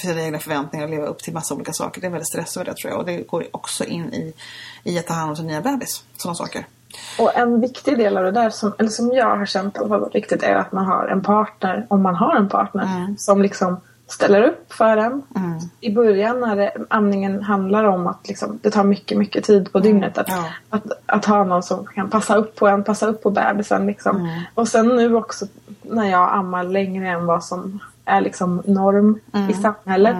sina 0.00 0.22
egna 0.22 0.38
förväntningar 0.38 0.84
och 0.86 0.90
leva 0.90 1.06
upp 1.06 1.18
till 1.18 1.32
massa 1.34 1.54
olika 1.54 1.72
saker. 1.72 2.00
Det 2.00 2.06
är 2.06 2.10
väldigt 2.10 2.28
stress 2.28 2.56
över 2.56 2.64
det 2.64 2.76
tror 2.76 2.90
jag. 2.90 3.00
Och 3.00 3.06
det 3.06 3.16
går 3.28 3.44
också 3.50 3.84
in 3.84 4.12
i, 4.12 4.34
i 4.84 4.98
att 4.98 5.06
ta 5.06 5.14
hand 5.14 5.30
om 5.30 5.36
sin 5.36 5.46
nya 5.46 5.60
bebis. 5.60 6.04
Sådana 6.16 6.34
saker. 6.34 6.66
Och 7.18 7.36
en 7.36 7.60
viktig 7.60 7.98
del 7.98 8.16
av 8.16 8.24
det 8.24 8.30
där, 8.32 8.50
som, 8.50 8.72
eller 8.78 8.90
som 8.90 9.12
jag 9.12 9.36
har 9.36 9.46
känt 9.46 9.76
har 9.76 9.86
varit 9.86 10.14
viktigt, 10.14 10.42
är 10.42 10.54
att 10.54 10.72
man 10.72 10.84
har 10.86 11.06
en 11.08 11.22
partner, 11.22 11.86
om 11.90 12.02
man 12.02 12.14
har 12.14 12.36
en 12.36 12.48
partner, 12.48 12.84
Mm. 12.84 13.16
som 13.18 13.42
liksom 13.42 13.80
ställer 14.06 14.42
upp 14.42 14.72
för 14.72 14.96
en. 14.96 15.22
I 15.80 15.94
början 15.94 16.40
när 16.40 16.56
det, 16.56 16.72
amningen 16.90 17.42
handlar 17.42 17.84
om 17.84 18.06
att 18.06 18.28
liksom, 18.28 18.58
det 18.62 18.70
tar 18.70 18.84
mycket, 18.84 19.18
mycket 19.18 19.44
tid 19.44 19.72
på 19.72 19.78
dygnet. 19.80 20.18
Att, 20.18 20.28
Mm. 20.28 20.40
Ja. 20.44 20.50
att, 20.76 20.84
att 21.06 21.24
ha 21.24 21.44
någon 21.44 21.62
som 21.62 21.86
kan 21.86 22.10
passa 22.10 22.36
upp 22.36 22.56
på 22.56 22.68
en, 22.68 22.84
passa 22.84 23.06
upp 23.06 23.22
på 23.22 23.30
bebisen. 23.30 23.86
Liksom. 23.86 24.16
Mm. 24.16 24.40
Och 24.54 24.68
sen 24.68 24.88
nu 24.88 25.14
också 25.16 25.46
när 25.82 26.10
jag 26.10 26.32
ammar 26.34 26.64
längre 26.64 27.08
än 27.08 27.26
vad 27.26 27.44
som 27.44 27.78
är 28.04 28.20
liksom 28.20 28.62
norm 28.66 29.20
Mm. 29.32 29.50
i 29.50 29.54
samhället. 29.54 30.16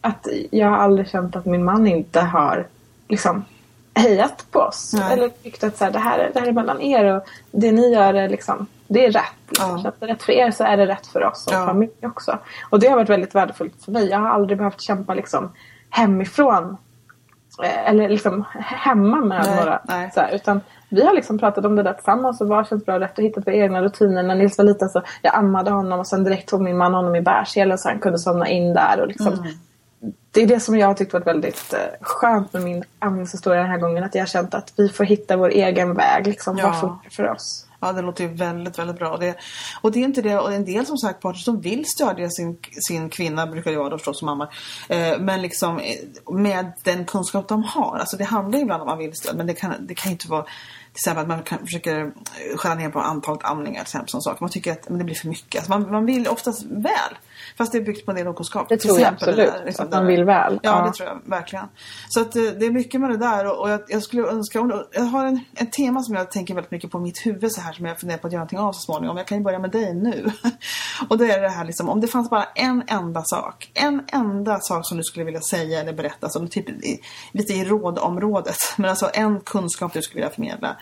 Att 0.00 0.26
jag 0.50 0.68
har 0.70 0.76
aldrig 0.76 1.08
känt 1.08 1.36
att 1.36 1.44
min 1.46 1.64
man 1.64 1.86
inte 1.86 2.20
har 2.20 2.66
liksom 3.08 3.44
hejat 4.00 4.46
på 4.50 4.58
oss. 4.60 4.92
Nej. 4.94 5.12
Eller 5.12 5.28
tyckt 5.28 5.64
att 5.64 5.76
så 5.76 5.84
här, 5.84 5.90
det, 5.92 5.98
här, 5.98 6.18
är- 6.18 6.30
det 6.34 6.40
här 6.40 6.46
är 6.46 6.52
mellan 6.52 6.80
er 6.80 7.04
och 7.16 7.22
det 7.50 7.72
ni 7.72 7.92
gör 7.92 8.14
är 8.14 8.28
liksom, 8.28 8.66
det 8.88 9.06
är 9.06 9.10
rätt. 9.12 9.24
Liksom. 9.48 9.70
Ja. 9.70 9.78
Så 9.82 9.88
att 9.88 10.00
det 10.00 10.06
rätt 10.06 10.22
för 10.22 10.32
er 10.32 10.50
så 10.50 10.64
är 10.64 10.76
det 10.76 10.86
rätt 10.86 11.06
för 11.06 11.24
oss 11.24 11.46
och 11.46 11.52
Ja. 11.52 11.66
familj 11.66 11.90
också. 12.02 12.38
Och 12.70 12.80
det 12.80 12.88
har 12.88 12.96
varit 12.96 13.08
väldigt 13.10 13.34
värdefullt 13.34 13.84
för 13.84 13.92
mig. 13.92 14.08
Jag 14.08 14.18
har 14.18 14.28
aldrig 14.28 14.58
behövt 14.58 14.80
kämpa 14.80 15.14
liksom 15.14 15.52
hemifrån. 15.90 16.76
eh, 17.64 17.88
Eller 17.88 18.08
liksom 18.08 18.44
hemma 18.58 19.16
med 19.16 19.44
Nej, 19.46 19.56
några. 19.56 19.80
nej. 19.84 20.10
Så 20.14 20.20
här, 20.20 20.34
utan 20.34 20.60
vi 20.88 21.06
har 21.06 21.14
liksom 21.14 21.38
pratat 21.38 21.64
om 21.64 21.76
det 21.76 21.82
där 21.82 21.92
tillsammans 21.92 22.40
och 22.40 22.48
vad 22.48 22.68
känns 22.68 22.84
bra 22.86 22.94
och 22.94 23.00
rätt 23.00 23.18
och 23.18 23.24
hittat 23.24 23.46
våra 23.46 23.54
egna 23.54 23.82
rutiner. 23.82 24.22
När 24.22 24.34
Nils 24.34 24.58
var 24.58 24.64
liten 24.64 24.88
så 24.88 25.02
jag 25.22 25.34
ammade 25.34 25.70
honom 25.70 26.00
och 26.00 26.06
sen 26.06 26.24
direkt 26.24 26.48
tog 26.48 26.60
min 26.60 26.76
man 26.76 26.94
honom 26.94 27.16
i 27.16 27.20
bärselen 27.20 27.78
så 27.78 27.88
han 27.88 27.98
kunde 27.98 28.18
somna 28.18 28.48
in 28.48 28.74
där. 28.74 29.00
Och 29.00 29.08
liksom, 29.08 29.32
Mm. 29.32 29.44
Det 30.32 30.42
är 30.42 30.46
det 30.46 30.60
som 30.60 30.78
jag 30.78 30.86
har 30.86 30.94
tyckt 30.94 31.12
varit 31.12 31.26
väldigt 31.26 31.72
eh, 31.72 31.78
skönt 32.00 32.52
med 32.52 32.62
min 32.62 32.84
amningshistoria 32.98 33.60
den 33.60 33.70
här 33.70 33.78
gången. 33.78 34.04
Att 34.04 34.14
jag 34.14 34.22
har 34.22 34.26
känt 34.26 34.54
att 34.54 34.72
vi 34.76 34.88
får 34.88 35.04
hitta 35.04 35.36
vår 35.36 35.48
egen 35.50 35.94
väg. 35.94 36.26
Liksom, 36.26 36.58
Ja. 36.58 36.66
Vad 36.66 36.80
funkar 36.80 37.10
för 37.10 37.28
oss? 37.28 37.66
Ja, 37.80 37.92
det 37.92 38.02
låter 38.02 38.24
ju 38.24 38.30
väldigt, 38.34 38.78
väldigt 38.78 38.98
bra. 38.98 39.16
Det, 39.16 39.36
och 39.80 39.92
det 39.92 39.98
är 39.98 40.04
inte 40.04 40.22
det, 40.22 40.38
och 40.38 40.52
en 40.52 40.64
del 40.64 40.86
som 40.86 40.98
sagt 40.98 41.20
partners 41.20 41.44
som 41.44 41.60
vill 41.60 41.84
stödja 41.86 42.30
sin, 42.30 42.58
sin 42.88 43.10
kvinna, 43.10 43.46
brukar 43.46 43.70
jag 43.70 43.90
då 43.90 43.98
förstås 43.98 44.18
som 44.18 44.26
mamma. 44.26 44.48
Eh, 44.88 45.18
men 45.18 45.42
liksom 45.42 45.78
eh, 45.78 46.32
med 46.32 46.72
den 46.84 47.04
kunskap 47.04 47.48
de 47.48 47.62
har. 47.62 47.98
Alltså 47.98 48.16
det 48.16 48.24
handlar 48.24 48.58
ju 48.58 48.62
ibland 48.62 48.82
om 48.82 48.88
att 48.88 48.92
man 48.92 48.98
vill 48.98 49.16
stöd, 49.16 49.36
men 49.36 49.46
det 49.46 49.54
kan, 49.54 49.74
det 49.80 49.94
kan 49.94 50.10
ju 50.10 50.12
inte 50.12 50.28
vara 50.28 50.42
till 50.42 50.50
exempel 50.94 51.22
att 51.22 51.28
man 51.28 51.42
kan, 51.42 51.58
försöker 51.58 52.12
skära 52.56 52.74
ner 52.74 52.90
på 52.90 53.00
antalet 53.00 53.44
amningar 53.44 53.80
till 53.80 53.82
exempel. 53.82 54.08
Sån 54.08 54.22
sak. 54.22 54.40
Man 54.40 54.50
tycker 54.50 54.72
att 54.72 54.88
men 54.88 54.98
det 54.98 55.04
blir 55.04 55.14
för 55.14 55.28
mycket. 55.28 55.58
Alltså 55.58 55.70
man, 55.70 55.90
man 55.90 56.06
vill 56.06 56.28
oftast 56.28 56.62
väl. 56.62 57.14
Fast 57.58 57.72
det 57.72 57.78
är 57.78 57.82
byggt 57.82 58.04
på 58.06 58.10
en 58.10 58.16
del 58.16 58.28
okunskap. 58.28 58.68
Det 58.68 58.76
tror 58.76 59.00
jag 59.00 59.12
exempel 59.12 59.28
absolut, 59.28 59.52
där, 59.52 59.64
liksom 59.64 59.84
att 59.84 59.92
man 59.92 60.06
vill 60.06 60.24
väl. 60.24 60.60
Ja, 60.62 60.78
Ja. 60.78 60.86
det 60.86 60.92
tror 60.92 61.08
jag 61.08 61.20
verkligen. 61.24 61.66
Så 62.08 62.20
att 62.20 62.36
eh, 62.36 62.42
det 62.42 62.66
är 62.66 62.70
mycket 62.70 63.00
med 63.00 63.10
det 63.10 63.16
där 63.16 63.46
och, 63.46 63.60
och 63.60 63.70
jag, 63.70 63.80
jag 63.88 64.02
skulle 64.02 64.22
önska, 64.28 64.60
om, 64.60 64.84
jag 64.92 65.02
har 65.02 65.26
en, 65.26 65.40
en 65.54 65.70
tema 65.70 66.02
som 66.02 66.14
jag 66.14 66.30
tänker 66.30 66.54
väldigt 66.54 66.70
mycket 66.70 66.90
på 66.90 66.98
i 66.98 67.00
mitt 67.00 67.26
huvud 67.26 67.52
så 67.52 67.60
här 67.60 67.72
som 67.72 67.86
jag 67.86 68.00
funderar 68.00 68.18
på 68.18 68.26
att 68.26 68.32
göra 68.32 68.40
någonting 68.40 68.58
av 68.58 68.72
så 68.72 68.80
småningom. 68.80 69.16
Jag 69.16 69.26
kan 69.26 69.38
ju 69.38 69.44
börja 69.44 69.58
med 69.58 69.70
dig 69.70 69.94
nu. 69.94 70.30
och 71.08 71.18
det 71.18 71.32
är 71.32 71.42
det 71.42 71.48
här 71.48 71.64
liksom, 71.64 71.88
om 71.88 72.00
det 72.00 72.06
fanns 72.06 72.30
bara 72.30 72.44
en 72.54 72.82
enda 72.86 73.22
sak, 73.24 73.70
en 73.74 74.02
enda 74.12 74.58
sak 74.60 74.86
som 74.86 74.96
du 74.96 75.02
skulle 75.04 75.24
vilja 75.24 75.40
säga 75.40 75.80
eller 75.80 75.92
berätta, 75.92 76.28
som 76.28 76.48
typ 76.48 76.68
i, 76.68 77.00
lite 77.32 77.52
i 77.52 77.64
rådområdet, 77.64 78.56
men 78.76 78.90
alltså 78.90 79.10
en 79.14 79.40
kunskap 79.40 79.92
du 79.92 80.02
skulle 80.02 80.22
vilja 80.22 80.34
förmedla. 80.34 80.76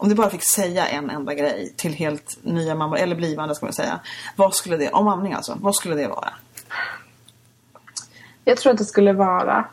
Om 0.00 0.08
du 0.08 0.14
bara 0.14 0.30
fick 0.30 0.44
säga 0.44 0.86
en 0.86 1.10
enda 1.10 1.34
grej 1.34 1.74
till 1.76 1.92
helt 1.92 2.38
nya 2.42 2.74
mammor, 2.74 2.96
eller 2.96 3.16
blivande 3.16 3.54
ska 3.54 3.66
man 3.66 3.72
säga. 3.72 4.00
Vad 4.36 4.54
skulle 4.54 4.76
det, 4.76 4.90
om 4.90 5.08
amning 5.08 5.32
alltså, 5.32 5.56
vad 5.60 5.74
skulle 5.74 5.94
det 5.94 6.08
vara? 6.08 6.28
Jag 8.44 8.56
tror 8.58 8.72
att 8.72 8.78
det 8.78 8.84
skulle 8.84 9.12
vara 9.12 9.64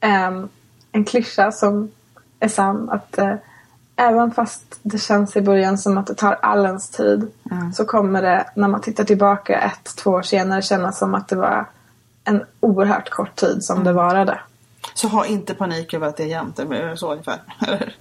ehm, 0.00 0.48
en 0.92 1.04
klyscha 1.04 1.52
som 1.52 1.90
är 2.40 2.48
sann. 2.48 2.90
Att 2.90 3.18
eh, 3.18 3.34
även 3.96 4.30
fast 4.30 4.78
det 4.82 4.98
känns 4.98 5.36
i 5.36 5.40
början 5.40 5.78
som 5.78 5.98
att 5.98 6.06
det 6.06 6.14
tar 6.14 6.32
all 6.42 6.66
ens 6.66 6.90
tid 6.90 7.30
Mm. 7.50 7.72
så 7.72 7.84
kommer 7.84 8.22
det 8.22 8.50
när 8.54 8.68
man 8.68 8.80
tittar 8.80 9.04
tillbaka 9.04 9.60
ett, 9.60 9.96
två 9.96 10.10
år 10.10 10.22
senare 10.22 10.62
kännas 10.62 10.98
som 10.98 11.14
att 11.14 11.28
det 11.28 11.36
var 11.36 11.66
en 12.24 12.44
oerhört 12.60 13.10
kort 13.10 13.36
tid 13.36 13.64
som 13.64 13.84
det 13.84 13.92
varade. 13.92 14.40
Så 14.94 15.08
ha 15.08 15.26
inte 15.26 15.54
panik 15.54 15.94
över 15.94 16.06
att 16.06 16.16
det 16.16 16.22
är 16.22 16.26
jämnt, 16.26 16.58
eller 16.58 16.96
så 16.96 17.12
ungefär. 17.12 17.38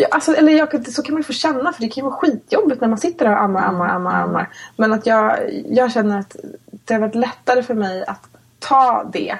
Ja, 0.00 0.08
alltså, 0.10 0.34
eller 0.34 0.52
jag, 0.52 0.86
så 0.86 1.02
kan 1.02 1.14
man 1.14 1.20
ju 1.20 1.24
få 1.24 1.32
känna 1.32 1.72
för 1.72 1.82
det 1.82 1.88
kan 1.88 2.04
ju 2.04 2.10
vara 2.10 2.20
skitjobbigt 2.20 2.80
när 2.80 2.88
man 2.88 2.98
sitter 2.98 3.24
där 3.24 3.32
och 3.32 3.42
ammar, 3.42 3.62
ammar, 3.62 3.88
ammar, 3.88 4.22
ammar. 4.22 4.48
Men 4.76 4.92
att 4.92 5.06
jag, 5.06 5.38
jag 5.68 5.92
känner 5.92 6.18
att 6.18 6.36
det 6.84 6.94
har 6.94 7.00
varit 7.00 7.14
lättare 7.14 7.62
för 7.62 7.74
mig 7.74 8.04
att 8.06 8.28
ta 8.58 9.04
det 9.12 9.38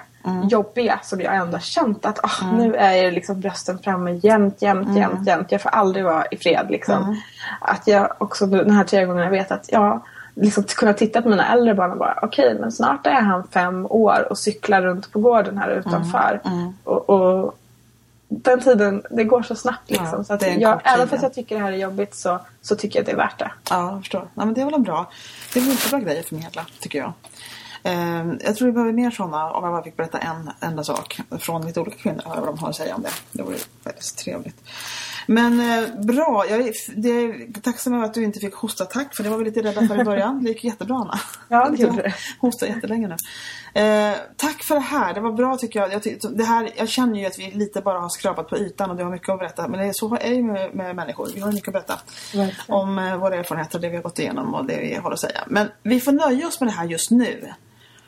jobbiga 0.51 1.01
som 1.03 1.21
jag 1.21 1.37
ändå 1.37 1.53
har 1.53 1.61
känt 1.61 2.07
att 2.07 2.25
ah, 2.25 2.53
nu 2.53 2.75
är 2.75 3.03
ju 3.03 3.11
liksom 3.11 3.41
brösten 3.41 3.79
framme 3.79 4.13
jämt, 4.13 4.63
jämt, 4.63 4.97
jämt, 4.97 5.27
jämt. 5.27 5.53
Jag 5.53 5.63
får 5.63 5.71
aldrig 5.71 6.05
vara 6.05 6.27
i 6.27 6.37
fred 6.37 6.67
liksom. 6.71 7.21
Att 7.61 7.87
jag 7.87 8.15
också 8.19 8.47
den 8.47 8.71
här 8.71 8.85
tre 8.85 9.05
gångerna 9.05 9.31
vet 9.31 9.51
att 9.51 9.73
jag 9.73 10.01
liksom 10.35 10.65
kunna 10.65 10.93
titta 10.93 11.23
på 11.23 11.29
mina 11.29 11.53
äldre 11.53 11.75
barn 11.75 11.91
och 11.91 11.99
bara 11.99 12.19
okej 12.23 12.57
men 12.61 12.73
snart 12.73 13.07
är 13.07 13.21
han 13.21 13.49
fem 13.49 13.87
år 13.87 14.27
och 14.31 14.39
cyklar 14.39 14.83
runt 14.83 15.13
på 15.13 15.19
gården 15.21 15.59
här 15.59 15.71
utanför. 15.71 16.41
Och, 16.85 17.11
och 17.11 17.59
den 18.29 18.61
tiden, 18.61 19.03
det 19.11 19.25
går 19.25 19.43
så 19.43 19.55
snabbt 19.55 19.91
liksom. 19.91 20.09
Ja, 20.13 20.25
så 20.25 20.33
att 20.33 20.43
en 20.43 20.61
jag, 20.61 20.81
även 20.85 21.09
fast 21.09 21.23
ja. 21.23 21.27
jag 21.27 21.35
tycker 21.35 21.55
det 21.55 21.63
här 21.63 21.73
är 21.73 21.77
jobbigt 21.77 22.15
så, 22.15 22.41
så 22.63 22.77
tycker 22.77 22.99
jag 22.99 23.03
att 23.03 23.07
det 23.07 23.13
är 23.13 23.17
värt 23.17 23.39
det. 23.39 23.51
Ja, 23.71 23.93
jag 23.93 24.01
förstår. 24.01 24.31
Ja, 24.35 24.45
men 24.45 24.55
det 24.55 24.61
är 24.61 24.65
väl 24.65 24.75
en 24.75 24.83
bra. 24.83 25.11
Det 25.55 25.61
är 25.61 25.71
inte 25.71 25.89
bra 25.89 25.99
grejer 25.99 26.21
att 26.21 26.27
förmedla, 26.27 26.67
tycker 26.81 26.99
jag. 26.99 27.13
Ehm, 27.83 28.39
jag 28.45 28.57
tror 28.57 28.67
vi 28.67 28.73
behöver 28.73 28.93
mer 28.93 29.11
sådana, 29.11 29.51
om 29.51 29.65
jag 29.65 29.73
bara 29.73 29.83
fick 29.83 29.97
berätta 29.97 30.19
en 30.19 30.51
enda 30.61 30.85
sak 30.85 31.21
från 31.41 31.67
lite 31.67 31.81
olika 31.81 31.97
kvinnor, 31.97 32.23
vad 32.27 32.47
de 32.47 32.59
har 32.59 32.69
att 32.69 32.77
säga 32.77 32.95
om 32.95 33.03
det. 33.03 33.13
Det 33.33 33.43
vore 33.43 33.57
väldigt 33.85 34.17
trevligt. 34.17 34.57
Men 35.31 35.61
eh, 35.61 35.89
bra, 36.03 36.45
jag 36.51 36.61
är, 36.61 36.73
det 36.97 37.09
är 37.09 37.61
tacksam 37.61 37.95
över 37.95 38.05
att 38.05 38.15
du 38.15 38.25
inte 38.25 38.41
fick 38.41 38.55
hostattack, 38.55 39.17
för 39.17 39.23
det 39.23 39.31
var 39.31 39.39
vi 39.39 39.45
lite 39.45 39.63
rädda 39.63 39.89
för 39.89 40.01
i 40.01 40.05
början. 40.05 40.45
Det 40.45 40.49
gick 40.49 40.65
jättebra 40.65 40.97
Anna. 40.97 41.21
Ja, 41.49 41.69
det 41.69 41.83
gjorde 41.83 42.03
det. 42.03 42.15
Hostar 42.41 42.67
jättelänge 42.67 43.09
nu. 43.09 43.17
Eh, 43.81 44.15
tack 44.37 44.63
för 44.63 44.75
det 44.75 44.81
här, 44.81 45.15
det 45.15 45.21
var 45.21 45.33
bra 45.33 45.57
tycker 45.57 45.81
jag. 45.81 45.93
Jag, 45.93 46.03
det 46.37 46.45
här. 46.45 46.71
jag 46.77 46.89
känner 46.89 47.21
ju 47.21 47.27
att 47.27 47.39
vi 47.39 47.51
lite 47.51 47.81
bara 47.81 48.01
har 48.01 48.09
skrapat 48.09 48.49
på 48.49 48.59
ytan 48.59 48.91
och 48.91 48.97
du 48.97 49.05
har 49.05 49.11
mycket 49.11 49.29
att 49.29 49.39
berätta. 49.39 49.69
Men 49.69 49.81
det 49.81 49.87
är, 49.87 49.93
så 49.93 50.15
är 50.15 50.31
det 50.31 50.43
med, 50.43 50.75
med 50.75 50.97
människor, 50.97 51.29
vi 51.35 51.41
har 51.41 51.53
mycket 51.53 51.69
att 51.69 51.73
berätta. 51.73 51.99
Verkligen. 52.35 52.55
Om 52.69 52.99
eh, 52.99 53.17
våra 53.17 53.37
erfarenheter, 53.37 53.79
det 53.79 53.89
vi 53.89 53.97
har 53.97 54.03
gått 54.03 54.19
igenom 54.19 54.55
och 54.55 54.65
det 54.65 54.81
vi 54.81 54.95
har 54.95 55.13
att 55.13 55.21
säga. 55.21 55.45
Men 55.47 55.69
vi 55.83 56.01
får 56.01 56.13
nöja 56.13 56.49
oss 56.49 56.61
med 56.61 56.69
det 56.69 56.73
här 56.73 56.85
just 56.85 57.11
nu. 57.11 57.53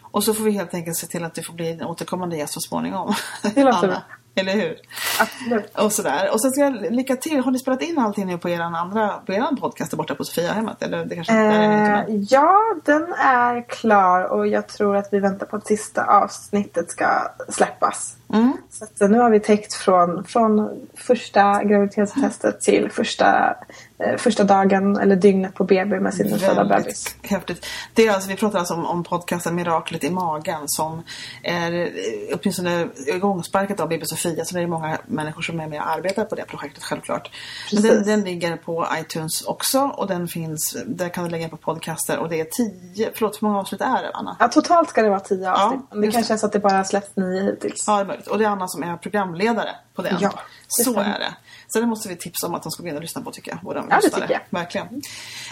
Och 0.02 0.24
så 0.24 0.34
får 0.34 0.44
vi 0.44 0.50
helt 0.50 0.74
enkelt 0.74 0.96
se 0.96 1.06
till 1.06 1.24
att 1.24 1.34
du 1.34 1.42
får 1.42 1.54
bli 1.54 1.70
en 1.70 1.82
återkommande 1.82 2.36
gäst 2.36 2.54
så 2.54 2.60
småningom. 2.60 3.14
Det 3.54 3.64
låter 3.64 3.88
bra. 3.88 4.02
Eller 4.34 4.52
hur? 4.52 4.76
Absolut. 5.20 5.78
Och 5.78 5.92
sådär. 5.92 6.30
Och 6.32 6.40
sen 6.40 6.50
ska 6.50 6.60
jag 6.60 6.92
lycka 6.92 7.16
till. 7.16 7.40
Har 7.40 7.50
ni 7.50 7.58
spelat 7.58 7.82
in 7.82 7.98
allting 7.98 8.26
nu 8.26 8.38
på 8.38 8.48
er 8.48 8.60
andra 8.60 9.08
på 9.08 9.32
er 9.32 9.56
podcast 9.60 9.94
borta 9.94 10.14
på 10.14 10.24
Sofiahemmet? 10.24 10.82
Eller 10.82 11.04
det 11.04 11.14
kanske 11.14 11.32
inte 11.32 11.44
är 11.44 12.08
Eh, 12.08 12.16
ja, 12.28 12.58
den 12.84 13.12
är 13.12 13.68
klar 13.68 14.22
och 14.24 14.46
jag 14.46 14.68
tror 14.68 14.96
att 14.96 15.08
vi 15.12 15.20
väntar 15.20 15.46
på 15.46 15.56
att 15.56 15.66
sista 15.66 16.04
avsnittet 16.04 16.90
ska 16.90 17.06
släppas. 17.48 18.16
Mm. 18.32 18.56
Så 18.98 19.08
nu 19.08 19.18
har 19.18 19.30
vi 19.30 19.40
täckt 19.40 19.74
från, 19.74 20.24
från 20.24 20.70
första 20.94 21.64
graviditetstestet 21.64 22.60
till 22.60 22.90
första, 22.90 23.56
eh, 23.98 24.16
första 24.16 24.44
dagen 24.44 24.96
eller 24.96 25.16
dygnet 25.16 25.54
på 25.54 25.64
BB 25.64 26.00
med 26.00 26.14
sin 26.14 26.26
nyfödda 26.26 26.64
bebis. 26.64 27.16
Häftigt. 27.22 27.66
Det 27.94 28.06
är 28.06 28.12
alltså, 28.12 28.28
vi 28.28 28.36
pratar 28.36 28.58
alltså 28.58 28.74
om, 28.74 28.86
om 28.86 29.04
podcasten 29.04 29.54
Miraklet 29.54 30.04
i 30.04 30.10
magen 30.10 30.60
som 30.66 31.02
är 31.42 31.92
åtminstone 32.32 32.88
igångsparkat 33.06 33.80
av 33.80 33.88
BB 33.88 34.06
Sofia. 34.06 34.44
Så 34.44 34.54
det 34.54 34.62
är 34.62 34.66
många 34.66 34.98
människor 35.06 35.42
som 35.42 35.60
är 35.60 35.66
med 35.66 35.80
och 35.80 35.90
arbetar 35.90 36.24
på 36.24 36.34
det 36.34 36.44
projektet 36.44 36.84
självklart. 36.84 37.30
Men 37.72 37.82
den, 37.82 37.90
Precis. 37.90 38.06
den 38.06 38.24
ligger 38.24 38.56
på 38.56 38.86
iTunes 39.00 39.42
också 39.42 39.80
och 39.80 40.06
den 40.06 40.28
finns, 40.28 40.76
där 40.86 41.08
kan 41.08 41.24
du 41.24 41.30
lägga 41.30 41.44
in 41.44 41.50
på 41.50 41.56
podcaster 41.56 42.18
och 42.18 42.28
det 42.28 42.40
är 42.40 42.44
tio, 42.44 43.10
förlåt 43.14 43.42
hur 43.42 43.46
många 43.46 43.60
avsnitt 43.60 43.80
är 43.80 44.02
det 44.02 44.10
Anna? 44.14 44.36
Ja, 44.38 44.48
totalt 44.48 44.88
ska 44.88 45.02
det 45.02 45.10
vara 45.10 45.20
tio 45.20 45.52
avsnitt. 45.52 45.80
Men 45.90 46.00
det 46.00 46.12
kanske 46.12 46.34
är 46.34 46.38
så 46.38 46.46
att 46.46 46.52
det 46.52 46.58
bara 46.58 46.84
släppts 46.84 47.16
nio 47.16 47.42
hittills. 47.42 47.84
Ja, 47.86 48.04
möjligt. 48.20 48.28
Och 48.28 48.38
det 48.38 48.44
är 48.44 48.48
Anna 48.48 48.68
som 48.68 48.82
är 48.82 48.96
programledare 48.96 49.70
på 49.94 50.02
den. 50.02 50.16
Ja, 50.20 50.32
det 50.78 50.84
Så 50.84 51.00
är 51.00 51.18
det. 51.18 51.34
Så 51.68 51.80
det 51.80 51.86
måste 51.86 52.08
vi 52.08 52.16
tipsa 52.16 52.46
om 52.46 52.54
att 52.54 52.62
de 52.62 52.72
ska 52.72 52.82
gå 52.82 52.88
in 52.88 52.96
och 52.96 53.02
lyssna 53.02 53.22
på 53.22 53.30
tycker 53.30 53.50
jag. 53.50 53.58
Våra 53.62 53.84
Ja, 53.90 53.98
det 54.02 54.10
tycker 54.10 54.30
jag. 54.30 54.40
Verkligen. 54.50 54.86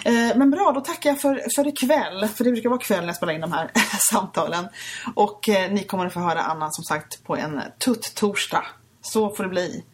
Eh, 0.05 0.37
men 0.37 0.51
bra, 0.51 0.73
då 0.75 0.81
tackar 0.81 1.11
jag 1.11 1.21
för, 1.21 1.43
för 1.57 1.67
ikväll. 1.67 2.29
För 2.29 2.45
det 2.45 2.53
brukar 2.53 2.69
vara 2.69 2.81
kväll 2.81 3.01
när 3.01 3.07
jag 3.07 3.17
spelar 3.17 3.33
in 3.33 3.41
de 3.41 3.53
här 3.53 3.71
samtalen. 4.11 4.69
Och 5.15 5.49
eh, 5.49 5.71
ni 5.73 5.85
kommer 5.85 6.07
att 6.07 6.13
få 6.13 6.21
höra 6.21 6.41
Anna 6.43 6.71
som 6.71 6.85
sagt 6.85 7.25
på 7.25 7.37
en 7.37 7.61
tutt-torsdag. 7.79 8.65
Så 9.03 9.35
får 9.35 9.43
det 9.45 9.49
bli. 9.51 9.85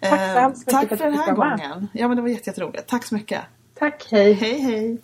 Eh, 0.00 0.10
Tack 0.10 0.20
så 0.20 0.40
hemskt 0.40 0.66
mycket 0.66 0.88
tack 0.88 0.98
för 0.98 1.04
den 1.04 1.18
här 1.18 1.32
gången. 1.32 1.88
Ja, 1.92 2.08
men 2.08 2.16
det 2.16 2.22
var 2.22 2.28
jätte- 2.28 2.50
jätteroligt. 2.50 2.86
Tack 2.88 3.04
så 3.04 3.14
mycket. 3.14 3.40
Tack, 3.78 4.06
hej. 4.10 4.32
Hej, 4.32 4.60
hej. 4.60 4.98